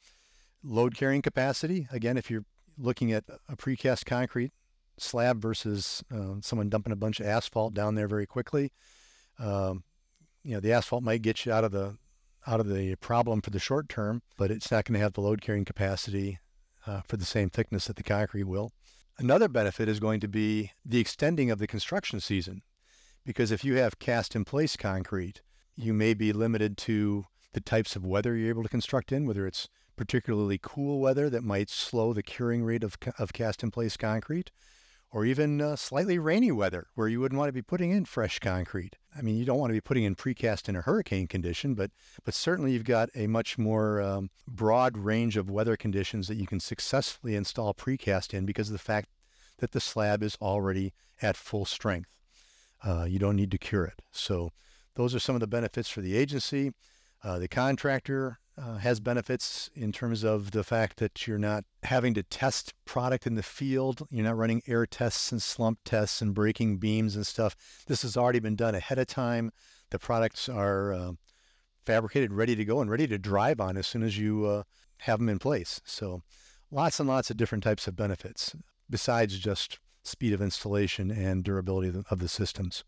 load 0.62 0.94
carrying 0.96 1.22
capacity. 1.22 1.88
Again, 1.90 2.16
if 2.16 2.30
you're 2.30 2.44
looking 2.78 3.12
at 3.12 3.24
a 3.48 3.56
precast 3.56 4.04
concrete 4.04 4.52
slab 4.98 5.40
versus 5.40 6.02
uh, 6.14 6.34
someone 6.40 6.68
dumping 6.68 6.92
a 6.92 6.96
bunch 6.96 7.20
of 7.20 7.26
asphalt 7.26 7.74
down 7.74 7.94
there 7.94 8.08
very 8.08 8.26
quickly, 8.26 8.72
um, 9.38 9.84
you 10.42 10.54
know, 10.54 10.60
the 10.60 10.72
asphalt 10.72 11.02
might 11.02 11.22
get 11.22 11.44
you 11.44 11.52
out 11.52 11.64
of 11.64 11.72
the 11.72 11.96
out 12.46 12.60
of 12.60 12.68
the 12.68 12.94
problem 12.96 13.40
for 13.40 13.50
the 13.50 13.58
short 13.58 13.88
term, 13.88 14.22
but 14.36 14.50
it's 14.52 14.70
not 14.70 14.84
going 14.84 14.94
to 14.94 15.00
have 15.00 15.14
the 15.14 15.20
load 15.20 15.40
carrying 15.40 15.64
capacity 15.64 16.38
uh, 16.86 17.00
for 17.08 17.16
the 17.16 17.24
same 17.24 17.50
thickness 17.50 17.86
that 17.86 17.96
the 17.96 18.04
concrete 18.04 18.44
will. 18.44 18.70
Another 19.18 19.48
benefit 19.48 19.88
is 19.88 19.98
going 19.98 20.20
to 20.20 20.28
be 20.28 20.70
the 20.84 21.00
extending 21.00 21.50
of 21.50 21.58
the 21.58 21.66
construction 21.66 22.20
season, 22.20 22.62
because 23.24 23.50
if 23.50 23.64
you 23.64 23.76
have 23.76 23.98
cast 23.98 24.36
in 24.36 24.44
place 24.44 24.76
concrete, 24.76 25.40
you 25.74 25.92
may 25.92 26.14
be 26.14 26.32
limited 26.32 26.76
to 26.78 27.24
the 27.52 27.60
types 27.60 27.96
of 27.96 28.06
weather 28.06 28.36
you're 28.36 28.50
able 28.50 28.62
to 28.62 28.68
construct 28.68 29.10
in, 29.10 29.26
whether 29.26 29.46
it's 29.46 29.68
particularly 29.96 30.60
cool 30.62 31.00
weather 31.00 31.28
that 31.30 31.42
might 31.42 31.70
slow 31.70 32.12
the 32.12 32.22
curing 32.22 32.62
rate 32.62 32.84
of, 32.84 32.96
of 33.18 33.32
cast 33.32 33.62
in 33.62 33.70
place 33.70 33.96
concrete, 33.96 34.52
or 35.16 35.24
even 35.24 35.62
uh, 35.62 35.74
slightly 35.74 36.18
rainy 36.18 36.52
weather 36.52 36.88
where 36.94 37.08
you 37.08 37.18
wouldn't 37.18 37.38
want 37.38 37.48
to 37.48 37.52
be 37.52 37.62
putting 37.62 37.90
in 37.90 38.04
fresh 38.04 38.38
concrete. 38.38 38.96
I 39.16 39.22
mean, 39.22 39.38
you 39.38 39.46
don't 39.46 39.58
want 39.58 39.70
to 39.70 39.74
be 39.74 39.80
putting 39.80 40.04
in 40.04 40.14
precast 40.14 40.68
in 40.68 40.76
a 40.76 40.82
hurricane 40.82 41.26
condition, 41.26 41.72
but 41.72 41.90
but 42.22 42.34
certainly 42.34 42.72
you've 42.72 42.84
got 42.84 43.08
a 43.14 43.26
much 43.26 43.56
more 43.56 43.98
um, 44.02 44.28
broad 44.46 44.98
range 44.98 45.38
of 45.38 45.48
weather 45.48 45.74
conditions 45.74 46.28
that 46.28 46.34
you 46.34 46.46
can 46.46 46.60
successfully 46.60 47.34
install 47.34 47.72
precast 47.72 48.34
in 48.34 48.44
because 48.44 48.68
of 48.68 48.74
the 48.74 48.78
fact 48.78 49.08
that 49.56 49.72
the 49.72 49.80
slab 49.80 50.22
is 50.22 50.36
already 50.42 50.92
at 51.22 51.34
full 51.34 51.64
strength. 51.64 52.10
Uh, 52.84 53.06
you 53.08 53.18
don't 53.18 53.36
need 53.36 53.50
to 53.52 53.58
cure 53.58 53.86
it. 53.86 54.02
So 54.12 54.50
those 54.96 55.14
are 55.14 55.18
some 55.18 55.34
of 55.34 55.40
the 55.40 55.46
benefits 55.46 55.88
for 55.88 56.02
the 56.02 56.14
agency. 56.14 56.72
Uh, 57.24 57.38
the 57.38 57.48
contractor 57.48 58.38
uh, 58.58 58.76
has 58.76 59.00
benefits 59.00 59.70
in 59.74 59.92
terms 59.92 60.24
of 60.24 60.50
the 60.50 60.64
fact 60.64 60.96
that 60.98 61.26
you're 61.26 61.38
not 61.38 61.64
having 61.82 62.14
to 62.14 62.22
test 62.22 62.72
product 62.84 63.26
in 63.26 63.34
the 63.34 63.42
field. 63.42 64.06
You're 64.10 64.24
not 64.24 64.36
running 64.36 64.62
air 64.66 64.86
tests 64.86 65.30
and 65.30 65.42
slump 65.42 65.78
tests 65.84 66.22
and 66.22 66.34
breaking 66.34 66.78
beams 66.78 67.16
and 67.16 67.26
stuff. 67.26 67.54
This 67.86 68.02
has 68.02 68.16
already 68.16 68.40
been 68.40 68.56
done 68.56 68.74
ahead 68.74 68.98
of 68.98 69.06
time. 69.06 69.52
The 69.90 69.98
products 69.98 70.48
are 70.48 70.92
uh, 70.92 71.12
fabricated, 71.84 72.32
ready 72.32 72.56
to 72.56 72.64
go, 72.64 72.80
and 72.80 72.90
ready 72.90 73.06
to 73.06 73.18
drive 73.18 73.60
on 73.60 73.76
as 73.76 73.86
soon 73.86 74.02
as 74.02 74.18
you 74.18 74.46
uh, 74.46 74.62
have 74.98 75.18
them 75.18 75.28
in 75.28 75.38
place. 75.38 75.80
So 75.84 76.22
lots 76.70 76.98
and 76.98 77.08
lots 77.08 77.30
of 77.30 77.36
different 77.36 77.64
types 77.64 77.86
of 77.86 77.94
benefits 77.94 78.54
besides 78.88 79.38
just 79.38 79.78
speed 80.02 80.32
of 80.32 80.40
installation 80.40 81.10
and 81.10 81.44
durability 81.44 81.88
of 81.88 81.94
the, 81.94 82.04
of 82.10 82.18
the 82.20 82.28
systems. 82.28 82.84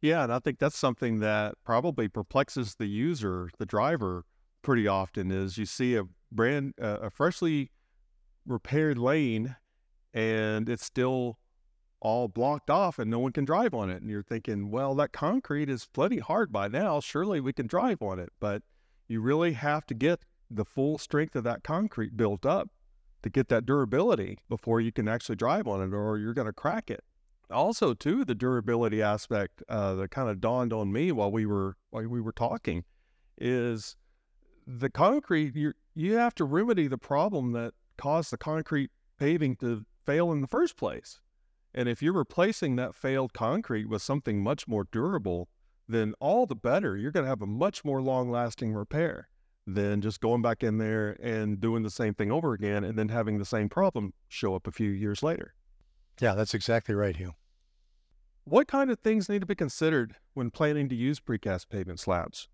Yeah, 0.00 0.24
and 0.24 0.32
I 0.32 0.38
think 0.38 0.58
that's 0.58 0.78
something 0.78 1.18
that 1.18 1.56
probably 1.64 2.08
perplexes 2.08 2.76
the 2.76 2.86
user, 2.86 3.50
the 3.58 3.66
driver, 3.66 4.24
pretty 4.62 4.86
often 4.86 5.30
is 5.30 5.58
you 5.58 5.66
see 5.66 5.96
a 5.96 6.04
brand 6.32 6.74
uh, 6.80 6.98
a 7.02 7.10
freshly 7.10 7.70
repaired 8.46 8.98
lane 8.98 9.56
and 10.12 10.68
it's 10.68 10.84
still 10.84 11.38
all 12.00 12.28
blocked 12.28 12.70
off 12.70 12.98
and 12.98 13.10
no 13.10 13.18
one 13.18 13.32
can 13.32 13.44
drive 13.44 13.74
on 13.74 13.90
it. 13.90 14.00
And 14.00 14.10
you're 14.10 14.22
thinking 14.22 14.70
well 14.70 14.94
that 14.96 15.12
concrete 15.12 15.68
is 15.68 15.86
plenty 15.92 16.18
hard 16.18 16.50
by 16.52 16.68
now. 16.68 17.00
Surely 17.00 17.40
we 17.40 17.52
can 17.52 17.66
drive 17.66 18.02
on 18.02 18.18
it. 18.18 18.30
But 18.40 18.62
you 19.08 19.20
really 19.20 19.52
have 19.52 19.86
to 19.86 19.94
get 19.94 20.24
the 20.50 20.64
full 20.64 20.98
strength 20.98 21.36
of 21.36 21.44
that 21.44 21.62
concrete 21.62 22.16
built 22.16 22.44
up 22.44 22.68
to 23.22 23.28
get 23.28 23.48
that 23.48 23.66
durability 23.66 24.38
before 24.48 24.80
you 24.80 24.90
can 24.90 25.06
actually 25.06 25.36
drive 25.36 25.68
on 25.68 25.82
it 25.82 25.94
or 25.94 26.18
you're 26.18 26.34
going 26.34 26.46
to 26.46 26.52
crack 26.52 26.90
it. 26.90 27.04
Also 27.50 27.94
too 27.94 28.24
the 28.24 28.34
durability 28.34 29.02
aspect 29.02 29.62
uh, 29.68 29.94
that 29.94 30.10
kind 30.10 30.30
of 30.30 30.40
dawned 30.40 30.72
on 30.72 30.92
me 30.92 31.12
while 31.12 31.30
we 31.30 31.44
were 31.44 31.76
while 31.90 32.06
we 32.06 32.20
were 32.20 32.32
talking 32.32 32.84
is 33.36 33.96
the 34.66 34.90
concrete 34.90 35.54
you 35.56 35.72
you 35.94 36.14
have 36.16 36.34
to 36.36 36.44
remedy 36.44 36.86
the 36.86 36.98
problem 36.98 37.52
that 37.52 37.74
caused 37.96 38.32
the 38.32 38.38
concrete 38.38 38.90
paving 39.18 39.56
to 39.56 39.84
fail 40.06 40.32
in 40.32 40.40
the 40.40 40.46
first 40.46 40.76
place. 40.76 41.20
And 41.74 41.88
if 41.88 42.02
you're 42.02 42.12
replacing 42.12 42.76
that 42.76 42.94
failed 42.94 43.32
concrete 43.32 43.88
with 43.88 44.02
something 44.02 44.42
much 44.42 44.66
more 44.66 44.86
durable, 44.90 45.48
then 45.88 46.14
all 46.20 46.46
the 46.46 46.56
better. 46.56 46.96
You're 46.96 47.12
going 47.12 47.24
to 47.24 47.30
have 47.30 47.42
a 47.42 47.46
much 47.46 47.84
more 47.84 48.00
long 48.00 48.30
lasting 48.30 48.72
repair 48.72 49.28
than 49.66 50.00
just 50.00 50.20
going 50.20 50.42
back 50.42 50.62
in 50.62 50.78
there 50.78 51.16
and 51.22 51.60
doing 51.60 51.82
the 51.82 51.90
same 51.90 52.14
thing 52.14 52.32
over 52.32 52.54
again 52.54 52.82
and 52.82 52.98
then 52.98 53.08
having 53.08 53.38
the 53.38 53.44
same 53.44 53.68
problem 53.68 54.14
show 54.28 54.54
up 54.54 54.66
a 54.66 54.72
few 54.72 54.90
years 54.90 55.22
later. 55.22 55.54
Yeah, 56.20 56.34
that's 56.34 56.54
exactly 56.54 56.94
right, 56.94 57.16
Hugh. 57.16 57.34
What 58.44 58.68
kind 58.68 58.90
of 58.90 58.98
things 58.98 59.28
need 59.28 59.40
to 59.40 59.46
be 59.46 59.54
considered 59.54 60.16
when 60.34 60.50
planning 60.50 60.88
to 60.88 60.94
use 60.94 61.20
precast 61.20 61.68
pavement 61.68 62.00
slabs? 62.00 62.48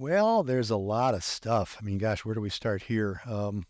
Well, 0.00 0.44
there's 0.44 0.70
a 0.70 0.76
lot 0.76 1.14
of 1.14 1.24
stuff. 1.24 1.76
I 1.76 1.84
mean, 1.84 1.98
gosh, 1.98 2.24
where 2.24 2.36
do 2.36 2.40
we 2.40 2.50
start 2.50 2.82
here? 2.82 3.20
Um, 3.26 3.66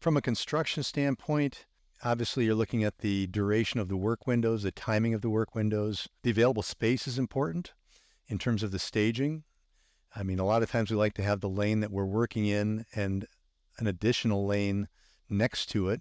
from 0.00 0.16
a 0.16 0.22
construction 0.22 0.82
standpoint, 0.82 1.66
obviously 2.02 2.46
you're 2.46 2.54
looking 2.54 2.82
at 2.82 3.00
the 3.00 3.26
duration 3.26 3.78
of 3.78 3.90
the 3.90 3.96
work 3.98 4.26
windows, 4.26 4.62
the 4.62 4.70
timing 4.70 5.12
of 5.12 5.20
the 5.20 5.28
work 5.28 5.54
windows. 5.54 6.08
The 6.22 6.30
available 6.30 6.62
space 6.62 7.06
is 7.06 7.18
important 7.18 7.74
in 8.26 8.38
terms 8.38 8.62
of 8.62 8.70
the 8.70 8.78
staging. 8.78 9.44
I 10.14 10.22
mean, 10.22 10.38
a 10.38 10.46
lot 10.46 10.62
of 10.62 10.70
times 10.70 10.90
we 10.90 10.96
like 10.96 11.12
to 11.14 11.22
have 11.22 11.42
the 11.42 11.48
lane 11.48 11.80
that 11.80 11.92
we're 11.92 12.06
working 12.06 12.46
in 12.46 12.86
and 12.94 13.26
an 13.76 13.86
additional 13.86 14.46
lane 14.46 14.88
next 15.28 15.66
to 15.66 15.90
it 15.90 16.00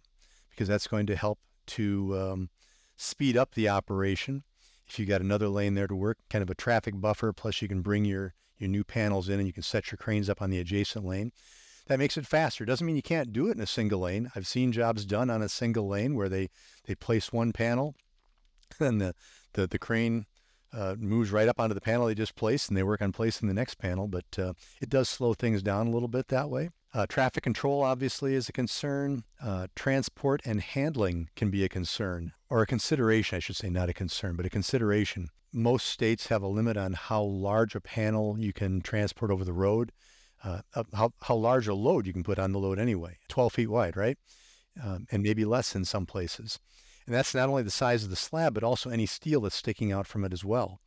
because 0.52 0.70
that's 0.70 0.88
going 0.88 1.08
to 1.08 1.18
help 1.18 1.40
to 1.68 2.18
um, 2.18 2.50
speed 2.96 3.36
up 3.36 3.54
the 3.54 3.68
operation. 3.68 4.46
If 4.88 5.00
you 5.00 5.06
got 5.06 5.20
another 5.20 5.50
lane 5.50 5.74
there 5.74 5.88
to 5.88 5.96
work, 5.98 6.20
kind 6.30 6.42
of 6.42 6.50
a 6.50 6.56
traffic 6.56 6.94
buffer, 7.02 7.34
plus 7.34 7.62
you 7.62 7.68
can 7.68 7.82
bring 7.82 8.06
your 8.06 8.36
your 8.58 8.70
new 8.70 8.84
panels 8.84 9.30
in 9.30 9.40
and 9.40 9.48
you 9.48 9.54
can 9.54 9.64
set 9.64 9.92
your 9.92 9.98
cranes 9.98 10.30
up 10.30 10.42
on 10.42 10.50
the 10.50 10.60
adjacent 10.60 11.06
lane. 11.06 11.32
That 11.88 12.00
makes 12.00 12.18
it 12.18 12.26
faster. 12.26 12.66
Doesn't 12.66 12.86
mean 12.86 12.96
you 12.96 13.04
can't 13.04 13.32
do 13.32 13.48
it 13.48 13.56
in 13.56 13.62
a 13.62 13.68
single 13.68 14.00
lane. 14.00 14.32
I've 14.36 14.48
seen 14.48 14.72
jobs 14.72 15.06
done 15.06 15.30
on 15.30 15.42
a 15.42 15.50
single 15.50 15.88
lane 15.88 16.16
where 16.16 16.30
they, 16.30 16.50
they 16.86 16.96
place 16.96 17.32
one 17.32 17.52
panel, 17.52 17.96
then 18.80 18.98
the, 18.98 19.14
the, 19.54 19.68
the 19.68 19.80
crane 19.80 20.26
uh, 20.74 20.96
moves 20.98 21.32
right 21.32 21.48
up 21.48 21.60
onto 21.60 21.74
the 21.74 21.82
panel 21.82 22.08
they 22.08 22.16
just 22.16 22.36
placed 22.36 22.70
and 22.70 22.78
they 22.78 22.84
work 22.84 23.02
on 23.02 23.12
placing 23.12 23.48
the 23.48 23.54
next 23.54 23.76
panel, 23.76 24.08
but 24.08 24.26
uh, 24.38 24.54
it 24.82 24.90
does 24.90 25.08
slow 25.08 25.34
things 25.34 25.62
down 25.62 25.88
a 25.88 25.92
little 25.92 26.08
bit 26.08 26.28
that 26.28 26.50
way. 26.50 26.70
Uh, 26.94 27.06
traffic 27.06 27.44
control 27.44 27.82
obviously 27.82 28.36
is 28.36 28.50
a 28.50 28.54
concern. 28.54 29.24
Uh, 29.42 29.68
transport 29.76 30.42
and 30.46 30.62
handling 30.62 31.30
can 31.36 31.50
be 31.50 31.64
a 31.64 31.70
concern 31.70 32.32
or 32.50 32.62
a 32.62 32.66
consideration, 32.66 33.36
I 33.36 33.40
should 33.40 33.56
say, 33.56 33.70
not 33.70 33.90
a 33.90 33.94
concern, 33.94 34.36
but 34.36 34.46
a 34.46 34.50
consideration 34.50 35.30
most 35.56 35.88
states 35.88 36.28
have 36.28 36.44
a 36.44 36.48
limit 36.48 36.78
on 36.78 36.94
how 36.94 37.24
large 37.24 37.76
a 37.76 37.82
panel 37.82 38.38
you 38.38 38.54
can 38.54 38.82
transport 38.82 39.32
over 39.32 39.46
the 39.46 39.54
road, 39.54 39.92
uh, 40.44 40.62
how, 40.94 41.12
how 41.22 41.36
large 41.36 41.68
a 41.68 41.74
load 41.74 42.06
you 42.06 42.14
can 42.14 42.24
put 42.24 42.38
on 42.38 42.52
the 42.52 42.60
load 42.60 42.78
anyway, 42.78 43.18
12 43.30 43.54
feet 43.54 43.70
wide, 43.70 43.96
right? 43.96 44.18
Um, 44.84 45.08
and 45.12 45.24
maybe 45.24 45.46
less 45.46 45.74
in 45.74 45.86
some 45.86 46.06
places. 46.06 46.60
And 47.06 47.16
that's 47.16 47.34
not 47.34 47.50
only 47.50 47.64
the 47.64 47.72
size 47.72 48.04
of 48.04 48.10
the 48.10 48.16
slab, 48.16 48.54
but 48.54 48.64
also 48.64 48.90
any 48.90 49.06
steel 49.06 49.42
that's 49.42 49.56
sticking 49.56 49.92
out 49.92 50.08
from 50.08 50.26
it 50.26 50.34
as 50.34 50.44
well. 50.44 50.82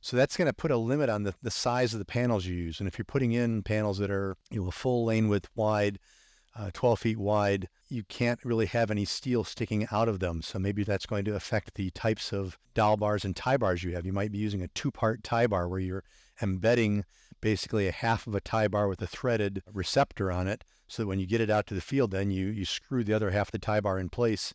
So 0.00 0.16
that's 0.16 0.36
going 0.36 0.46
to 0.46 0.52
put 0.52 0.70
a 0.70 0.76
limit 0.76 1.10
on 1.10 1.24
the, 1.24 1.34
the 1.42 1.50
size 1.50 1.92
of 1.92 1.98
the 1.98 2.04
panels 2.04 2.46
you 2.46 2.54
use. 2.54 2.78
And 2.78 2.88
if 2.88 2.96
you're 2.96 3.04
putting 3.04 3.32
in 3.32 3.62
panels 3.62 3.98
that 3.98 4.10
are 4.10 4.36
you 4.50 4.62
know, 4.62 4.68
a 4.68 4.72
full 4.72 5.04
lane 5.04 5.28
width 5.28 5.48
wide, 5.54 5.98
uh, 6.58 6.70
12 6.74 6.98
feet 6.98 7.18
wide, 7.18 7.68
you 7.88 8.02
can't 8.04 8.44
really 8.44 8.66
have 8.66 8.90
any 8.90 9.04
steel 9.04 9.44
sticking 9.44 9.86
out 9.92 10.08
of 10.08 10.18
them. 10.18 10.42
So 10.42 10.58
maybe 10.58 10.82
that's 10.82 11.06
going 11.06 11.24
to 11.26 11.36
affect 11.36 11.74
the 11.74 11.90
types 11.90 12.32
of 12.32 12.58
dowel 12.74 12.96
bars 12.96 13.24
and 13.24 13.36
tie 13.36 13.56
bars 13.56 13.84
you 13.84 13.94
have. 13.94 14.04
You 14.04 14.12
might 14.12 14.32
be 14.32 14.38
using 14.38 14.62
a 14.62 14.68
two-part 14.68 15.22
tie 15.22 15.46
bar 15.46 15.68
where 15.68 15.78
you're 15.78 16.04
embedding 16.42 17.04
basically 17.40 17.86
a 17.86 17.92
half 17.92 18.26
of 18.26 18.34
a 18.34 18.40
tie 18.40 18.66
bar 18.66 18.88
with 18.88 19.00
a 19.00 19.06
threaded 19.06 19.62
receptor 19.72 20.32
on 20.32 20.48
it. 20.48 20.64
So 20.88 21.02
that 21.02 21.06
when 21.06 21.20
you 21.20 21.26
get 21.26 21.40
it 21.40 21.50
out 21.50 21.66
to 21.68 21.74
the 21.74 21.80
field, 21.80 22.10
then 22.10 22.30
you, 22.30 22.46
you 22.46 22.64
screw 22.64 23.04
the 23.04 23.14
other 23.14 23.30
half 23.30 23.48
of 23.48 23.52
the 23.52 23.58
tie 23.58 23.80
bar 23.80 23.98
in 23.98 24.08
place. 24.08 24.52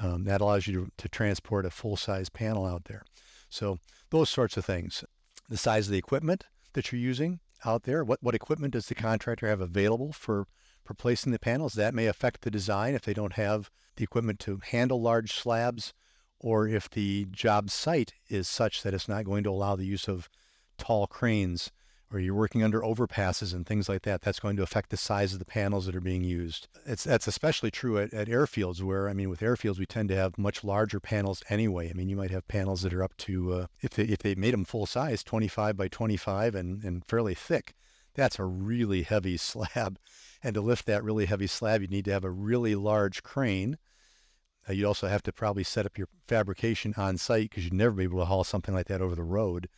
Um, 0.00 0.24
that 0.24 0.40
allows 0.40 0.66
you 0.66 0.72
to, 0.72 0.90
to 0.96 1.08
transport 1.08 1.66
a 1.66 1.70
full-size 1.70 2.30
panel 2.30 2.64
out 2.64 2.84
there. 2.84 3.04
So 3.50 3.78
those 4.10 4.30
sorts 4.30 4.56
of 4.56 4.64
things. 4.64 5.04
The 5.48 5.58
size 5.58 5.86
of 5.86 5.92
the 5.92 5.98
equipment 5.98 6.46
that 6.72 6.90
you're 6.90 7.00
using 7.00 7.40
out 7.64 7.82
there. 7.82 8.02
What, 8.02 8.22
what 8.22 8.34
equipment 8.34 8.72
does 8.72 8.86
the 8.86 8.94
contractor 8.94 9.46
have 9.48 9.60
available 9.60 10.12
for 10.12 10.46
for 10.90 10.94
placing 10.94 11.30
the 11.30 11.38
panels. 11.38 11.74
That 11.74 11.94
may 11.94 12.06
affect 12.06 12.40
the 12.40 12.50
design 12.50 12.96
if 12.96 13.02
they 13.02 13.14
don't 13.14 13.34
have 13.34 13.70
the 13.94 14.02
equipment 14.02 14.40
to 14.40 14.58
handle 14.72 15.00
large 15.00 15.32
slabs 15.32 15.94
or 16.40 16.66
if 16.66 16.90
the 16.90 17.26
job 17.30 17.70
site 17.70 18.14
is 18.28 18.48
such 18.48 18.82
that 18.82 18.92
it's 18.92 19.08
not 19.08 19.24
going 19.24 19.44
to 19.44 19.50
allow 19.50 19.76
the 19.76 19.86
use 19.86 20.08
of 20.08 20.28
tall 20.78 21.06
cranes 21.06 21.70
or 22.12 22.18
you're 22.18 22.34
working 22.34 22.64
under 22.64 22.80
overpasses 22.80 23.54
and 23.54 23.66
things 23.66 23.88
like 23.88 24.02
that, 24.02 24.20
that's 24.22 24.40
going 24.40 24.56
to 24.56 24.64
affect 24.64 24.90
the 24.90 24.96
size 24.96 25.32
of 25.32 25.38
the 25.38 25.44
panels 25.44 25.86
that 25.86 25.94
are 25.94 26.00
being 26.00 26.24
used. 26.24 26.66
It's, 26.84 27.04
that's 27.04 27.28
especially 27.28 27.70
true 27.70 27.96
at, 27.96 28.12
at 28.12 28.26
airfields 28.26 28.82
where, 28.82 29.08
I 29.08 29.12
mean, 29.12 29.30
with 29.30 29.42
airfields, 29.42 29.78
we 29.78 29.86
tend 29.86 30.08
to 30.08 30.16
have 30.16 30.38
much 30.38 30.64
larger 30.64 30.98
panels 30.98 31.40
anyway. 31.48 31.88
I 31.88 31.92
mean, 31.92 32.08
you 32.08 32.16
might 32.16 32.32
have 32.32 32.48
panels 32.48 32.82
that 32.82 32.92
are 32.92 33.04
up 33.04 33.16
to, 33.18 33.52
uh, 33.52 33.66
if, 33.80 33.90
they, 33.90 34.02
if 34.06 34.18
they 34.18 34.34
made 34.34 34.54
them 34.54 34.64
full 34.64 34.86
size, 34.86 35.22
25 35.22 35.76
by 35.76 35.86
25 35.86 36.56
and, 36.56 36.82
and 36.82 37.04
fairly 37.06 37.34
thick, 37.34 37.74
that's 38.12 38.40
a 38.40 38.44
really 38.44 39.04
heavy 39.04 39.36
slab. 39.36 39.96
And 40.42 40.54
to 40.54 40.60
lift 40.60 40.86
that 40.86 41.04
really 41.04 41.26
heavy 41.26 41.46
slab, 41.46 41.82
you 41.82 41.88
need 41.88 42.06
to 42.06 42.12
have 42.12 42.24
a 42.24 42.30
really 42.30 42.74
large 42.74 43.22
crane. 43.22 43.76
Uh, 44.68 44.72
you'd 44.72 44.86
also 44.86 45.06
have 45.06 45.22
to 45.24 45.32
probably 45.32 45.64
set 45.64 45.86
up 45.86 45.98
your 45.98 46.08
fabrication 46.28 46.94
on 46.96 47.18
site 47.18 47.50
because 47.50 47.64
you'd 47.64 47.74
never 47.74 47.92
be 47.92 48.04
able 48.04 48.20
to 48.20 48.24
haul 48.24 48.44
something 48.44 48.74
like 48.74 48.86
that 48.86 49.02
over 49.02 49.14
the 49.14 49.22
road. 49.22 49.68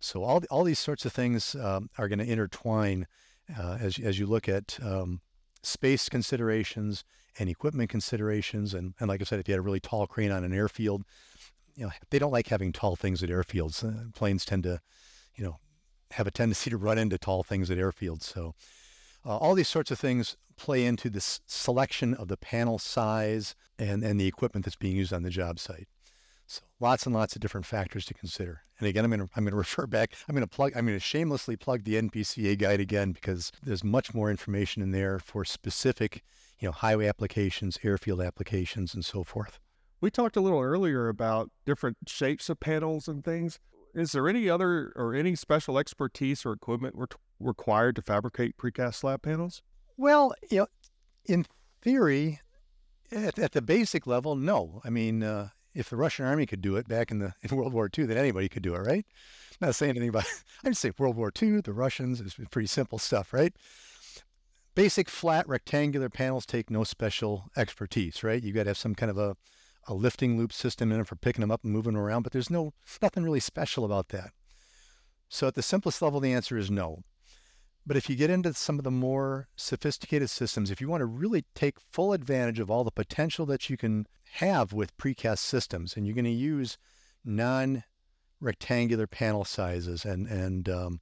So 0.00 0.22
all, 0.22 0.42
all 0.50 0.64
these 0.64 0.78
sorts 0.78 1.04
of 1.04 1.12
things 1.12 1.54
um, 1.56 1.90
are 1.98 2.08
going 2.08 2.20
to 2.20 2.30
intertwine 2.30 3.06
uh, 3.58 3.78
as, 3.80 3.98
as 3.98 4.18
you 4.18 4.26
look 4.26 4.48
at 4.48 4.78
um, 4.82 5.20
space 5.62 6.08
considerations 6.08 7.04
and 7.38 7.48
equipment 7.48 7.90
considerations. 7.90 8.74
And, 8.74 8.94
and 9.00 9.08
like 9.08 9.20
I 9.20 9.24
said, 9.24 9.40
if 9.40 9.48
you 9.48 9.52
had 9.52 9.60
a 9.60 9.62
really 9.62 9.80
tall 9.80 10.06
crane 10.06 10.30
on 10.30 10.44
an 10.44 10.54
airfield, 10.54 11.02
you 11.74 11.84
know, 11.84 11.90
they 12.10 12.18
don't 12.18 12.32
like 12.32 12.48
having 12.48 12.72
tall 12.72 12.96
things 12.96 13.22
at 13.22 13.30
airfields. 13.30 13.84
Uh, 13.84 14.10
planes 14.14 14.44
tend 14.44 14.64
to, 14.64 14.80
you 15.36 15.44
know, 15.44 15.56
have 16.10 16.26
a 16.26 16.30
tendency 16.30 16.70
to 16.70 16.76
run 16.76 16.98
into 16.98 17.18
tall 17.18 17.42
things 17.42 17.70
at 17.70 17.78
airfields. 17.78 18.22
So 18.22 18.54
Uh, 19.24 19.36
all 19.36 19.54
these 19.54 19.68
sorts 19.68 19.90
of 19.90 19.98
things 19.98 20.36
play 20.56 20.84
into 20.84 21.08
the 21.08 21.20
selection 21.46 22.14
of 22.14 22.28
the 22.28 22.36
panel 22.36 22.78
size 22.78 23.54
and, 23.78 24.02
and 24.02 24.20
the 24.20 24.26
equipment 24.26 24.64
that's 24.64 24.76
being 24.76 24.96
used 24.96 25.12
on 25.12 25.22
the 25.22 25.30
job 25.30 25.58
site. 25.58 25.88
So 26.46 26.62
lots 26.80 27.04
and 27.04 27.14
lots 27.14 27.36
of 27.36 27.42
different 27.42 27.66
factors 27.66 28.06
to 28.06 28.14
consider. 28.14 28.62
And 28.78 28.88
again, 28.88 29.04
I'm 29.04 29.10
going 29.10 29.20
to 29.20 29.28
I'm 29.36 29.44
going 29.44 29.50
to 29.52 29.56
refer 29.56 29.86
back. 29.86 30.14
I'm 30.28 30.34
going 30.34 30.46
to 30.46 30.48
plug. 30.48 30.72
I'm 30.74 30.86
going 30.86 30.96
to 30.96 31.04
shamelessly 31.04 31.56
plug 31.56 31.84
the 31.84 31.94
NPCA 31.94 32.58
guide 32.58 32.80
again 32.80 33.12
because 33.12 33.52
there's 33.62 33.84
much 33.84 34.14
more 34.14 34.30
information 34.30 34.82
in 34.82 34.90
there 34.90 35.18
for 35.18 35.44
specific, 35.44 36.22
you 36.58 36.66
know, 36.66 36.72
highway 36.72 37.06
applications, 37.06 37.78
airfield 37.82 38.20
applications, 38.20 38.94
and 38.94 39.04
so 39.04 39.24
forth. 39.24 39.60
We 40.00 40.10
talked 40.10 40.36
a 40.36 40.40
little 40.40 40.60
earlier 40.60 41.08
about 41.08 41.50
different 41.66 41.98
shapes 42.06 42.48
of 42.48 42.60
panels 42.60 43.08
and 43.08 43.24
things. 43.24 43.58
Is 43.94 44.12
there 44.12 44.28
any 44.28 44.48
other 44.48 44.92
or 44.96 45.14
any 45.14 45.34
special 45.34 45.78
expertise 45.78 46.46
or 46.46 46.52
equipment 46.52 46.94
re- 46.96 47.08
required 47.40 47.96
to 47.96 48.02
fabricate 48.02 48.56
precast 48.56 48.94
slab 48.96 49.22
panels? 49.22 49.62
Well, 49.96 50.34
you 50.50 50.58
know, 50.58 50.66
in 51.24 51.46
theory, 51.82 52.40
at, 53.10 53.38
at 53.38 53.52
the 53.52 53.62
basic 53.62 54.06
level, 54.06 54.36
no. 54.36 54.80
I 54.84 54.90
mean, 54.90 55.22
uh, 55.22 55.48
if 55.74 55.90
the 55.90 55.96
Russian 55.96 56.24
army 56.26 56.46
could 56.46 56.60
do 56.60 56.76
it 56.76 56.88
back 56.88 57.10
in 57.10 57.18
the 57.18 57.34
in 57.42 57.56
World 57.56 57.72
War 57.72 57.88
II, 57.96 58.06
then 58.06 58.16
anybody 58.16 58.48
could 58.48 58.62
do 58.62 58.74
it, 58.74 58.80
right? 58.80 59.06
I'm 59.60 59.68
not 59.68 59.74
saying 59.74 59.90
anything 59.90 60.10
about. 60.10 60.24
I 60.64 60.68
just 60.68 60.80
say 60.80 60.92
World 60.98 61.16
War 61.16 61.32
II, 61.40 61.60
the 61.60 61.72
Russians. 61.72 62.20
It's 62.20 62.36
pretty 62.50 62.68
simple 62.68 62.98
stuff, 62.98 63.32
right? 63.32 63.52
Basic 64.74 65.08
flat 65.08 65.48
rectangular 65.48 66.08
panels 66.08 66.46
take 66.46 66.70
no 66.70 66.84
special 66.84 67.50
expertise, 67.56 68.22
right? 68.22 68.42
You 68.42 68.52
got 68.52 68.64
to 68.64 68.70
have 68.70 68.78
some 68.78 68.94
kind 68.94 69.10
of 69.10 69.18
a 69.18 69.36
a 69.88 69.94
lifting 69.94 70.36
loop 70.36 70.52
system 70.52 70.92
in 70.92 71.00
it 71.00 71.06
for 71.06 71.16
picking 71.16 71.40
them 71.40 71.50
up 71.50 71.64
and 71.64 71.72
moving 71.72 71.94
them 71.94 72.02
around, 72.02 72.22
but 72.22 72.32
there's 72.32 72.50
no 72.50 72.72
nothing 73.02 73.24
really 73.24 73.40
special 73.40 73.84
about 73.84 74.08
that. 74.08 74.30
So 75.28 75.46
at 75.46 75.54
the 75.54 75.62
simplest 75.62 76.00
level, 76.02 76.20
the 76.20 76.32
answer 76.32 76.56
is 76.56 76.70
no. 76.70 77.02
But 77.88 77.96
if 77.96 78.10
you 78.10 78.16
get 78.16 78.28
into 78.28 78.52
some 78.52 78.76
of 78.78 78.84
the 78.84 78.90
more 78.90 79.48
sophisticated 79.56 80.28
systems, 80.28 80.70
if 80.70 80.78
you 80.78 80.88
want 80.88 81.00
to 81.00 81.06
really 81.06 81.46
take 81.54 81.80
full 81.90 82.12
advantage 82.12 82.60
of 82.60 82.70
all 82.70 82.84
the 82.84 82.90
potential 82.90 83.46
that 83.46 83.70
you 83.70 83.78
can 83.78 84.06
have 84.32 84.74
with 84.74 84.94
precast 84.98 85.38
systems, 85.38 85.96
and 85.96 86.06
you're 86.06 86.14
going 86.14 86.26
to 86.26 86.30
use 86.30 86.76
non-rectangular 87.24 89.06
panel 89.06 89.42
sizes 89.42 90.04
and 90.04 90.26
and 90.26 90.68
um, 90.68 91.00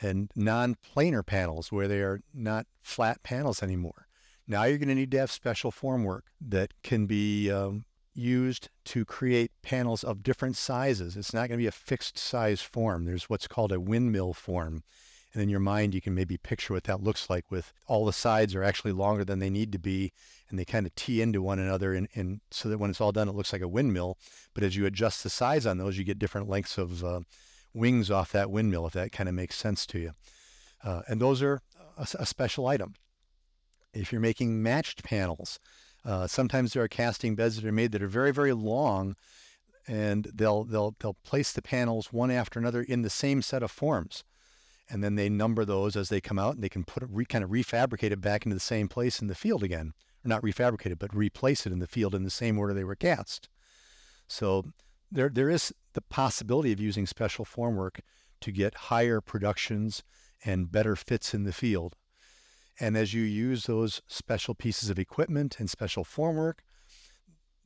and 0.00 0.30
non-planar 0.34 1.26
panels 1.26 1.70
where 1.70 1.88
they 1.88 2.00
are 2.00 2.22
not 2.32 2.66
flat 2.80 3.22
panels 3.22 3.62
anymore. 3.62 4.06
Now 4.48 4.64
you're 4.64 4.78
going 4.78 4.88
to 4.88 4.94
need 4.94 5.10
to 5.10 5.18
have 5.18 5.30
special 5.30 5.70
formwork 5.70 6.22
that 6.40 6.72
can 6.82 7.04
be 7.04 7.50
um, 7.50 7.84
used 8.14 8.70
to 8.86 9.04
create 9.04 9.52
panels 9.60 10.02
of 10.02 10.22
different 10.22 10.56
sizes. 10.56 11.18
It's 11.18 11.34
not 11.34 11.48
going 11.48 11.58
to 11.58 11.64
be 11.64 11.66
a 11.66 11.72
fixed 11.72 12.16
size 12.16 12.62
form. 12.62 13.04
There's 13.04 13.28
what's 13.28 13.46
called 13.46 13.72
a 13.72 13.80
windmill 13.80 14.32
form. 14.32 14.84
And 15.34 15.42
in 15.42 15.48
your 15.48 15.60
mind, 15.60 15.94
you 15.94 16.00
can 16.00 16.14
maybe 16.14 16.36
picture 16.36 16.72
what 16.72 16.84
that 16.84 17.02
looks 17.02 17.28
like 17.28 17.50
with 17.50 17.72
all 17.86 18.06
the 18.06 18.12
sides 18.12 18.54
are 18.54 18.62
actually 18.62 18.92
longer 18.92 19.24
than 19.24 19.40
they 19.40 19.50
need 19.50 19.72
to 19.72 19.78
be. 19.78 20.12
And 20.48 20.58
they 20.58 20.64
kind 20.64 20.86
of 20.86 20.94
tee 20.94 21.20
into 21.20 21.42
one 21.42 21.58
another. 21.58 21.92
And, 21.92 22.08
and 22.14 22.40
so 22.50 22.68
that 22.68 22.78
when 22.78 22.90
it's 22.90 23.00
all 23.00 23.10
done, 23.10 23.28
it 23.28 23.34
looks 23.34 23.52
like 23.52 23.62
a 23.62 23.68
windmill. 23.68 24.16
But 24.54 24.62
as 24.62 24.76
you 24.76 24.86
adjust 24.86 25.24
the 25.24 25.30
size 25.30 25.66
on 25.66 25.78
those, 25.78 25.98
you 25.98 26.04
get 26.04 26.20
different 26.20 26.48
lengths 26.48 26.78
of 26.78 27.04
uh, 27.04 27.20
wings 27.74 28.10
off 28.10 28.32
that 28.32 28.50
windmill, 28.50 28.86
if 28.86 28.92
that 28.92 29.12
kind 29.12 29.28
of 29.28 29.34
makes 29.34 29.56
sense 29.56 29.84
to 29.86 29.98
you. 29.98 30.12
Uh, 30.84 31.02
and 31.08 31.20
those 31.20 31.42
are 31.42 31.60
a, 31.98 32.06
a 32.20 32.26
special 32.26 32.66
item. 32.68 32.94
If 33.92 34.12
you're 34.12 34.20
making 34.20 34.62
matched 34.62 35.02
panels, 35.02 35.58
uh, 36.04 36.26
sometimes 36.26 36.72
there 36.72 36.82
are 36.82 36.88
casting 36.88 37.34
beds 37.34 37.56
that 37.56 37.68
are 37.68 37.72
made 37.72 37.92
that 37.92 38.02
are 38.02 38.08
very, 38.08 38.32
very 38.32 38.52
long, 38.52 39.16
and 39.86 40.30
they'll 40.34 40.64
they'll 40.64 40.94
they'll 40.98 41.16
place 41.24 41.52
the 41.52 41.62
panels 41.62 42.12
one 42.12 42.30
after 42.30 42.58
another 42.58 42.82
in 42.82 43.02
the 43.02 43.10
same 43.10 43.40
set 43.42 43.62
of 43.62 43.70
forms, 43.70 44.24
and 44.88 45.02
then 45.02 45.14
they 45.14 45.28
number 45.28 45.64
those 45.64 45.96
as 45.96 46.08
they 46.08 46.20
come 46.20 46.38
out, 46.38 46.54
and 46.54 46.62
they 46.62 46.68
can 46.68 46.84
put 46.84 47.02
it 47.02 47.08
re, 47.10 47.24
kind 47.24 47.44
of 47.44 47.50
refabricate 47.50 48.10
it 48.10 48.20
back 48.20 48.44
into 48.44 48.54
the 48.54 48.60
same 48.60 48.88
place 48.88 49.20
in 49.20 49.28
the 49.28 49.34
field 49.34 49.62
again, 49.62 49.94
or 50.24 50.28
not 50.28 50.42
refabricate 50.42 50.92
it, 50.92 50.98
but 50.98 51.14
replace 51.14 51.66
it 51.66 51.72
in 51.72 51.78
the 51.78 51.86
field 51.86 52.14
in 52.14 52.24
the 52.24 52.30
same 52.30 52.58
order 52.58 52.74
they 52.74 52.84
were 52.84 52.94
cast. 52.94 53.48
So 54.26 54.64
there 55.10 55.28
there 55.28 55.50
is 55.50 55.72
the 55.94 56.02
possibility 56.02 56.72
of 56.72 56.80
using 56.80 57.06
special 57.06 57.44
formwork 57.44 58.00
to 58.40 58.52
get 58.52 58.74
higher 58.74 59.20
productions 59.20 60.02
and 60.44 60.70
better 60.70 60.96
fits 60.96 61.34
in 61.34 61.44
the 61.44 61.52
field. 61.52 61.96
And 62.80 62.96
as 62.96 63.14
you 63.14 63.22
use 63.22 63.66
those 63.66 64.02
special 64.08 64.54
pieces 64.54 64.90
of 64.90 64.98
equipment 64.98 65.60
and 65.60 65.70
special 65.70 66.04
formwork, 66.04 66.58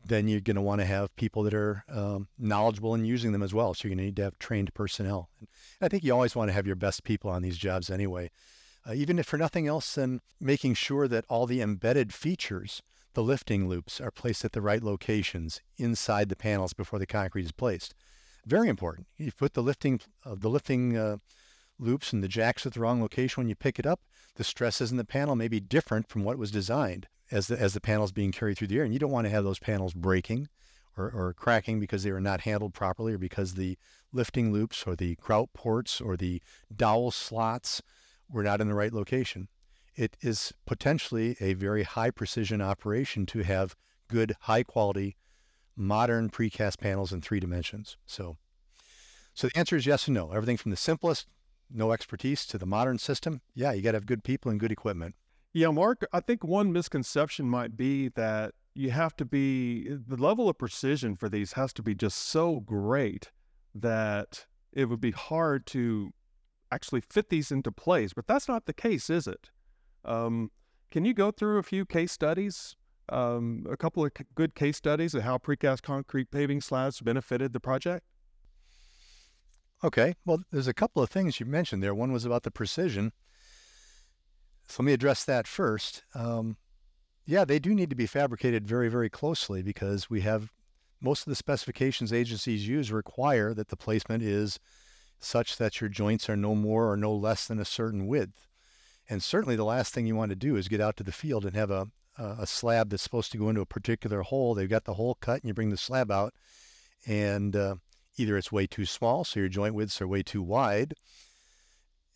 then 0.05 0.29
you're 0.29 0.41
going 0.41 0.57
to 0.57 0.63
want 0.63 0.81
to 0.81 0.87
have 0.87 1.15
people 1.17 1.43
that 1.43 1.55
are 1.55 1.85
um, 1.89 2.29
knowledgeable 2.39 2.95
in 2.95 3.05
using 3.05 3.33
them 3.33 3.43
as 3.43 3.53
well. 3.53 3.75
So 3.75 3.87
you're 3.87 3.91
going 3.91 3.99
to 3.99 4.05
need 4.05 4.17
to 4.17 4.25
have 4.25 4.39
trained 4.39 4.73
personnel. 4.75 5.29
And 5.39 5.49
I 5.81 5.89
think 5.89 6.05
you 6.05 6.13
always 6.13 6.37
want 6.37 6.49
to 6.49 6.55
have 6.55 6.67
your 6.67 6.77
best 6.77 7.05
people 7.05 7.31
on 7.31 7.43
these 7.43 7.59
jobs 7.59 7.91
anyway, 7.91 8.31
uh, 8.89 8.95
even 8.95 9.19
if 9.19 9.27
for 9.27 9.39
nothing 9.39 9.67
else 9.67 9.95
than 9.95 10.21
making 10.41 10.75
sure 10.75 11.09
that 11.09 11.25
all 11.29 11.47
the 11.47 11.61
embedded 11.61 12.15
features, 12.15 12.83
the 13.15 13.23
lifting 13.23 13.69
loops, 13.69 14.01
are 14.01 14.11
placed 14.11 14.45
at 14.45 14.53
the 14.53 14.63
right 14.63 14.83
locations 14.83 15.61
inside 15.77 16.29
the 16.29 16.37
panels 16.37 16.73
before 16.73 16.99
the 16.99 17.07
concrete 17.07 17.45
is 17.45 17.53
placed. 17.53 17.95
Very 18.47 18.69
important. 18.69 19.07
You 19.19 19.31
put 19.33 19.55
the 19.55 19.63
lifting, 19.63 20.01
uh, 20.25 20.37
the 20.39 20.49
lifting 20.49 20.97
uh, 20.97 21.19
loops 21.79 22.13
and 22.13 22.23
the 22.23 22.29
jacks 22.29 22.65
at 22.65 22.75
the 22.75 22.81
wrong 22.81 23.03
location 23.03 23.43
when 23.43 23.49
you 23.49 23.55
pick 23.55 23.79
it 23.79 23.87
up, 23.87 24.01
the 24.37 24.45
stresses 24.45 24.91
in 24.91 24.97
the 24.97 25.05
panel 25.05 25.37
may 25.37 25.49
be 25.49 25.61
different 25.61 26.09
from 26.09 26.25
what 26.25 26.39
was 26.39 26.51
designed 26.51 27.09
as 27.31 27.49
the, 27.49 27.61
as 27.61 27.75
the 27.75 27.81
panel 27.81 28.05
is 28.05 28.13
being 28.13 28.33
carried 28.33 28.59
through 28.59 28.69
the 28.69 28.79
air. 28.79 28.85
And 28.85 28.93
you 28.93 28.99
don't 28.99 29.11
want 29.11 29.27
to 29.27 29.31
have 29.31 29.45
those 29.45 29.59
panels 29.59 29.95
breaking 29.95 30.49
or, 30.97 31.11
or 31.11 31.33
cracking 31.35 31.81
because 31.81 32.03
they 32.03 32.13
were 32.13 32.21
not 32.21 32.43
handled 32.43 32.75
properly 32.75 33.15
or 33.15 33.19
because 33.19 33.55
the 33.55 33.79
lifting 34.13 34.53
loops 34.53 34.85
or 34.87 34.97
the 34.97 35.17
grout 35.17 35.53
ports 35.53 36.01
or 36.01 36.17
the 36.17 36.43
dowel 36.75 37.11
slots 37.11 37.83
were 38.29 38.43
not 38.43 38.61
in 38.61 38.69
the 38.69 38.75
right 38.75 38.93
location. 38.93 39.49
It 39.95 40.17
is 40.21 40.53
potentially 40.67 41.37
a 41.41 41.55
very 41.55 41.83
high 41.83 42.11
precision 42.11 42.61
operation 42.61 43.27
to 43.27 43.43
have 43.43 43.75
good, 44.09 44.35
high 44.43 44.63
quality, 44.63 45.17
modern 45.77 46.31
precast 46.31 46.79
panels 46.79 47.13
in 47.13 47.21
three 47.21 47.41
dimensions. 47.41 47.97
So, 48.07 48.37
so 49.35 49.49
the 49.49 49.59
answer 49.59 49.77
is 49.77 49.87
yes 49.87 50.07
and 50.07 50.15
no. 50.15 50.33
Everything 50.33 50.57
from 50.57 50.71
the 50.71 50.77
simplest 50.77 51.27
no 51.71 51.93
expertise 51.93 52.47
to 52.47 52.59
the 52.59 52.67
modern 52.67 52.99
system, 52.99 53.41
yeah, 53.55 53.73
you 53.73 53.83
got 53.83 53.93
to 53.93 53.97
have 53.97 54.07
good 54.07 54.25
people 54.25 54.51
and 54.51 54.59
good 54.59 54.73
equipment. 54.73 55.15
Yeah, 55.53 55.71
Mark, 55.71 56.07
I 56.13 56.21
think 56.21 56.45
one 56.45 56.73
misconception 56.73 57.49
might 57.49 57.77
be 57.77 58.09
that 58.11 58.55
you 58.75 58.91
have 58.91 59.17
to 59.17 59.25
be, 59.25 59.89
the 59.89 60.17
level 60.17 60.49
of 60.49 60.59
precision 60.59 61.17
for 61.17 61.29
these 61.29 61.55
has 61.55 61.73
to 61.75 61.83
be 61.83 61.95
just 61.95 62.19
so 62.19 62.61
great 62.61 63.33
that 63.75 64.47
it 64.73 64.87
would 64.87 65.01
be 65.01 65.11
hard 65.11 65.67
to 65.67 66.13
actually 66.71 67.01
fit 67.01 67.31
these 67.31 67.51
into 67.51 67.73
place. 67.73 68.13
But 68.13 68.27
that's 68.27 68.47
not 68.47 68.67
the 68.67 68.75
case, 68.75 69.11
is 69.11 69.27
it? 69.27 69.51
Um, 70.05 70.51
can 70.91 71.05
you 71.05 71.15
go 71.15 71.31
through 71.31 71.59
a 71.59 71.63
few 71.63 71.85
case 71.85 72.13
studies, 72.13 72.77
um, 73.09 73.67
a 73.69 73.77
couple 73.77 74.05
of 74.05 74.13
c- 74.17 74.25
good 74.35 74.55
case 74.55 74.77
studies 74.77 75.15
of 75.15 75.23
how 75.23 75.39
precast 75.39 75.83
concrete 75.83 76.31
paving 76.31 76.61
slabs 76.61 77.01
benefited 77.01 77.53
the 77.53 77.61
project? 77.61 78.05
Okay. 79.83 80.15
Well, 80.25 80.43
there's 80.51 80.69
a 80.69 80.75
couple 80.75 81.03
of 81.03 81.11
things 81.11 81.41
you 81.41 81.47
mentioned 81.47 81.83
there. 81.83 81.95
One 81.95 82.13
was 82.13 82.25
about 82.25 82.43
the 82.43 82.51
precision. 82.51 83.13
So 84.69 84.83
let 84.83 84.87
me 84.87 84.93
address 84.93 85.25
that 85.25 85.47
first. 85.47 86.03
Um, 86.15 86.57
yeah, 87.25 87.45
they 87.45 87.59
do 87.59 87.75
need 87.75 87.91
to 87.91 87.97
be 87.97 88.07
fabricated 88.07 88.67
very, 88.67 88.89
very 88.89 89.11
closely 89.11 89.63
because 89.63 90.09
we 90.09 90.21
have 90.23 90.51
most 91.01 91.27
of 91.27 91.31
the 91.31 91.37
specifications 91.37 92.13
agencies 92.13 92.69
use 92.69 92.93
require 92.93 93.55
that 93.55 93.69
the 93.69 93.77
placement 93.77 94.23
is 94.23 94.59
such 95.21 95.57
that 95.57 95.81
your 95.81 95.89
joints 95.89 96.29
are 96.29 96.37
no 96.37 96.55
more 96.55 96.91
or 96.91 96.97
no 96.97 97.15
less 97.15 97.47
than 97.47 97.59
a 97.59 97.65
certain 97.65 98.07
width. 98.07 98.47
And 99.09 99.23
certainly 99.23 99.57
the 99.57 99.65
last 99.65 99.95
thing 99.95 100.07
you 100.07 100.17
want 100.17 100.31
to 100.31 100.37
do 100.37 100.57
is 100.57 100.69
get 100.69 100.81
out 100.81 100.97
to 100.99 101.05
the 101.05 101.13
field 101.13 101.45
and 101.45 101.57
have 101.57 101.71
a, 101.71 101.89
a 102.19 102.47
slab 102.47 102.91
that's 102.91 103.03
supposed 103.03 103.33
to 103.33 103.39
go 103.39 103.49
into 103.49 103.61
a 103.61 103.67
particular 103.67 104.23
hole. 104.23 104.55
They've 104.55 104.69
got 104.69 104.85
the 104.85 104.95
hole 104.95 105.17
cut 105.21 105.41
and 105.41 105.49
you 105.49 105.55
bring 105.55 105.71
the 105.71 105.77
slab 105.77 106.11
out 106.11 106.35
and 107.07 107.57
uh, 107.57 107.77
either 108.19 108.37
it's 108.37 108.53
way 108.53 108.67
too 108.67 108.85
small, 108.85 109.25
so 109.25 109.41
your 109.41 109.49
joint 109.49 109.75
widths 109.75 110.01
are 110.01 110.09
way 110.09 110.23
too 110.23 110.43
wide, 110.43 110.95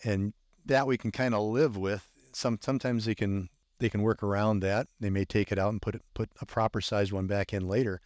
and 0.05 0.32
that 0.66 0.86
we 0.86 0.98
can 0.98 1.11
kind 1.11 1.34
of 1.34 1.42
live 1.42 1.76
with. 1.76 2.12
Some 2.35 2.59
sometimes 2.61 3.05
they 3.05 3.14
can 3.14 3.49
they 3.78 3.89
can 3.89 4.03
work 4.03 4.22
around 4.22 4.61
that. 4.61 4.89
They 5.01 5.11
may 5.11 5.24
take 5.24 5.53
it 5.53 5.59
out 5.59 5.70
and 5.70 5.83
put 5.83 5.95
it, 5.95 6.03
put 6.14 6.30
a 6.41 6.47
proper 6.47 6.80
sized 6.80 7.12
one 7.12 7.26
back 7.26 7.53
in 7.53 7.66
later. 7.66 8.01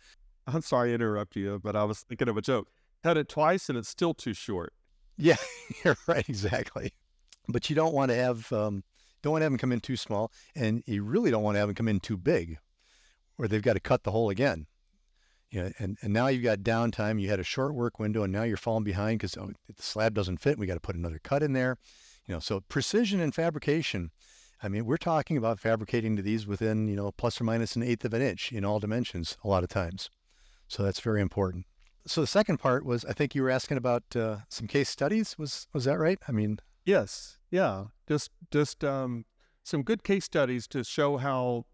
I'm 0.46 0.62
sorry 0.62 0.90
to 0.90 0.94
interrupt 0.94 1.36
you, 1.36 1.60
but 1.62 1.76
I 1.76 1.84
was 1.84 2.00
thinking 2.00 2.28
of 2.28 2.36
a 2.36 2.42
joke. 2.42 2.68
Cut 3.02 3.16
it 3.16 3.28
twice 3.28 3.68
and 3.68 3.76
it's 3.76 3.88
still 3.88 4.14
too 4.14 4.32
short. 4.32 4.72
Yeah, 5.16 5.36
you're 5.84 5.96
right, 6.06 6.28
exactly. 6.28 6.92
But 7.48 7.68
you 7.68 7.76
don't 7.76 7.94
want 7.94 8.10
to 8.10 8.16
have 8.16 8.52
um, 8.52 8.84
don't 9.22 9.32
want 9.32 9.40
to 9.40 9.44
have 9.44 9.52
them 9.52 9.58
come 9.58 9.72
in 9.72 9.80
too 9.80 9.96
small, 9.96 10.32
and 10.54 10.82
you 10.86 11.02
really 11.02 11.30
don't 11.30 11.42
want 11.42 11.56
to 11.56 11.60
have 11.60 11.68
them 11.68 11.74
come 11.74 11.88
in 11.88 12.00
too 12.00 12.16
big, 12.16 12.58
where 13.36 13.48
they've 13.48 13.62
got 13.62 13.74
to 13.74 13.80
cut 13.80 14.04
the 14.04 14.10
hole 14.10 14.30
again 14.30 14.66
you 15.50 15.62
know, 15.62 15.70
and, 15.78 15.96
and 16.02 16.12
now 16.12 16.26
you've 16.26 16.42
got 16.42 16.58
downtime. 16.60 17.20
You 17.20 17.30
had 17.30 17.40
a 17.40 17.44
short 17.44 17.74
work 17.74 17.98
window, 17.98 18.22
and 18.22 18.32
now 18.32 18.42
you're 18.42 18.56
falling 18.56 18.84
behind 18.84 19.18
because 19.18 19.36
oh, 19.36 19.50
the 19.74 19.82
slab 19.82 20.14
doesn't 20.14 20.38
fit. 20.38 20.58
We 20.58 20.66
got 20.66 20.74
to 20.74 20.80
put 20.80 20.96
another 20.96 21.20
cut 21.22 21.42
in 21.42 21.52
there. 21.52 21.78
You 22.26 22.34
know, 22.34 22.40
so 22.40 22.60
precision 22.60 23.20
in 23.20 23.32
fabrication. 23.32 24.10
I 24.62 24.68
mean, 24.68 24.86
we're 24.86 24.96
talking 24.96 25.36
about 25.36 25.60
fabricating 25.60 26.16
to 26.16 26.22
these 26.22 26.46
within 26.46 26.88
you 26.88 26.96
know 26.96 27.12
plus 27.12 27.40
or 27.40 27.44
minus 27.44 27.76
an 27.76 27.82
eighth 27.82 28.04
of 28.04 28.14
an 28.14 28.22
inch 28.22 28.52
in 28.52 28.64
all 28.64 28.80
dimensions 28.80 29.36
a 29.44 29.48
lot 29.48 29.62
of 29.62 29.68
times. 29.68 30.10
So 30.68 30.82
that's 30.82 31.00
very 31.00 31.20
important. 31.20 31.66
So 32.06 32.20
the 32.20 32.26
second 32.26 32.58
part 32.58 32.84
was, 32.84 33.04
I 33.04 33.12
think 33.12 33.34
you 33.34 33.42
were 33.42 33.50
asking 33.50 33.76
about 33.76 34.04
uh, 34.14 34.38
some 34.48 34.66
case 34.66 34.88
studies. 34.88 35.36
Was 35.38 35.68
was 35.72 35.84
that 35.84 35.98
right? 35.98 36.18
I 36.26 36.32
mean, 36.32 36.58
yes, 36.84 37.38
yeah. 37.50 37.84
Just 38.08 38.30
just 38.50 38.82
um, 38.84 39.24
some 39.62 39.82
good 39.82 40.02
case 40.02 40.24
studies 40.24 40.66
to 40.68 40.84
show 40.84 41.16
how 41.16 41.66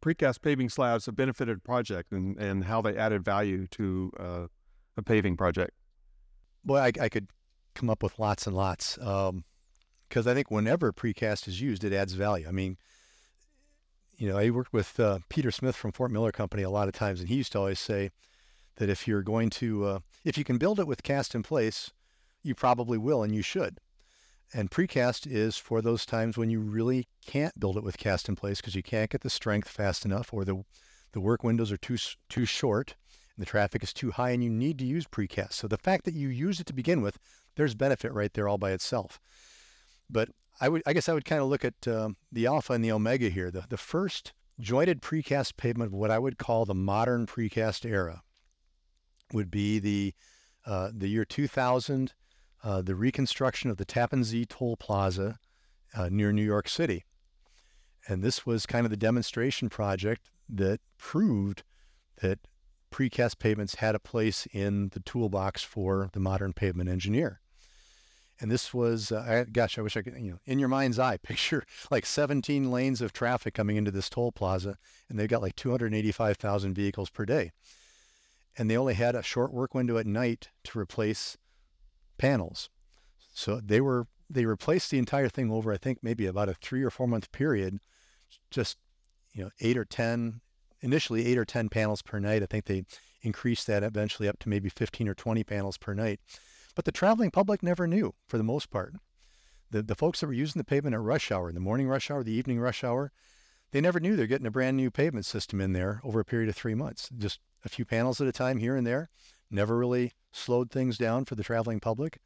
precast 0.00 0.42
paving 0.42 0.68
slabs 0.68 1.06
have 1.06 1.16
benefited 1.16 1.58
a 1.58 1.60
project 1.60 2.12
and, 2.12 2.38
and 2.38 2.64
how 2.64 2.80
they 2.80 2.96
added 2.96 3.24
value 3.24 3.66
to 3.68 4.12
uh, 4.18 4.46
a 4.96 5.02
paving 5.02 5.36
project? 5.36 5.72
Well, 6.64 6.82
I, 6.82 6.92
I, 7.00 7.08
could 7.08 7.28
come 7.74 7.88
up 7.88 8.02
with 8.02 8.18
lots 8.18 8.46
and 8.46 8.56
lots 8.56 8.98
because 10.08 10.26
I 10.26 10.34
think 10.34 10.50
whenever 10.50 10.92
precast 10.92 11.48
is 11.48 11.60
used, 11.60 11.84
it 11.84 11.92
adds 11.92 12.14
value. 12.14 12.48
I 12.48 12.52
mean, 12.52 12.76
you 14.16 14.28
know, 14.28 14.38
I 14.38 14.50
worked 14.50 14.72
with 14.72 14.98
uh, 14.98 15.20
Peter 15.28 15.50
Smith 15.50 15.76
from 15.76 15.92
Fort 15.92 16.10
Miller 16.10 16.32
Company 16.32 16.62
a 16.62 16.70
lot 16.70 16.88
of 16.88 16.94
times, 16.94 17.20
and 17.20 17.28
he 17.28 17.36
used 17.36 17.52
to 17.52 17.58
always 17.58 17.78
say 17.78 18.10
that 18.76 18.88
if 18.88 19.06
you're 19.06 19.22
going 19.22 19.50
to, 19.50 19.84
uh, 19.84 19.98
if 20.24 20.36
you 20.36 20.44
can 20.44 20.58
build 20.58 20.80
it 20.80 20.86
with 20.86 21.02
cast 21.02 21.34
in 21.34 21.42
place, 21.42 21.92
you 22.42 22.54
probably 22.54 22.98
will, 22.98 23.22
and 23.22 23.34
you 23.34 23.42
should. 23.42 23.78
And 24.54 24.70
precast 24.70 25.26
is 25.30 25.56
for 25.56 25.82
those 25.82 26.06
times 26.06 26.38
when 26.38 26.50
you 26.50 26.60
really 26.60 27.06
can't 27.26 27.60
build 27.60 27.76
it 27.76 27.84
with 27.84 27.98
cast 27.98 28.28
in 28.28 28.34
place 28.36 28.60
because 28.60 28.74
you 28.74 28.82
can't 28.82 29.10
get 29.10 29.20
the 29.20 29.30
strength 29.30 29.68
fast 29.68 30.04
enough, 30.04 30.32
or 30.32 30.44
the 30.44 30.64
the 31.12 31.20
work 31.20 31.42
windows 31.42 31.72
are 31.72 31.76
too 31.76 31.96
too 32.28 32.44
short, 32.44 32.96
and 33.36 33.42
the 33.42 33.50
traffic 33.50 33.82
is 33.82 33.92
too 33.92 34.10
high, 34.10 34.30
and 34.30 34.42
you 34.42 34.50
need 34.50 34.78
to 34.78 34.86
use 34.86 35.06
precast. 35.06 35.52
So 35.54 35.68
the 35.68 35.78
fact 35.78 36.04
that 36.04 36.14
you 36.14 36.28
use 36.28 36.60
it 36.60 36.66
to 36.66 36.72
begin 36.72 37.02
with, 37.02 37.18
there's 37.56 37.74
benefit 37.74 38.12
right 38.12 38.32
there 38.32 38.48
all 38.48 38.58
by 38.58 38.72
itself. 38.72 39.20
But 40.10 40.30
I 40.60 40.68
would, 40.68 40.82
I 40.86 40.92
guess, 40.92 41.08
I 41.08 41.14
would 41.14 41.24
kind 41.24 41.40
of 41.40 41.48
look 41.48 41.64
at 41.64 41.86
um, 41.86 42.16
the 42.32 42.46
alpha 42.46 42.72
and 42.72 42.84
the 42.84 42.92
omega 42.92 43.28
here. 43.28 43.50
The 43.50 43.64
the 43.68 43.76
first 43.76 44.32
jointed 44.60 45.02
precast 45.02 45.56
pavement 45.56 45.88
of 45.88 45.94
what 45.94 46.10
I 46.10 46.18
would 46.18 46.38
call 46.38 46.64
the 46.64 46.74
modern 46.74 47.26
precast 47.26 47.84
era 47.84 48.22
would 49.32 49.50
be 49.50 49.78
the 49.78 50.14
uh, 50.66 50.90
the 50.92 51.08
year 51.08 51.24
2000 51.24 52.12
uh, 52.64 52.82
the 52.82 52.94
reconstruction 52.94 53.70
of 53.70 53.76
the 53.76 53.84
Tappan 53.84 54.24
Zee 54.24 54.44
Toll 54.44 54.76
Plaza 54.76 55.38
uh, 55.94 56.08
near 56.10 56.32
New 56.32 56.44
York 56.44 56.68
City. 56.68 57.04
And 58.08 58.22
this 58.22 58.44
was 58.44 58.66
kind 58.66 58.84
of 58.84 58.90
the 58.90 58.96
demonstration 58.96 59.68
project 59.68 60.30
that 60.48 60.80
proved 60.96 61.62
that 62.20 62.40
precast 62.90 63.38
pavements 63.38 63.76
had 63.76 63.94
a 63.94 64.00
place 64.00 64.46
in 64.52 64.88
the 64.88 65.00
toolbox 65.00 65.62
for 65.62 66.10
the 66.12 66.20
modern 66.20 66.52
pavement 66.52 66.88
engineer. 66.88 67.40
And 68.40 68.50
this 68.50 68.72
was, 68.72 69.10
uh, 69.10 69.44
gosh, 69.50 69.78
I 69.78 69.82
wish 69.82 69.96
I 69.96 70.02
could, 70.02 70.14
you 70.14 70.30
know, 70.32 70.38
in 70.44 70.58
your 70.58 70.68
mind's 70.68 70.98
eye, 70.98 71.16
picture 71.22 71.64
like 71.90 72.06
17 72.06 72.70
lanes 72.70 73.00
of 73.00 73.12
traffic 73.12 73.54
coming 73.54 73.76
into 73.76 73.90
this 73.90 74.08
toll 74.08 74.32
plaza, 74.32 74.76
and 75.08 75.18
they've 75.18 75.28
got 75.28 75.42
like 75.42 75.56
285,000 75.56 76.74
vehicles 76.74 77.10
per 77.10 77.24
day. 77.24 77.50
And 78.56 78.70
they 78.70 78.76
only 78.76 78.94
had 78.94 79.14
a 79.14 79.22
short 79.22 79.52
work 79.52 79.74
window 79.74 79.98
at 79.98 80.06
night 80.06 80.48
to 80.64 80.78
replace 80.78 81.36
panels. 82.18 82.70
So 83.32 83.60
they 83.60 83.80
were 83.80 84.06
they 84.30 84.44
replaced 84.44 84.90
the 84.90 84.98
entire 84.98 85.28
thing 85.28 85.50
over 85.50 85.72
I 85.72 85.78
think 85.78 86.00
maybe 86.02 86.26
about 86.26 86.48
a 86.48 86.54
three 86.54 86.82
or 86.82 86.90
four 86.90 87.06
month 87.06 87.30
period, 87.32 87.78
just 88.50 88.76
you 89.32 89.44
know 89.44 89.50
eight 89.60 89.78
or 89.78 89.84
ten 89.84 90.40
initially 90.80 91.26
eight 91.26 91.38
or 91.38 91.44
ten 91.44 91.68
panels 91.68 92.02
per 92.02 92.18
night. 92.18 92.42
I 92.42 92.46
think 92.46 92.64
they 92.64 92.84
increased 93.22 93.66
that 93.68 93.82
eventually 93.82 94.28
up 94.28 94.38
to 94.40 94.48
maybe 94.48 94.68
15 94.68 95.08
or 95.08 95.14
20 95.14 95.44
panels 95.44 95.76
per 95.76 95.94
night. 95.94 96.20
But 96.78 96.84
the 96.84 96.92
traveling 96.92 97.32
public 97.32 97.60
never 97.60 97.88
knew 97.88 98.14
for 98.28 98.38
the 98.38 98.44
most 98.44 98.70
part. 98.70 98.94
The, 99.68 99.82
the 99.82 99.96
folks 99.96 100.20
that 100.20 100.28
were 100.28 100.32
using 100.32 100.60
the 100.60 100.64
pavement 100.64 100.94
at 100.94 101.00
rush 101.00 101.32
hour, 101.32 101.50
the 101.50 101.58
morning 101.58 101.88
rush 101.88 102.08
hour, 102.08 102.22
the 102.22 102.30
evening 102.30 102.60
rush 102.60 102.84
hour, 102.84 103.10
they 103.72 103.80
never 103.80 103.98
knew 103.98 104.14
they're 104.14 104.28
getting 104.28 104.46
a 104.46 104.52
brand 104.52 104.76
new 104.76 104.88
pavement 104.88 105.26
system 105.26 105.60
in 105.60 105.72
there 105.72 106.00
over 106.04 106.20
a 106.20 106.24
period 106.24 106.48
of 106.48 106.54
three 106.54 106.76
months. 106.76 107.08
Just 107.18 107.40
a 107.64 107.68
few 107.68 107.84
panels 107.84 108.20
at 108.20 108.28
a 108.28 108.32
time 108.32 108.58
here 108.58 108.76
and 108.76 108.86
there 108.86 109.08
never 109.50 109.76
really 109.76 110.12
slowed 110.30 110.70
things 110.70 110.96
down 110.96 111.24
for 111.24 111.34
the 111.34 111.42
traveling 111.42 111.80
public. 111.80 112.20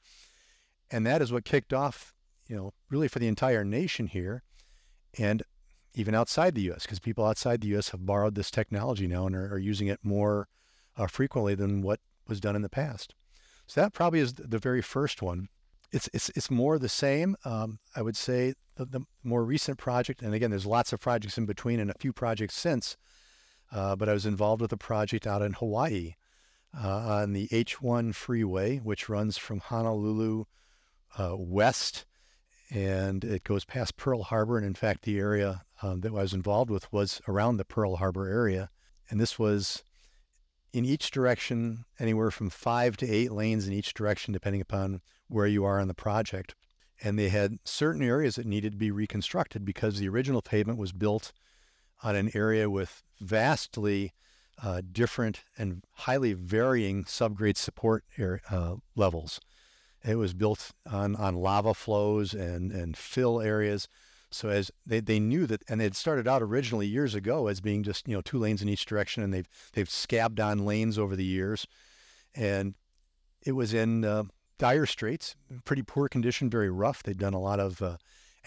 And 0.90 1.07
that 1.07 1.22
is 1.22 1.32
what 1.32 1.46
kicked 1.46 1.72
off, 1.72 2.12
you 2.46 2.55
know, 2.55 2.74
really 2.90 3.09
for 3.09 3.20
the 3.20 3.28
entire 3.28 3.64
nation 3.64 4.07
here 4.07 4.42
and 5.18 5.42
even 5.94 6.14
outside 6.14 6.55
the 6.55 6.61
U.S., 6.64 6.82
because 6.82 7.00
people 7.00 7.24
outside 7.24 7.62
the 7.62 7.68
U.S. 7.68 7.88
have 7.88 8.05
borrowed 8.05 8.34
this 8.34 8.50
technology 8.50 9.07
now 9.07 9.26
and 9.26 9.34
are, 9.34 9.55
are 9.55 9.59
using 9.59 9.86
it 9.86 10.00
more 10.03 10.46
uh, 10.98 11.07
frequently 11.07 11.55
than 11.55 11.80
what 11.80 12.00
was 12.28 12.38
done 12.38 12.55
in 12.55 12.61
the 12.61 12.68
past. 12.68 13.14
So 13.73 13.81
that 13.81 13.95
probably 13.95 14.20
is 14.20 14.35
the 14.35 14.59
very 14.59 14.83
first 14.83 15.23
one. 15.23 15.49
It's 15.93 16.07
it's 16.12 16.29
it's 16.37 16.51
more 16.51 16.79
the 16.79 16.91
same. 16.91 17.37
Um, 17.43 17.79
I 17.97 18.03
would 18.03 18.18
say 18.18 18.53
the, 18.77 18.85
the, 18.85 19.01
more 19.25 19.43
recent 19.47 19.79
project, 19.79 20.20
and 20.20 20.35
again, 20.35 20.51
there's 20.51 20.66
lots 20.66 20.93
of 20.93 21.01
projects 21.01 21.39
in 21.39 21.47
between 21.47 21.81
and 21.81 21.91
a 21.91 21.95
few 21.99 22.12
projects 22.12 22.55
since. 22.55 22.99
Uh, 23.73 23.97
but 23.97 24.11
I 24.11 24.12
was 24.12 24.27
involved 24.27 24.61
with 24.61 24.75
a 24.75 24.77
project 24.77 25.27
out 25.27 25.41
in 25.41 25.55
Hawaii 25.55 26.16
uh, 26.79 27.23
on 27.23 27.33
the 27.33 27.49
H1 27.49 28.14
freeway, 28.14 28.77
which 28.77 29.09
runs 29.09 29.39
from 29.39 29.61
Honolulu 29.61 30.45
uh, 31.18 31.37
west 31.39 32.05
and 32.70 33.25
it 33.25 33.43
goes 33.43 33.64
past 33.64 33.97
Pearl 33.97 34.25
Harbor. 34.25 34.59
And 34.59 34.66
in 34.66 34.75
fact, 34.75 35.05
the 35.05 35.18
area 35.18 35.62
um, 35.81 36.03
that 36.03 36.11
I 36.11 36.20
was 36.20 36.35
involved 36.35 36.68
with 36.68 36.93
was 36.93 37.23
around 37.27 37.57
the 37.57 37.64
Pearl 37.64 37.97
Harbor 37.97 38.29
area. 38.29 38.68
And 39.09 39.18
this 39.18 39.39
was 39.39 39.83
in 40.73 40.85
each 40.85 41.11
direction, 41.11 41.85
anywhere 41.99 42.31
from 42.31 42.51
five 42.51 42.97
to 42.99 43.09
eight 43.09 43.33
lanes 43.33 43.66
in 43.66 43.73
each 43.73 43.95
direction, 43.95 44.33
depending 44.33 44.61
upon 44.61 45.03
where 45.29 45.47
you 45.47 45.64
are 45.64 45.81
on 45.81 45.89
the 45.89 45.95
project. 45.95 46.55
And 47.03 47.18
they 47.18 47.29
had 47.29 47.59
certain 47.64 48.03
areas 48.03 48.37
that 48.37 48.47
needed 48.47 48.73
to 48.73 48.79
be 48.79 48.91
reconstructed 48.91 49.64
because 49.64 49.99
the 49.99 50.09
original 50.09 50.41
pavement 50.41 50.79
was 50.79 50.93
built 50.93 51.33
on 52.03 52.16
an 52.16 52.31
area 52.35 52.70
with 52.70 53.03
vastly 53.20 54.12
uh, 54.62 54.83
different 54.93 55.45
and 55.59 55.83
highly 55.93 56.33
varying 56.33 57.05
subgrade 57.05 57.57
support 57.57 58.05
air, 58.18 58.41
uh, 58.51 58.77
levels. 58.95 59.41
It 60.05 60.16
was 60.16 60.35
built 60.35 60.73
on, 60.91 61.16
on 61.16 61.35
lava 61.37 61.75
flows 61.75 62.35
and, 62.35 62.73
and 62.73 62.97
fill 62.97 63.41
areas. 63.41 63.89
So 64.35 64.49
as 64.49 64.70
they, 64.87 65.01
they 65.01 65.20
knew 65.20 65.47
that, 65.47 65.62
and 65.68 65.80
it 65.80 65.95
started 65.95 66.26
out 66.26 66.43
originally 66.43 66.87
years 66.87 67.14
ago 67.14 67.49
as 67.49 67.61
being 67.61 67.83
just 67.83 68.09
you 68.09 68.14
know 68.14 68.20
two 68.20 68.39
lanes 68.39 68.62
in 68.62 68.68
each 68.68 68.87
direction, 68.87 69.22
and 69.22 69.33
they've 69.33 69.49
they've 69.72 69.91
scabbed 69.91 70.41
on 70.41 70.64
lanes 70.64 70.99
over 70.99 71.16
the 71.16 71.24
years, 71.24 71.66
and 72.35 72.74
it 73.45 73.53
was 73.53 73.74
in 73.74 74.05
uh, 74.05 74.24
dire 74.59 74.87
straits, 74.87 75.37
pretty 75.64 75.83
poor 75.83 76.09
condition, 76.09 76.51
very 76.51 76.70
rough. 76.70 77.03
They'd 77.03 77.18
done 77.18 77.35
a 77.35 77.41
lot 77.41 77.61
of 77.61 77.83
uh, 77.83 77.97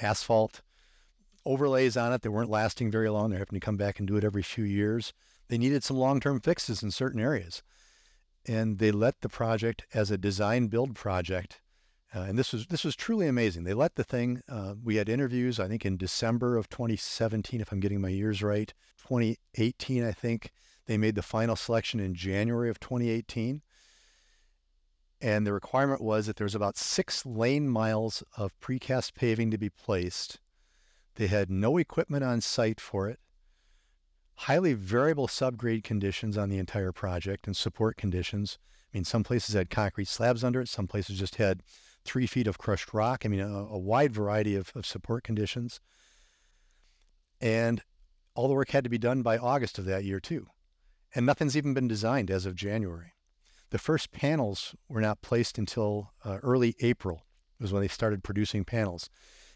asphalt 0.02 0.62
overlays 1.46 1.96
on 1.96 2.14
it. 2.14 2.22
They 2.22 2.30
weren't 2.30 2.50
lasting 2.50 2.92
very 2.92 3.10
long. 3.10 3.30
They're 3.30 3.40
having 3.40 3.60
to 3.60 3.66
come 3.66 3.78
back 3.78 4.00
and 4.00 4.08
do 4.08 4.18
it 4.18 4.24
every 4.24 4.42
few 4.42 4.64
years 4.64 5.14
they 5.48 5.58
needed 5.58 5.84
some 5.84 5.98
long-term 5.98 6.42
fixes 6.42 6.82
in 6.82 6.92
certain 6.92 7.22
areas. 7.22 7.62
And 8.48 8.78
they 8.80 8.92
let 8.92 9.22
the 9.22 9.30
project 9.30 9.86
as 9.94 10.12
a 10.12 10.18
design 10.18 10.68
build 10.68 10.96
project. 10.96 11.62
Uh, 12.16 12.22
and 12.22 12.38
this 12.38 12.54
was 12.54 12.68
this 12.68 12.86
was 12.86 12.96
truly 12.96 13.28
amazing. 13.28 13.66
They 13.66 13.74
let 13.74 13.96
the 13.96 14.04
thing. 14.04 14.42
Uh, 14.48 14.76
we 14.82 14.96
had 14.96 15.10
interviews. 15.10 15.60
I 15.60 15.68
think 15.68 15.86
in 15.86 15.98
December 15.98 16.56
of 16.56 16.70
2017, 16.70 17.60
if 17.60 17.72
I'm 17.72 17.80
getting 17.80 18.00
my 18.00 18.10
years 18.10 18.42
right. 18.42 18.74
2018, 19.00 20.04
I 20.04 20.12
think 20.12 20.52
they 20.86 20.98
made 20.98 21.16
the 21.16 21.22
final 21.22 21.56
selection 21.56 22.00
in 22.00 22.16
January 22.16 22.70
of 22.70 22.80
2018. 22.80 23.62
And 25.22 25.46
the 25.46 25.54
requirement 25.54 26.02
was 26.02 26.28
that 26.28 26.38
there 26.38 26.46
was 26.46 26.56
about 26.56 26.78
six 26.78 27.26
lane 27.26 27.68
miles 27.68 28.24
of 28.38 28.58
precast 28.60 29.14
paving 29.14 29.52
to 29.52 29.58
be 29.58 29.70
placed. 29.70 30.40
They 31.16 31.28
had 31.28 31.50
no 31.50 31.78
equipment 31.78 32.24
on 32.24 32.42
site 32.42 32.80
for 32.80 33.10
it 33.10 33.20
highly 34.36 34.74
variable 34.74 35.28
subgrade 35.28 35.84
conditions 35.84 36.38
on 36.38 36.50
the 36.50 36.58
entire 36.58 36.92
project 36.92 37.48
and 37.48 37.56
support 37.56 37.98
conditions. 37.98 38.58
I 38.94 38.98
mean, 38.98 39.06
some 39.06 39.24
places 39.24 39.56
had 39.56 39.70
concrete 39.70 40.08
slabs 40.08 40.44
under 40.44 40.62
it, 40.62 40.70
some 40.70 40.88
places 40.88 41.18
just 41.18 41.36
had 41.36 41.64
three 42.06 42.28
feet 42.28 42.48
of 42.48 42.58
crushed 42.58 42.94
rock. 42.94 43.26
I 43.26 43.28
mean, 43.28 43.42
a, 43.42 43.48
a 43.48 43.78
wide 43.78 44.14
variety 44.14 44.56
of, 44.56 44.72
of 44.76 44.86
support 44.86 45.24
conditions. 45.24 45.82
And 47.42 47.82
all 48.36 48.48
the 48.48 48.54
work 48.54 48.70
had 48.70 48.84
to 48.84 48.90
be 48.90 48.98
done 48.98 49.22
by 49.22 49.38
August 49.38 49.78
of 49.78 49.86
that 49.86 50.04
year, 50.04 50.20
too. 50.20 50.48
And 51.14 51.26
nothing's 51.26 51.58
even 51.58 51.74
been 51.74 51.88
designed 51.88 52.30
as 52.30 52.46
of 52.46 52.56
January. 52.56 53.14
The 53.72 53.78
first 53.80 54.12
panels 54.12 54.76
were 54.88 55.02
not 55.02 55.22
placed 55.22 55.58
until 55.58 56.12
uh, 56.24 56.38
early 56.44 56.76
April, 56.80 57.24
was 57.60 57.74
when 57.74 57.82
they 57.82 57.88
started 57.88 58.24
producing 58.24 58.64
panels. 58.64 59.10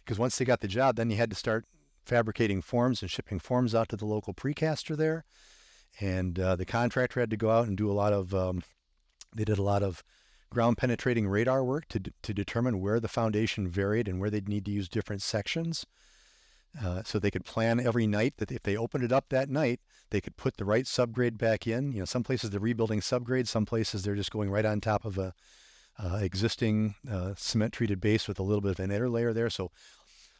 Because 0.03 0.19
once 0.19 0.37
they 0.37 0.45
got 0.45 0.61
the 0.61 0.67
job, 0.67 0.95
then 0.95 1.09
you 1.09 1.17
had 1.17 1.29
to 1.29 1.35
start 1.35 1.65
fabricating 2.05 2.61
forms 2.61 3.01
and 3.01 3.11
shipping 3.11 3.39
forms 3.39 3.75
out 3.75 3.89
to 3.89 3.95
the 3.95 4.05
local 4.05 4.33
precaster 4.33 4.95
there. 4.97 5.25
And 5.99 6.39
uh, 6.39 6.55
the 6.55 6.65
contractor 6.65 7.19
had 7.19 7.29
to 7.29 7.37
go 7.37 7.51
out 7.51 7.67
and 7.67 7.77
do 7.77 7.91
a 7.91 7.93
lot 7.93 8.13
of, 8.13 8.33
um, 8.33 8.63
they 9.35 9.43
did 9.43 9.59
a 9.59 9.63
lot 9.63 9.83
of 9.83 10.03
ground 10.49 10.77
penetrating 10.77 11.27
radar 11.27 11.63
work 11.63 11.87
to, 11.89 12.01
to 12.21 12.33
determine 12.33 12.81
where 12.81 12.99
the 12.99 13.07
foundation 13.07 13.67
varied 13.67 14.07
and 14.07 14.19
where 14.19 14.29
they'd 14.29 14.49
need 14.49 14.65
to 14.65 14.71
use 14.71 14.89
different 14.89 15.21
sections. 15.21 15.85
Uh, 16.83 17.01
so 17.03 17.17
they 17.17 17.31
could 17.31 17.45
plan 17.45 17.79
every 17.79 18.05
night 18.05 18.35
that 18.37 18.51
if 18.51 18.61
they 18.61 18.77
opened 18.77 19.03
it 19.03 19.11
up 19.11 19.25
that 19.29 19.49
night, 19.49 19.79
they 20.11 20.21
could 20.21 20.37
put 20.37 20.57
the 20.57 20.65
right 20.65 20.85
subgrade 20.85 21.37
back 21.37 21.65
in. 21.65 21.91
You 21.91 21.99
know, 21.99 22.05
some 22.05 22.23
places 22.23 22.49
they're 22.49 22.59
rebuilding 22.59 22.99
subgrade, 22.99 23.47
some 23.47 23.65
places 23.65 24.03
they're 24.03 24.15
just 24.15 24.31
going 24.31 24.49
right 24.49 24.65
on 24.65 24.79
top 24.79 25.03
of 25.05 25.17
a 25.17 25.33
uh, 25.97 26.19
existing 26.21 26.95
uh, 27.11 27.33
cement 27.35 27.73
treated 27.73 27.99
base 27.99 28.27
with 28.27 28.39
a 28.39 28.43
little 28.43 28.61
bit 28.61 28.71
of 28.71 28.79
an 28.79 28.91
inner 28.91 29.09
layer 29.09 29.33
there. 29.33 29.49
So 29.49 29.71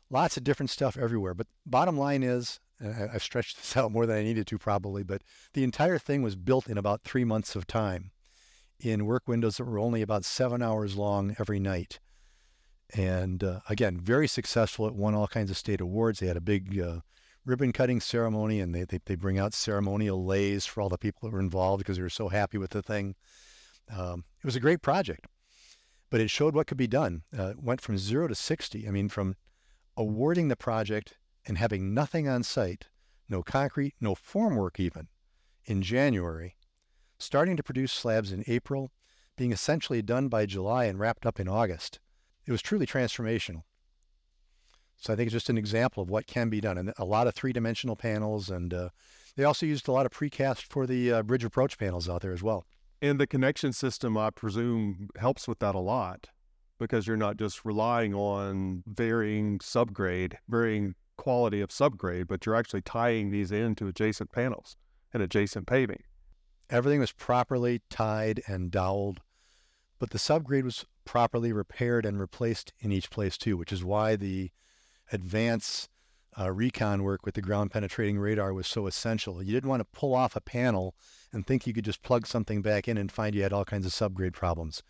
lots 0.10 0.38
of 0.38 0.43
different 0.43 0.70
stuff 0.70 0.97
everywhere. 0.97 1.34
But 1.34 1.47
bottom 1.66 1.97
line 1.97 2.24
is, 2.24 2.60
I've 2.82 3.24
stretched 3.24 3.57
this 3.57 3.76
out 3.76 3.91
more 3.91 4.05
than 4.05 4.18
I 4.18 4.24
needed 4.24 4.47
to 4.47 4.57
probably, 4.57 5.03
but 5.03 5.22
the 5.53 5.64
entire 5.64 5.97
thing 5.97 6.22
was 6.22 6.36
built 6.36 6.68
in 6.68 6.78
about 6.78 7.01
three 7.01 7.26
months 7.26 7.55
of 7.55 7.68
time 7.68 8.12
in 8.80 9.06
work 9.06 9.28
windows 9.28 9.58
that 9.58 9.66
were 9.66 9.80
only 9.80 10.02
about 10.02 10.26
seven 10.26 10.62
hours 10.62 10.96
long 10.96 11.36
every 11.40 11.60
night. 11.60 12.00
And 12.96 13.44
uh, 13.44 13.60
again, 13.70 14.00
very 14.00 14.28
successful. 14.28 14.88
It 14.88 14.96
won 14.96 15.14
all 15.14 15.28
kinds 15.28 15.52
of 15.52 15.58
state 15.58 15.82
awards. 15.82 16.20
They 16.20 16.28
had 16.28 16.38
a 16.38 16.42
big 16.42 16.80
uh, 16.80 17.02
ribbon 17.46 17.72
cutting 17.72 18.00
ceremony 18.00 18.60
and 18.60 18.74
they, 18.74 18.84
they, 18.86 19.00
they, 19.06 19.16
bring 19.16 19.38
out 19.38 19.54
ceremonial 19.54 20.24
leis 20.24 20.66
for 20.66 20.82
all 20.82 20.90
the 20.90 20.98
people 20.98 21.28
that 21.28 21.34
were 21.34 21.40
involved 21.40 21.80
because 21.80 21.98
they 21.98 22.04
were 22.04 22.10
so 22.10 22.30
happy 22.30 22.58
with 22.58 22.72
the 22.72 22.82
thing. 22.82 23.16
Um, 23.96 24.24
it 24.40 24.46
was 24.46 24.56
a 24.56 24.60
great 24.60 24.82
project, 24.82 25.28
but 26.10 26.22
it 26.22 26.30
showed 26.30 26.56
what 26.56 26.68
could 26.68 26.78
be 26.78 26.88
done. 26.88 27.24
Uh, 27.36 27.54
went 27.58 27.82
from 27.82 27.98
zero 27.98 28.28
to 28.28 28.36
60. 28.36 28.88
I 28.88 28.92
mean, 28.92 29.10
from 29.10 29.36
awarding 29.98 30.48
the 30.48 30.56
project 30.56 31.18
and 31.46 31.58
having 31.58 31.94
nothing 31.94 32.28
on 32.28 32.44
site, 32.44 32.88
no 33.28 33.44
concrete, 33.44 33.96
no 34.00 34.16
formwork 34.16 34.80
even, 34.80 35.08
in 35.66 35.82
January, 35.82 36.56
starting 37.20 37.58
to 37.58 37.64
produce 37.64 37.92
slabs 37.92 38.32
in 38.32 38.44
April, 38.48 38.92
being 39.38 39.52
essentially 39.52 40.02
done 40.02 40.28
by 40.28 40.46
July 40.46 40.86
and 40.86 41.00
wrapped 41.00 41.26
up 41.26 41.40
in 41.40 41.48
August. 41.48 42.00
It 42.46 42.52
was 42.52 42.62
truly 42.62 42.86
transformational. 42.86 43.64
So 44.98 45.14
I 45.14 45.16
think 45.16 45.28
it's 45.28 45.34
just 45.34 45.50
an 45.50 45.58
example 45.58 46.04
of 46.04 46.10
what 46.10 46.28
can 46.28 46.50
be 46.50 46.60
done. 46.60 46.78
And 46.78 46.94
a 46.98 47.06
lot 47.06 47.28
of 47.28 47.36
three-dimensional 47.36 47.96
panels, 47.96 48.50
and 48.50 48.74
uh, 48.74 48.90
they 49.36 49.44
also 49.46 49.66
used 49.66 49.88
a 49.88 49.92
lot 49.92 50.06
of 50.06 50.12
precast 50.12 50.64
for 50.64 50.86
the 50.86 51.12
uh, 51.12 51.24
bridge 51.24 51.46
approach 51.46 51.78
panels 51.78 52.10
out 52.10 52.22
there 52.22 52.34
as 52.34 52.44
well. 52.44 52.66
And 53.02 53.20
the 53.20 53.28
connection 53.28 53.72
system, 53.72 54.18
I 54.18 54.30
presume, 54.30 55.10
helps 55.18 55.48
with 55.48 55.60
that 55.60 55.76
a 55.76 55.80
lot 55.80 56.28
because 56.80 57.08
you're 57.08 57.18
not 57.18 57.38
just 57.38 57.64
relying 57.64 58.14
on 58.14 58.84
varying 58.88 59.60
subgrade, 59.60 60.34
varying 60.50 60.96
quality 61.18 61.62
of 61.62 61.70
subgrade, 61.70 62.28
but 62.28 62.46
you're 62.46 62.56
actually 62.56 62.82
tying 62.82 63.32
these 63.32 63.52
into 63.52 63.88
adjacent 63.88 64.32
panels 64.32 64.76
and 65.14 65.24
adjacent 65.24 65.68
paving. 65.68 66.02
Everything 66.70 67.00
was 67.00 67.12
properly 67.12 67.82
tied 67.90 68.42
and 68.48 68.70
doweled, 68.70 69.22
but 69.98 70.12
the 70.12 70.20
subgrade 70.20 70.64
was 70.64 70.86
properly 71.04 71.52
repaired 71.52 72.06
and 72.06 72.20
replaced 72.20 72.74
in 72.80 72.92
each 72.92 73.10
place 73.10 73.38
too, 73.38 73.58
which 73.58 73.72
is 73.72 73.84
why 73.84 74.16
the 74.16 74.52
advance 75.12 75.90
uh, 76.40 76.52
recon 76.52 77.04
work 77.04 77.26
with 77.26 77.34
the 77.34 77.42
ground 77.42 77.72
penetrating 77.72 78.20
radar 78.20 78.54
was 78.54 78.68
so 78.68 78.86
essential. 78.86 79.42
You 79.42 79.52
didn't 79.52 79.70
want 79.70 79.82
to 79.82 80.00
pull 80.00 80.14
off 80.14 80.36
a 80.36 80.42
panel 80.42 80.94
and 81.34 81.46
think 81.46 81.66
you 81.66 81.74
could 81.74 81.86
just 81.86 82.04
plug 82.04 82.28
something 82.28 82.62
back 82.62 82.88
in 82.88 82.98
and 82.98 83.12
find 83.12 83.34
you 83.34 83.42
had 83.42 83.54
all 83.54 83.66
kinds 83.66 83.86
of 83.86 83.92
subgrade 83.92 84.34
problems. 84.34 84.84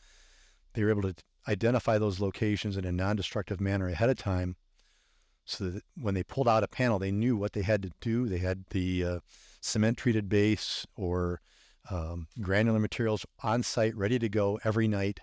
They 0.74 0.84
were 0.84 0.90
able 0.90 1.04
to 1.04 1.16
identify 1.48 1.98
those 1.98 2.20
locations 2.20 2.78
in 2.78 2.86
a 2.86 2.92
non-destructive 2.92 3.62
manner 3.62 3.88
ahead 3.88 4.10
of 4.10 4.18
time 4.18 4.58
so 5.46 5.70
that 5.70 5.84
when 6.00 6.14
they 6.14 6.24
pulled 6.24 6.48
out 6.48 6.64
a 6.64 6.68
panel, 6.68 7.00
they 7.00 7.12
knew 7.12 7.36
what 7.36 7.54
they 7.54 7.64
had 7.64 7.82
to 7.82 7.92
do. 8.02 8.28
They 8.28 8.38
had 8.38 8.66
the 8.70 9.04
uh, 9.04 9.20
cement 9.62 9.98
treated 9.98 10.30
base 10.30 10.86
or 10.96 11.42
um, 11.90 12.28
granular 12.42 12.80
materials 12.80 13.26
on 13.44 13.64
site 13.64 13.96
ready 13.96 14.20
to 14.20 14.30
go 14.30 14.60
every 14.64 14.88
night. 14.88 15.20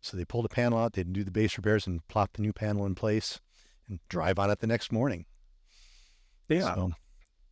So 0.00 0.16
they 0.16 0.24
pulled 0.24 0.44
a 0.44 0.50
panel 0.50 0.78
out, 0.78 0.92
they'd 0.92 1.12
do 1.12 1.24
the 1.24 1.30
base 1.30 1.56
repairs 1.56 1.86
and 1.86 2.06
plop 2.08 2.34
the 2.34 2.42
new 2.42 2.52
panel 2.52 2.84
in 2.84 2.94
place 2.94 3.40
and 3.88 4.00
drive 4.08 4.38
on 4.38 4.50
it 4.50 4.60
the 4.60 4.66
next 4.66 4.92
morning. 4.92 5.24
Yeah. 6.48 6.74
So, 6.74 6.92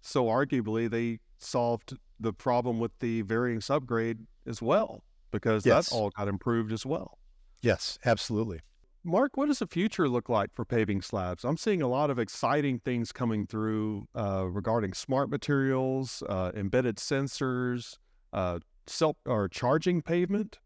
so 0.03 0.25
arguably 0.27 0.91
they 0.91 1.19
solved 1.39 1.95
the 2.21 2.33
problem 2.33 2.79
with 2.79 2.93
the 3.01 3.23
varying 3.23 3.61
subgrade 3.61 4.19
as 4.47 4.61
well 4.61 5.03
because 5.31 5.65
yes. 5.65 5.89
that 5.89 5.97
all 5.97 6.11
got 6.11 6.29
improved 6.29 6.73
as 6.73 6.85
well. 6.85 7.19
Yes, 7.63 7.99
absolutely. 8.05 8.61
Mark, 9.05 9.37
what 9.37 9.47
does 9.47 9.59
the 9.59 9.67
future 9.67 10.09
look 10.09 10.29
like 10.29 10.55
for 10.55 10.65
paving 10.65 11.03
slabs? 11.03 11.45
I'm 11.45 11.57
seeing 11.57 11.83
a 11.83 11.89
lot 11.89 12.11
of 12.11 12.19
exciting 12.19 12.79
things 12.79 13.11
coming 13.11 13.47
through 13.47 14.07
uh, 14.15 14.47
regarding 14.49 14.93
smart 14.93 15.29
materials, 15.29 16.23
uh, 16.29 16.53
embedded 16.55 16.97
sensors, 16.97 17.97
uh, 18.33 18.59
self 18.87 19.17
or 19.27 19.49
charging 19.49 20.03
pavement 20.03 20.59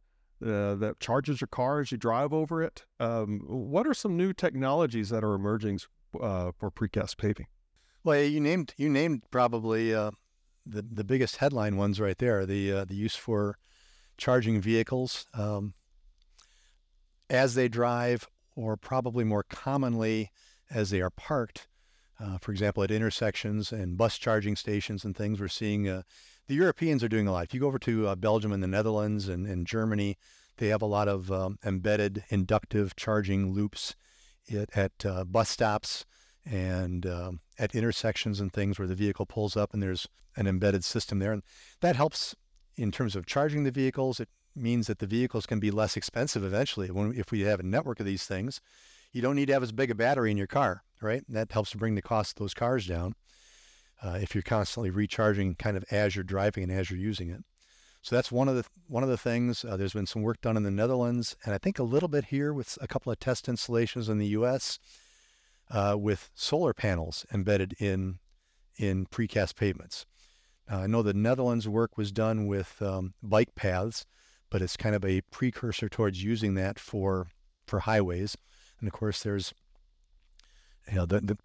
uh, 0.44 0.74
that 0.76 0.96
charges 1.00 1.40
your 1.40 1.48
car 1.48 1.80
as 1.80 1.90
you 1.90 1.98
drive 1.98 2.32
over 2.32 2.62
it. 2.62 2.84
Um, 3.00 3.40
what 3.46 3.86
are 3.86 3.94
some 3.94 4.16
new 4.16 4.32
technologies 4.32 5.08
that 5.10 5.24
are 5.24 5.34
emerging 5.34 5.80
uh, 6.20 6.52
for 6.58 6.70
precast 6.70 7.16
paving? 7.16 7.46
Well, 8.04 8.22
you 8.22 8.40
named 8.40 8.74
you 8.76 8.88
named 8.88 9.22
probably 9.30 9.94
uh, 9.94 10.12
the 10.64 10.82
the 10.82 11.04
biggest 11.04 11.36
headline 11.36 11.76
ones 11.76 12.00
right 12.00 12.18
there. 12.18 12.46
The 12.46 12.84
the 12.84 12.94
use 12.94 13.16
for 13.16 13.58
charging 14.16 14.60
vehicles. 14.60 15.26
Um, 15.34 15.74
as 17.28 17.54
they 17.54 17.68
drive, 17.68 18.28
or 18.54 18.76
probably 18.76 19.24
more 19.24 19.42
commonly 19.42 20.30
as 20.70 20.90
they 20.90 21.00
are 21.00 21.10
parked. 21.10 21.68
Uh, 22.18 22.38
for 22.38 22.50
example, 22.50 22.82
at 22.82 22.90
intersections 22.90 23.72
and 23.72 23.98
bus 23.98 24.16
charging 24.16 24.56
stations 24.56 25.04
and 25.04 25.16
things, 25.16 25.40
we're 25.40 25.48
seeing 25.48 25.88
uh, 25.88 26.02
the 26.49 26.55
Europeans 26.55 27.03
are 27.03 27.09
doing 27.09 27.26
a 27.26 27.32
lot. 27.32 27.44
If 27.44 27.55
you 27.55 27.61
go 27.61 27.66
over 27.66 27.78
to 27.80 28.09
uh, 28.09 28.14
Belgium 28.14 28.53
and 28.53 28.62
the 28.62 28.68
Netherlands 28.68 29.28
and, 29.28 29.47
and, 29.47 29.66
Germany, 29.66 30.16
they 30.59 30.68
have 30.68 30.82
a 30.82 30.86
lot 30.86 31.09
of 31.09 31.30
um, 31.30 31.59
embedded 31.64 32.24
inductive 32.28 32.94
charging 32.97 33.53
loops 33.53 33.97
at, 34.53 34.76
at 34.76 35.05
uh, 35.05 35.24
bus 35.24 35.51
stops 35.51 36.07
and 36.44 37.05
um, 37.07 37.40
at 37.59 37.74
intersections 37.74 38.40
and 38.40 38.53
things 38.53 38.78
where 38.78 38.88
the 38.88 38.94
vehicle 38.94 39.26
pulls 39.26 39.57
up 39.57 39.74
and 39.74 39.82
there's 39.82 40.07
an 40.36 40.47
embedded 40.47 40.84
system 40.84 41.18
there. 41.18 41.32
And 41.32 41.42
that 41.80 41.97
helps 41.97 42.34
in 42.76 42.92
terms 42.92 43.16
of 43.16 43.26
charging 43.26 43.64
the 43.64 43.70
vehicles. 43.70 44.20
It 44.20 44.28
means 44.55 44.86
that 44.86 45.01
the 45.01 45.07
vehicles 45.07 45.47
can 45.47 45.59
be 45.59 45.70
less 45.70 45.97
expensive 45.97 46.44
eventually. 46.44 46.90
When, 46.90 47.12
if 47.12 47.32
we 47.32 47.40
have 47.40 47.61
a 47.61 47.64
network 47.64 47.99
of 47.99 48.07
these 48.07 48.24
things, 48.24 48.61
you 49.12 49.20
don't 49.20 49.36
need 49.36 49.47
to 49.47 49.53
have 49.55 49.62
as 49.62 49.72
big 49.72 49.90
a 49.90 49.94
battery 49.94 50.30
in 50.30 50.36
your 50.36 50.47
car, 50.47 50.84
right? 51.01 51.22
And 51.26 51.36
that 51.36 51.51
helps 51.51 51.70
to 51.70 51.78
bring 51.78 51.97
the 51.97 52.03
cost 52.03 52.32
of 52.32 52.44
those 52.44 52.55
cars 52.55 52.86
down 52.86 53.14
uh, 54.03 54.18
if 54.20 54.34
you're 54.34 54.42
constantly 54.42 54.90
recharging 54.90 55.55
kind 55.55 55.76
of 55.76 55.84
as 55.90 56.14
you're 56.14 56.24
driving 56.24 56.64
and 56.64 56.72
as 56.72 56.90
you're 56.90 56.99
using 56.99 57.30
it. 57.30 57.42
So 58.03 58.14
that's 58.14 58.30
one 58.30 58.49
of 58.49 58.55
the 58.55 58.64
one 58.86 59.03
of 59.03 59.09
the 59.09 59.16
things. 59.16 59.64
Uh, 59.64 59.76
there's 59.76 59.94
been 59.94 60.07
some 60.07 60.22
work 60.22 60.40
done 60.40 60.57
in 60.57 60.62
the 60.62 60.70
Netherlands, 60.70 61.36
and 61.44 61.55
I 61.55 61.59
think 61.59 61.78
a 61.78 61.82
little 61.82 62.09
bit 62.09 62.26
here 62.26 62.53
with 62.53 62.78
a 62.80 62.86
couple 62.86 63.11
of 63.11 63.18
test 63.18 63.49
installations 63.49 64.09
in 64.09 64.18
the 64.18 64.28
U.S. 64.28 64.78
Uh, 65.70 65.97
with 65.99 66.30
solar 66.34 66.72
panels 66.72 67.26
embedded 67.32 67.74
in 67.80 68.18
in 68.76 69.07
precast 69.07 69.57
pavements. 69.57 70.07
I 70.68 70.86
know 70.86 71.03
the 71.03 71.14
Netherlands 71.14 71.68
work 71.68 71.97
was 71.97 72.11
done 72.11 72.47
with 72.47 72.80
um, 72.82 73.14
bike 73.22 73.55
paths, 73.55 74.05
but 74.51 74.62
it's 74.62 74.76
kind 74.76 74.94
of 74.94 75.05
a 75.05 75.20
precursor 75.30 75.88
towards 75.88 76.22
using 76.22 76.55
that 76.55 76.78
for 76.78 77.28
for 77.66 77.80
highways. 77.80 78.36
And 78.80 78.88
of 78.88 78.92
course, 78.92 79.22
there's 79.22 79.55
you 80.88 80.97
know 80.97 81.07
the, 81.07 81.20
the 81.20 81.38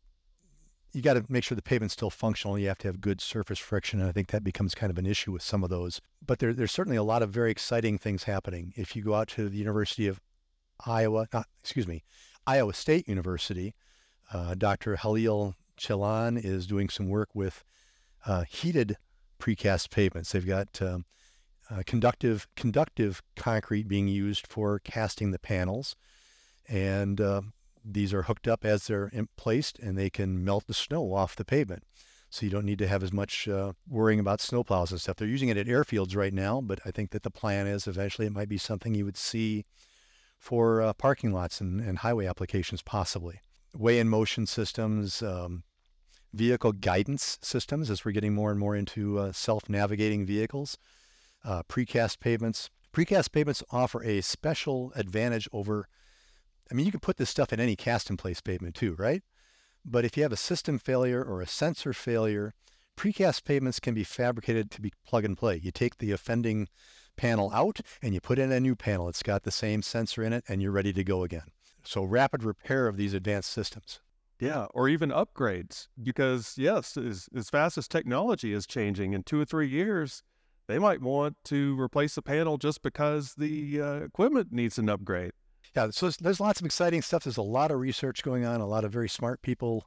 you 0.93 1.01
got 1.01 1.13
to 1.13 1.25
make 1.29 1.43
sure 1.43 1.55
the 1.55 1.61
pavement's 1.61 1.93
still 1.93 2.09
functional. 2.09 2.59
You 2.59 2.67
have 2.67 2.77
to 2.79 2.87
have 2.87 2.99
good 2.99 3.21
surface 3.21 3.59
friction, 3.59 3.99
and 3.99 4.09
I 4.09 4.11
think 4.11 4.27
that 4.29 4.43
becomes 4.43 4.75
kind 4.75 4.91
of 4.91 4.97
an 4.97 5.05
issue 5.05 5.31
with 5.31 5.41
some 5.41 5.63
of 5.63 5.69
those. 5.69 6.01
But 6.25 6.39
there, 6.39 6.53
there's 6.53 6.71
certainly 6.71 6.97
a 6.97 7.03
lot 7.03 7.23
of 7.23 7.29
very 7.29 7.51
exciting 7.51 7.97
things 7.97 8.23
happening. 8.23 8.73
If 8.75 8.95
you 8.95 9.03
go 9.03 9.15
out 9.15 9.29
to 9.29 9.47
the 9.47 9.57
University 9.57 10.07
of 10.07 10.19
Iowa, 10.85 11.27
not, 11.33 11.47
excuse 11.61 11.87
me, 11.87 12.03
Iowa 12.45 12.73
State 12.73 13.07
University, 13.07 13.75
uh, 14.33 14.55
Dr. 14.55 14.97
Halil 14.97 15.55
Ceylan 15.79 16.43
is 16.43 16.67
doing 16.67 16.89
some 16.89 17.07
work 17.07 17.29
with 17.33 17.63
uh, 18.25 18.43
heated 18.49 18.97
precast 19.39 19.89
pavements. 19.89 20.31
They've 20.31 20.45
got 20.45 20.81
um, 20.81 21.05
uh, 21.69 21.83
conductive 21.85 22.47
conductive 22.55 23.21
concrete 23.35 23.87
being 23.87 24.07
used 24.07 24.45
for 24.47 24.79
casting 24.79 25.31
the 25.31 25.39
panels, 25.39 25.95
and 26.67 27.19
uh, 27.21 27.41
these 27.83 28.13
are 28.13 28.23
hooked 28.23 28.47
up 28.47 28.65
as 28.65 28.87
they're 28.87 29.11
placed, 29.37 29.79
and 29.79 29.97
they 29.97 30.09
can 30.09 30.43
melt 30.43 30.67
the 30.67 30.73
snow 30.73 31.13
off 31.13 31.35
the 31.35 31.45
pavement. 31.45 31.83
So 32.29 32.45
you 32.45 32.51
don't 32.51 32.65
need 32.65 32.79
to 32.79 32.87
have 32.87 33.03
as 33.03 33.11
much 33.11 33.47
uh, 33.47 33.73
worrying 33.89 34.19
about 34.19 34.39
snowplows 34.39 34.91
and 34.91 35.01
stuff. 35.01 35.17
They're 35.17 35.27
using 35.27 35.49
it 35.49 35.57
at 35.57 35.67
airfields 35.67 36.15
right 36.15 36.33
now, 36.33 36.61
but 36.61 36.79
I 36.85 36.91
think 36.91 37.11
that 37.11 37.23
the 37.23 37.29
plan 37.29 37.67
is 37.67 37.87
eventually 37.87 38.25
it 38.25 38.33
might 38.33 38.47
be 38.47 38.57
something 38.57 38.95
you 38.95 39.03
would 39.03 39.17
see 39.17 39.65
for 40.37 40.81
uh, 40.81 40.93
parking 40.93 41.33
lots 41.33 41.59
and, 41.59 41.81
and 41.81 41.99
highway 41.99 42.25
applications 42.25 42.81
possibly. 42.81 43.41
Weigh 43.75 43.99
in 43.99 44.07
motion 44.07 44.45
systems, 44.45 45.21
um, 45.21 45.63
vehicle 46.33 46.71
guidance 46.71 47.37
systems 47.41 47.89
as 47.89 48.05
we're 48.05 48.13
getting 48.13 48.33
more 48.33 48.49
and 48.49 48.59
more 48.59 48.75
into 48.75 49.19
uh, 49.19 49.31
self-navigating 49.33 50.25
vehicles, 50.25 50.77
uh, 51.43 51.63
precast 51.63 52.19
pavements. 52.19 52.69
Precast 52.93 53.33
pavements 53.33 53.63
offer 53.71 54.03
a 54.03 54.21
special 54.21 54.93
advantage 54.95 55.49
over, 55.51 55.87
I 56.71 56.73
mean, 56.73 56.85
you 56.85 56.91
can 56.91 57.01
put 57.01 57.17
this 57.17 57.29
stuff 57.29 57.51
in 57.51 57.59
any 57.59 57.75
cast-in-place 57.75 58.41
pavement 58.41 58.75
too, 58.75 58.95
right? 58.97 59.21
But 59.83 60.05
if 60.05 60.15
you 60.15 60.23
have 60.23 60.31
a 60.31 60.37
system 60.37 60.79
failure 60.79 61.21
or 61.21 61.41
a 61.41 61.47
sensor 61.47 61.91
failure, 61.91 62.53
precast 62.95 63.43
pavements 63.43 63.79
can 63.79 63.93
be 63.93 64.03
fabricated 64.03 64.71
to 64.71 64.81
be 64.81 64.93
plug 65.05 65.25
and 65.25 65.37
play. 65.37 65.59
You 65.61 65.71
take 65.71 65.97
the 65.97 66.11
offending 66.11 66.69
panel 67.17 67.51
out 67.53 67.81
and 68.01 68.13
you 68.13 68.21
put 68.21 68.39
in 68.39 68.51
a 68.51 68.59
new 68.59 68.75
panel. 68.75 69.09
It's 69.09 69.23
got 69.23 69.43
the 69.43 69.51
same 69.51 69.81
sensor 69.81 70.23
in 70.23 70.33
it 70.33 70.45
and 70.47 70.61
you're 70.61 70.71
ready 70.71 70.93
to 70.93 71.03
go 71.03 71.23
again. 71.23 71.51
So 71.83 72.03
rapid 72.03 72.43
repair 72.43 72.87
of 72.87 72.95
these 72.95 73.13
advanced 73.13 73.51
systems. 73.51 73.99
Yeah, 74.39 74.65
or 74.73 74.87
even 74.87 75.09
upgrades. 75.09 75.87
Because 76.01 76.55
yes, 76.57 76.95
as, 76.95 77.27
as 77.35 77.49
fast 77.49 77.77
as 77.77 77.87
technology 77.87 78.53
is 78.53 78.65
changing, 78.65 79.13
in 79.13 79.23
two 79.23 79.41
or 79.41 79.45
three 79.45 79.67
years, 79.67 80.23
they 80.67 80.79
might 80.79 81.01
want 81.01 81.35
to 81.45 81.79
replace 81.79 82.15
the 82.15 82.21
panel 82.21 82.57
just 82.57 82.81
because 82.81 83.33
the 83.35 83.81
uh, 83.81 83.95
equipment 83.95 84.51
needs 84.51 84.77
an 84.77 84.89
upgrade. 84.89 85.33
Yeah, 85.75 85.89
so 85.91 86.07
there's, 86.07 86.17
there's 86.17 86.39
lots 86.39 86.59
of 86.59 86.65
exciting 86.65 87.01
stuff. 87.01 87.23
There's 87.23 87.37
a 87.37 87.41
lot 87.41 87.71
of 87.71 87.79
research 87.79 88.23
going 88.23 88.45
on, 88.45 88.59
a 88.59 88.67
lot 88.67 88.83
of 88.83 88.91
very 88.91 89.09
smart 89.09 89.41
people 89.41 89.85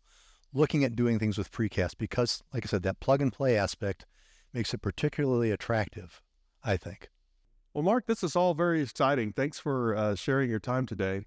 looking 0.53 0.85
at 0.85 0.97
doing 0.97 1.19
things 1.19 1.37
with 1.37 1.53
precast 1.53 1.99
because, 1.99 2.43
like 2.53 2.65
I 2.65 2.69
said, 2.69 2.83
that 2.85 3.01
plug 3.01 3.21
and 3.21 3.33
play 3.33 3.57
aspect 3.57 4.07
makes 4.53 4.73
it 4.73 4.83
particularly 4.83 5.51
attractive, 5.51 6.23
I 6.63 6.77
think. 6.77 7.11
Well, 7.75 7.83
Mark, 7.83 8.07
this 8.07 8.23
is 8.23 8.37
all 8.37 8.55
very 8.55 8.81
exciting. 8.81 9.33
Thanks 9.33 9.59
for 9.59 9.97
uh, 9.97 10.15
sharing 10.15 10.49
your 10.49 10.61
time 10.61 10.87
today. 10.87 11.27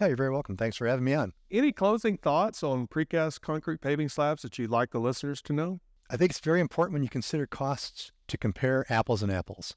Oh, 0.00 0.06
you're 0.06 0.16
very 0.16 0.30
welcome. 0.30 0.56
Thanks 0.56 0.76
for 0.76 0.86
having 0.86 1.04
me 1.04 1.12
on. 1.12 1.32
Any 1.50 1.72
closing 1.72 2.16
thoughts 2.16 2.62
on 2.62 2.86
precast 2.86 3.40
concrete 3.40 3.80
paving 3.80 4.08
slabs 4.08 4.42
that 4.42 4.56
you'd 4.56 4.70
like 4.70 4.92
the 4.92 5.00
listeners 5.00 5.42
to 5.42 5.52
know? 5.52 5.80
I 6.08 6.16
think 6.16 6.30
it's 6.30 6.40
very 6.40 6.60
important 6.60 6.94
when 6.94 7.02
you 7.02 7.08
consider 7.08 7.46
costs 7.46 8.12
to 8.28 8.38
compare 8.38 8.86
apples 8.88 9.24
and 9.24 9.32
apples. 9.32 9.74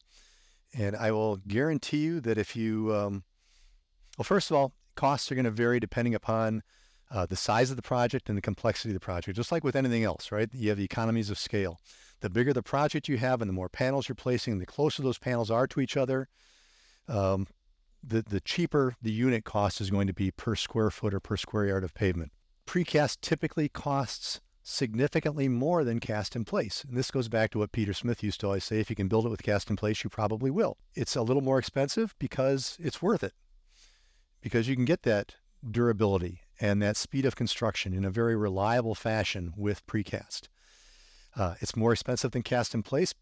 And 0.77 0.95
I 0.95 1.11
will 1.11 1.37
guarantee 1.37 1.97
you 1.97 2.21
that 2.21 2.37
if 2.37 2.55
you, 2.55 2.93
um, 2.95 3.23
well, 4.17 4.23
first 4.23 4.51
of 4.51 4.57
all, 4.57 4.73
costs 4.95 5.31
are 5.31 5.35
going 5.35 5.45
to 5.45 5.51
vary 5.51 5.79
depending 5.79 6.15
upon 6.15 6.63
uh, 7.11 7.25
the 7.25 7.35
size 7.35 7.69
of 7.69 7.75
the 7.75 7.81
project 7.81 8.29
and 8.29 8.37
the 8.37 8.41
complexity 8.41 8.89
of 8.89 8.93
the 8.93 8.99
project, 8.99 9.35
just 9.35 9.51
like 9.51 9.63
with 9.63 9.75
anything 9.75 10.03
else, 10.03 10.31
right? 10.31 10.49
You 10.53 10.69
have 10.69 10.77
the 10.77 10.83
economies 10.83 11.29
of 11.29 11.37
scale. 11.37 11.79
The 12.21 12.29
bigger 12.29 12.53
the 12.53 12.63
project 12.63 13.09
you 13.09 13.17
have 13.17 13.41
and 13.41 13.49
the 13.49 13.53
more 13.53 13.69
panels 13.69 14.07
you're 14.07 14.15
placing, 14.15 14.59
the 14.59 14.65
closer 14.65 15.01
those 15.01 15.17
panels 15.17 15.51
are 15.51 15.67
to 15.67 15.81
each 15.81 15.97
other, 15.97 16.29
um, 17.07 17.47
the, 18.03 18.21
the 18.21 18.39
cheaper 18.39 18.95
the 19.01 19.11
unit 19.11 19.43
cost 19.43 19.81
is 19.81 19.89
going 19.89 20.07
to 20.07 20.13
be 20.13 20.31
per 20.31 20.55
square 20.55 20.89
foot 20.89 21.13
or 21.13 21.19
per 21.19 21.37
square 21.37 21.65
yard 21.65 21.83
of 21.83 21.93
pavement. 21.93 22.31
Precast 22.65 23.17
typically 23.21 23.69
costs 23.69 24.39
significantly 24.63 25.47
more 25.47 25.83
than 25.83 25.99
cast 25.99 26.35
in 26.35 26.45
place. 26.45 26.83
And 26.87 26.95
this 26.95 27.11
goes 27.11 27.27
back 27.27 27.51
to 27.51 27.59
what 27.59 27.71
Peter 27.71 27.93
Smith 27.93 28.23
used 28.23 28.39
to 28.41 28.47
always 28.47 28.63
say 28.63 28.79
if 28.79 28.89
you 28.89 28.95
can 28.95 29.07
build 29.07 29.25
it 29.25 29.29
with 29.29 29.43
cast 29.43 29.69
in 29.69 29.75
place, 29.75 30.03
you 30.03 30.09
probably 30.09 30.51
will. 30.51 30.77
It's 30.93 31.15
a 31.15 31.21
little 31.21 31.41
more 31.41 31.59
expensive 31.59 32.15
because 32.19 32.77
it's 32.79 33.01
worth 33.01 33.23
it, 33.23 33.33
because 34.41 34.67
you 34.67 34.75
can 34.75 34.85
get 34.85 35.03
that 35.03 35.35
durability 35.69 36.41
and 36.59 36.81
that 36.81 36.97
speed 36.97 37.25
of 37.25 37.35
construction 37.35 37.93
in 37.93 38.05
a 38.05 38.11
very 38.11 38.35
reliable 38.35 38.95
fashion 38.95 39.53
with 39.55 39.85
precast. 39.87 40.47
Uh, 41.35 41.55
it's 41.61 41.75
more 41.75 41.93
expensive 41.93 42.31
than 42.31 42.43
cast 42.43 42.73
in 42.73 42.83
place, 42.83 43.13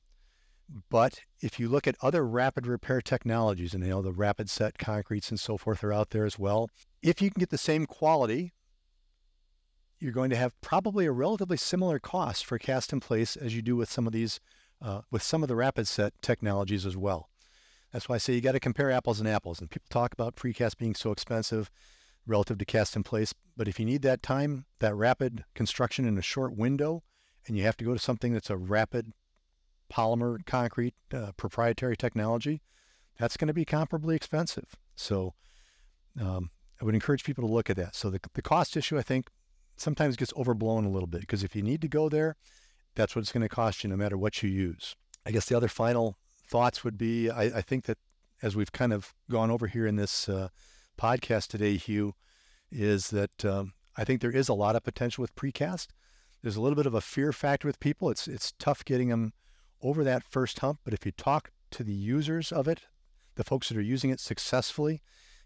but 0.89 1.21
if 1.41 1.59
you 1.59 1.69
look 1.69 1.87
at 1.87 1.95
other 2.01 2.25
rapid 2.25 2.65
repair 2.65 3.01
technologies, 3.01 3.73
and 3.73 3.83
you 3.83 3.89
know 3.89 4.01
the 4.01 4.11
rapid 4.11 4.49
set 4.49 4.77
concretes 4.77 5.29
and 5.29 5.39
so 5.39 5.57
forth 5.57 5.83
are 5.83 5.93
out 5.93 6.09
there 6.09 6.25
as 6.25 6.39
well, 6.39 6.69
if 7.01 7.21
you 7.21 7.29
can 7.29 7.39
get 7.39 7.49
the 7.49 7.57
same 7.57 7.85
quality 7.85 8.53
you're 9.99 10.11
going 10.11 10.29
to 10.29 10.35
have 10.35 10.59
probably 10.61 11.05
a 11.05 11.11
relatively 11.11 11.57
similar 11.57 11.99
cost 11.99 12.45
for 12.45 12.57
cast 12.57 12.93
in 12.93 12.99
place 12.99 13.35
as 13.35 13.55
you 13.55 13.61
do 13.61 13.75
with 13.75 13.91
some 13.91 14.07
of 14.07 14.13
these, 14.13 14.39
uh, 14.81 15.01
with 15.11 15.21
some 15.21 15.43
of 15.43 15.49
the 15.49 15.55
rapid 15.55 15.87
set 15.87 16.13
technologies 16.21 16.85
as 16.85 16.95
well. 16.95 17.29
That's 17.91 18.07
why 18.07 18.15
I 18.15 18.19
say 18.19 18.33
you 18.33 18.41
got 18.41 18.51
to 18.51 18.59
compare 18.59 18.91
apples 18.91 19.19
and 19.19 19.27
apples. 19.27 19.59
And 19.59 19.69
people 19.69 19.87
talk 19.89 20.13
about 20.13 20.35
precast 20.35 20.77
being 20.77 20.95
so 20.95 21.11
expensive 21.11 21.71
relative 22.27 22.57
to 22.59 22.65
cast 22.65 22.95
in 22.95 23.03
place. 23.03 23.33
But 23.57 23.67
if 23.67 23.79
you 23.79 23.85
need 23.85 24.03
that 24.03 24.21
time, 24.21 24.65
that 24.79 24.95
rapid 24.95 25.43
construction 25.55 26.05
in 26.05 26.17
a 26.17 26.21
short 26.21 26.55
window, 26.55 27.03
and 27.47 27.57
you 27.57 27.63
have 27.63 27.77
to 27.77 27.85
go 27.85 27.93
to 27.93 27.99
something 27.99 28.33
that's 28.33 28.49
a 28.49 28.57
rapid 28.57 29.13
polymer 29.91 30.45
concrete 30.45 30.93
uh, 31.13 31.31
proprietary 31.35 31.97
technology, 31.97 32.61
that's 33.17 33.37
going 33.37 33.47
to 33.47 33.53
be 33.53 33.65
comparably 33.65 34.15
expensive. 34.15 34.75
So 34.95 35.33
um, 36.21 36.51
I 36.79 36.85
would 36.85 36.93
encourage 36.93 37.23
people 37.23 37.47
to 37.47 37.53
look 37.53 37.69
at 37.69 37.75
that. 37.77 37.95
So 37.95 38.09
the, 38.09 38.19
the 38.33 38.41
cost 38.41 38.77
issue, 38.77 38.97
I 38.97 39.01
think, 39.01 39.29
sometimes 39.77 40.15
gets 40.15 40.33
overblown 40.37 40.85
a 40.85 40.89
little 40.89 41.07
bit 41.07 41.21
because 41.21 41.43
if 41.43 41.55
you 41.55 41.61
need 41.61 41.81
to 41.81 41.87
go 41.87 42.09
there, 42.09 42.35
that's 42.95 43.15
what 43.15 43.21
it's 43.21 43.31
going 43.31 43.41
to 43.41 43.49
cost 43.49 43.83
you 43.83 43.89
no 43.89 43.97
matter 43.97 44.17
what 44.17 44.43
you 44.43 44.49
use. 44.49 44.95
I 45.25 45.31
guess 45.31 45.45
the 45.45 45.55
other 45.55 45.67
final 45.67 46.17
thoughts 46.49 46.83
would 46.83 46.97
be 46.97 47.29
I, 47.29 47.43
I 47.43 47.61
think 47.61 47.85
that 47.85 47.97
as 48.41 48.55
we've 48.55 48.71
kind 48.71 48.93
of 48.93 49.13
gone 49.29 49.51
over 49.51 49.67
here 49.67 49.85
in 49.85 49.95
this 49.95 50.29
uh, 50.29 50.49
podcast 50.99 51.47
today, 51.47 51.77
Hugh, 51.77 52.15
is 52.71 53.09
that 53.09 53.45
um, 53.45 53.73
I 53.97 54.03
think 54.03 54.21
there 54.21 54.31
is 54.31 54.49
a 54.49 54.53
lot 54.53 54.75
of 54.75 54.83
potential 54.83 55.21
with 55.21 55.35
precast. 55.35 55.87
There's 56.41 56.55
a 56.55 56.61
little 56.61 56.75
bit 56.75 56.85
of 56.85 56.93
a 56.93 57.01
fear 57.01 57.33
factor 57.33 57.67
with 57.67 57.79
people. 57.79 58.09
It's 58.09 58.27
it's 58.27 58.53
tough 58.59 58.85
getting 58.85 59.09
them 59.09 59.33
over 59.81 60.03
that 60.03 60.23
first 60.23 60.59
hump. 60.59 60.79
But 60.83 60.93
if 60.93 61.05
you 61.05 61.11
talk 61.11 61.51
to 61.71 61.83
the 61.83 61.93
users 61.93 62.51
of 62.51 62.67
it, 62.67 62.81
the 63.35 63.43
folks 63.43 63.69
that 63.69 63.77
are 63.77 63.81
using 63.81 64.09
it 64.09 64.19
successfully, 64.19 65.01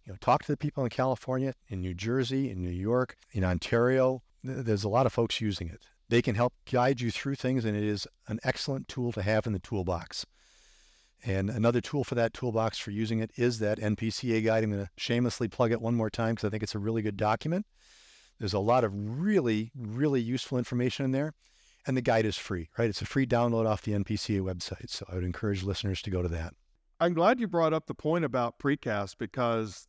you 0.06 0.12
know, 0.14 0.18
talk 0.22 0.43
to 0.43 0.51
the 0.51 0.58
people 0.58 0.84
in 0.84 0.89
California, 0.89 1.54
in 1.68 1.82
New 1.82 1.93
Jersey, 1.93 2.51
in 2.51 2.62
New 2.62 2.70
York, 2.70 3.16
in 3.32 3.43
Ontario. 3.43 4.22
There's 4.43 4.84
a 4.84 4.89
lot 4.89 5.06
of 5.06 5.14
folks 5.14 5.41
using 5.41 5.70
it. 5.70 5.86
They 6.10 6.22
can 6.22 6.36
help 6.36 6.54
guide 6.70 7.01
you 7.01 7.10
through 7.10 7.36
things, 7.36 7.66
and 7.66 7.76
it 7.76 7.84
is 7.84 8.08
an 8.28 8.39
excellent 8.43 8.88
tool 8.88 9.12
to 9.14 9.22
have 9.22 9.47
in 9.47 9.54
the 9.54 9.60
toolbox. 9.60 10.26
And 11.26 11.49
another 11.49 11.80
tool 11.80 12.03
for 12.03 12.15
that 12.15 12.34
toolbox 12.34 12.78
for 12.78 12.91
using 12.91 13.19
it 13.19 13.32
is 13.36 13.59
that 13.59 13.80
NPCA 13.80 14.43
guide. 14.43 14.63
I'm 14.63 14.71
going 14.71 14.84
to 14.86 14.91
shamelessly 14.97 15.47
plug 15.47 15.71
it 15.71 15.82
one 15.82 15.95
more 15.95 16.09
time 16.09 16.36
because 16.36 16.47
I 16.47 16.51
think 16.51 16.63
it's 16.63 16.76
a 16.76 16.80
really 16.80 17.01
good 17.01 17.15
document. 17.15 17.65
There's 18.39 18.53
a 18.53 18.59
lot 18.59 18.84
of 18.84 18.91
really, 18.93 19.71
really 19.76 20.21
useful 20.21 20.57
information 20.57 21.05
in 21.05 21.11
there. 21.11 21.34
And 21.86 21.97
the 21.97 22.01
guide 22.01 22.26
is 22.26 22.38
free, 22.38 22.69
right? 22.78 22.89
It's 22.89 23.01
a 23.01 23.05
free 23.05 23.26
download 23.26 23.65
off 23.65 23.82
the 23.82 23.91
NPCA 23.93 24.41
website. 24.41 24.89
So 24.89 25.05
I 25.09 25.15
would 25.15 25.24
encourage 25.24 25.63
listeners 25.63 26.01
to 26.03 26.09
go 26.09 26.21
to 26.21 26.30
that. 26.30 26.53
I'm 26.99 27.13
glad 27.13 27.39
you 27.39 27.47
brought 27.47 27.74
up 27.74 27.88
the 27.88 27.93
point 27.93 28.24
about 28.24 28.59
precast 28.59 29.17
because 29.17 29.88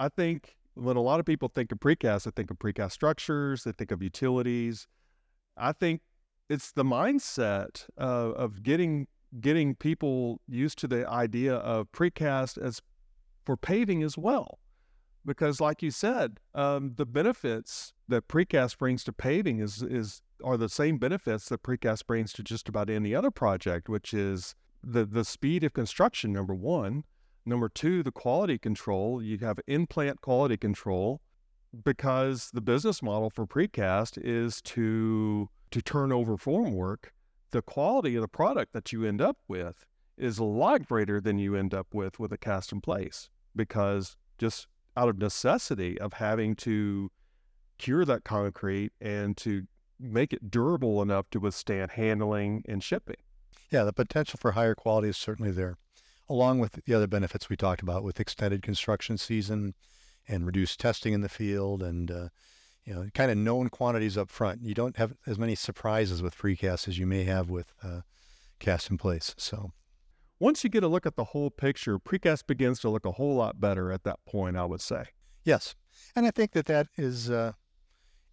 I 0.00 0.08
think 0.08 0.56
when 0.74 0.96
a 0.96 1.02
lot 1.02 1.20
of 1.20 1.26
people 1.26 1.48
think 1.48 1.72
of 1.72 1.80
precast, 1.80 2.24
they 2.24 2.30
think 2.30 2.50
of 2.50 2.58
precast 2.58 2.92
structures, 2.92 3.64
they 3.64 3.72
think 3.72 3.90
of 3.90 4.02
utilities. 4.02 4.86
I 5.56 5.72
think 5.72 6.00
it's 6.48 6.72
the 6.72 6.84
mindset 6.84 7.84
of 7.98 8.62
getting 8.62 9.06
getting 9.40 9.74
people 9.74 10.40
used 10.46 10.78
to 10.78 10.88
the 10.88 11.08
idea 11.08 11.54
of 11.54 11.90
precast 11.92 12.58
as 12.58 12.82
for 13.44 13.56
paving 13.56 14.02
as 14.02 14.18
well, 14.18 14.58
because 15.24 15.60
like 15.60 15.82
you 15.82 15.90
said, 15.90 16.38
um, 16.54 16.92
the 16.96 17.06
benefits 17.06 17.92
that 18.08 18.28
precast 18.28 18.78
brings 18.78 19.04
to 19.04 19.12
paving 19.12 19.60
is 19.60 19.82
is 19.82 20.22
are 20.44 20.56
the 20.56 20.68
same 20.68 20.98
benefits 20.98 21.48
that 21.48 21.62
precast 21.62 22.06
brings 22.06 22.32
to 22.32 22.42
just 22.42 22.68
about 22.68 22.88
any 22.90 23.14
other 23.14 23.30
project, 23.30 23.88
which 23.88 24.14
is 24.14 24.54
the 24.82 25.04
the 25.04 25.24
speed 25.24 25.64
of 25.64 25.72
construction. 25.72 26.32
Number 26.32 26.54
one, 26.54 27.04
Number 27.48 27.70
two, 27.70 28.02
the 28.02 28.12
quality 28.12 28.58
control. 28.58 29.22
You 29.22 29.38
have 29.38 29.58
in-plant 29.66 30.20
quality 30.20 30.58
control 30.58 31.22
because 31.82 32.50
the 32.52 32.60
business 32.60 33.02
model 33.02 33.30
for 33.30 33.46
precast 33.46 34.18
is 34.22 34.60
to 34.62 35.48
to 35.70 35.82
turn 35.82 36.12
over 36.12 36.36
formwork. 36.36 37.06
The 37.50 37.62
quality 37.62 38.14
of 38.16 38.22
the 38.22 38.28
product 38.28 38.72
that 38.72 38.92
you 38.92 39.04
end 39.04 39.20
up 39.20 39.38
with 39.48 39.86
is 40.16 40.38
a 40.38 40.44
lot 40.44 40.86
greater 40.86 41.20
than 41.20 41.38
you 41.38 41.54
end 41.54 41.72
up 41.72 41.94
with 41.94 42.18
with 42.18 42.32
a 42.32 42.38
cast 42.38 42.72
in 42.72 42.80
place 42.80 43.30
because 43.54 44.16
just 44.36 44.66
out 44.96 45.08
of 45.08 45.18
necessity 45.18 45.98
of 46.00 46.14
having 46.14 46.56
to 46.56 47.10
cure 47.78 48.04
that 48.04 48.24
concrete 48.24 48.92
and 49.00 49.36
to 49.36 49.66
make 50.00 50.32
it 50.32 50.50
durable 50.50 51.00
enough 51.00 51.30
to 51.30 51.40
withstand 51.40 51.92
handling 51.92 52.64
and 52.68 52.82
shipping. 52.82 53.16
Yeah, 53.70 53.84
the 53.84 53.92
potential 53.92 54.38
for 54.40 54.52
higher 54.52 54.74
quality 54.74 55.08
is 55.08 55.16
certainly 55.16 55.50
there 55.50 55.76
along 56.28 56.58
with 56.58 56.80
the 56.84 56.94
other 56.94 57.06
benefits 57.06 57.48
we 57.48 57.56
talked 57.56 57.82
about 57.82 58.04
with 58.04 58.20
extended 58.20 58.62
construction 58.62 59.16
season 59.16 59.74
and 60.26 60.44
reduced 60.44 60.78
testing 60.78 61.14
in 61.14 61.22
the 61.22 61.28
field 61.28 61.82
and 61.82 62.10
uh, 62.10 62.28
you 62.88 62.94
know 62.94 63.06
kind 63.12 63.30
of 63.30 63.36
known 63.36 63.68
quantities 63.68 64.16
up 64.16 64.30
front. 64.30 64.62
You 64.62 64.72
don't 64.72 64.96
have 64.96 65.12
as 65.26 65.38
many 65.38 65.54
surprises 65.54 66.22
with 66.22 66.36
precast 66.36 66.88
as 66.88 66.98
you 66.98 67.06
may 67.06 67.24
have 67.24 67.50
with 67.50 67.74
uh, 67.82 68.00
cast 68.58 68.90
in 68.90 68.96
place. 68.96 69.34
So 69.36 69.72
once 70.40 70.64
you 70.64 70.70
get 70.70 70.82
a 70.82 70.88
look 70.88 71.04
at 71.04 71.14
the 71.14 71.24
whole 71.24 71.50
picture, 71.50 71.98
precast 71.98 72.46
begins 72.46 72.80
to 72.80 72.88
look 72.88 73.04
a 73.04 73.12
whole 73.12 73.36
lot 73.36 73.60
better 73.60 73.92
at 73.92 74.04
that 74.04 74.20
point. 74.26 74.56
I 74.56 74.64
would 74.64 74.80
say. 74.80 75.04
Yes, 75.44 75.74
and 76.16 76.26
I 76.26 76.30
think 76.30 76.52
that 76.52 76.64
that 76.66 76.86
is 76.96 77.30
uh, 77.30 77.52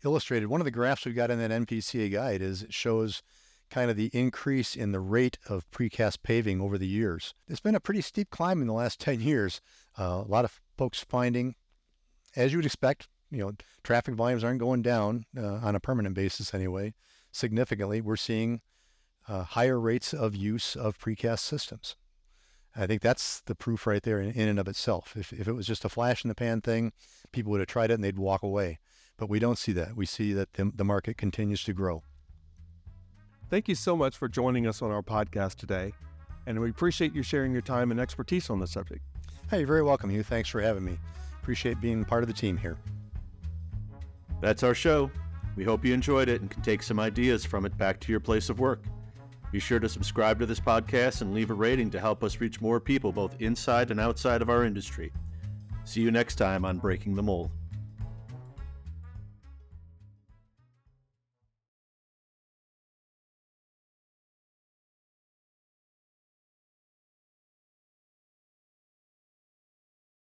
illustrated. 0.06 0.48
One 0.48 0.62
of 0.62 0.66
the 0.66 0.72
graphs 0.72 1.06
we've 1.06 1.16
got 1.16 1.32
in 1.32 1.40
that 1.40 1.52
NPCA 1.52 2.10
guide 2.12 2.42
is 2.42 2.64
it 2.64 2.74
shows 2.74 3.22
kind 3.70 3.92
of 3.92 3.98
the 3.98 4.10
increase 4.14 4.76
in 4.76 4.94
the 4.94 5.00
rate 5.02 5.38
of 5.50 5.70
precast 5.72 6.20
paving 6.24 6.62
over 6.62 6.78
the 6.78 6.88
years. 6.88 7.34
It's 7.50 7.60
been 7.60 7.76
a 7.76 7.80
pretty 7.80 8.02
steep 8.02 8.30
climb 8.30 8.62
in 8.62 8.68
the 8.68 8.74
last 8.74 9.00
10 9.00 9.22
years. 9.22 9.60
Uh, 10.00 10.24
a 10.26 10.30
lot 10.30 10.46
of 10.46 10.62
folks 10.78 11.04
finding, 11.04 11.56
as 12.36 12.52
you 12.52 12.60
would 12.60 12.66
expect, 12.66 13.08
you 13.36 13.44
know, 13.44 13.52
traffic 13.84 14.16
volumes 14.16 14.44
aren't 14.44 14.60
going 14.60 14.82
down 14.82 15.26
uh, 15.38 15.56
on 15.56 15.76
a 15.76 15.80
permanent 15.80 16.16
basis 16.16 16.54
anyway, 16.54 16.94
significantly. 17.32 18.02
We're 18.02 18.16
seeing 18.16 18.62
uh, 19.28 19.44
higher 19.44 19.80
rates 19.80 20.14
of 20.14 20.36
use 20.36 20.76
of 20.76 20.98
precast 20.98 21.40
systems. 21.40 21.96
I 22.76 22.88
think 22.88 23.02
that's 23.02 23.42
the 23.42 23.56
proof 23.56 23.88
right 23.88 24.04
there 24.04 24.20
in, 24.20 24.32
in 24.32 24.48
and 24.48 24.60
of 24.60 24.68
itself. 24.68 25.16
If, 25.18 25.34
if 25.34 25.48
it 25.48 25.54
was 25.54 25.68
just 25.68 25.86
a 25.86 25.90
flash 25.90 26.24
in 26.24 26.30
the 26.30 26.36
pan 26.36 26.62
thing, 26.62 26.94
people 27.32 27.52
would 27.52 27.62
have 27.62 27.68
tried 27.68 27.92
it 27.92 27.96
and 27.96 28.04
they'd 28.04 28.18
walk 28.18 28.44
away. 28.44 28.80
But 29.18 29.30
we 29.30 29.40
don't 29.40 29.58
see 29.58 29.72
that. 29.74 29.96
We 29.96 30.06
see 30.06 30.34
that 30.34 30.54
the, 30.54 30.72
the 30.76 30.84
market 30.84 31.18
continues 31.18 31.64
to 31.66 31.74
grow. 31.74 32.04
Thank 33.50 33.68
you 33.68 33.76
so 33.76 33.96
much 33.96 34.18
for 34.18 34.28
joining 34.28 34.68
us 34.68 34.82
on 34.82 34.92
our 34.92 35.04
podcast 35.04 35.56
today, 35.56 35.94
and 36.48 36.60
we 36.60 36.70
appreciate 36.70 37.14
you 37.14 37.22
sharing 37.22 37.52
your 37.52 37.62
time 37.62 37.92
and 37.92 38.00
expertise 38.00 38.50
on 38.50 38.60
the 38.60 38.68
subject. 38.68 39.02
Hey, 39.50 39.60
you're 39.60 39.68
very 39.68 39.84
welcome, 39.84 40.10
Hugh. 40.10 40.24
Thanks 40.24 40.50
for 40.50 40.60
having 40.60 40.84
me. 40.84 40.98
Appreciate 41.42 41.80
being 41.80 42.04
part 42.04 42.24
of 42.24 42.28
the 42.28 42.34
team 42.34 42.58
here. 42.58 42.78
That's 44.42 44.64
our 44.64 44.76
show. 44.76 45.12
We 45.56 45.64
hope 45.64 45.86
you 45.86 45.94
enjoyed 45.94 46.30
it 46.30 46.42
and 46.42 46.50
can 46.50 46.62
take 46.62 46.84
some 46.84 47.00
ideas 47.00 47.46
from 47.46 47.66
it 47.66 47.78
back 47.78 48.00
to 48.02 48.12
your 48.12 48.20
place 48.20 48.50
of 48.50 48.60
work. 48.60 48.84
Be 49.52 49.60
sure 49.60 49.80
to 49.80 49.88
subscribe 49.88 50.40
to 50.40 50.46
this 50.46 50.60
podcast 50.60 51.22
and 51.22 51.34
leave 51.34 51.50
a 51.50 51.54
rating 51.54 51.90
to 51.92 52.00
help 52.00 52.24
us 52.24 52.42
reach 52.42 52.60
more 52.60 52.80
people 52.80 53.12
both 53.12 53.40
inside 53.40 53.90
and 53.92 54.00
outside 54.00 54.42
of 54.42 54.50
our 54.50 54.66
industry. 54.66 55.14
See 55.86 56.02
you 56.02 56.12
next 56.12 56.36
time 56.36 56.66
on 56.66 56.80
Breaking 56.80 57.16
the 57.16 57.24
Mold. 57.24 57.52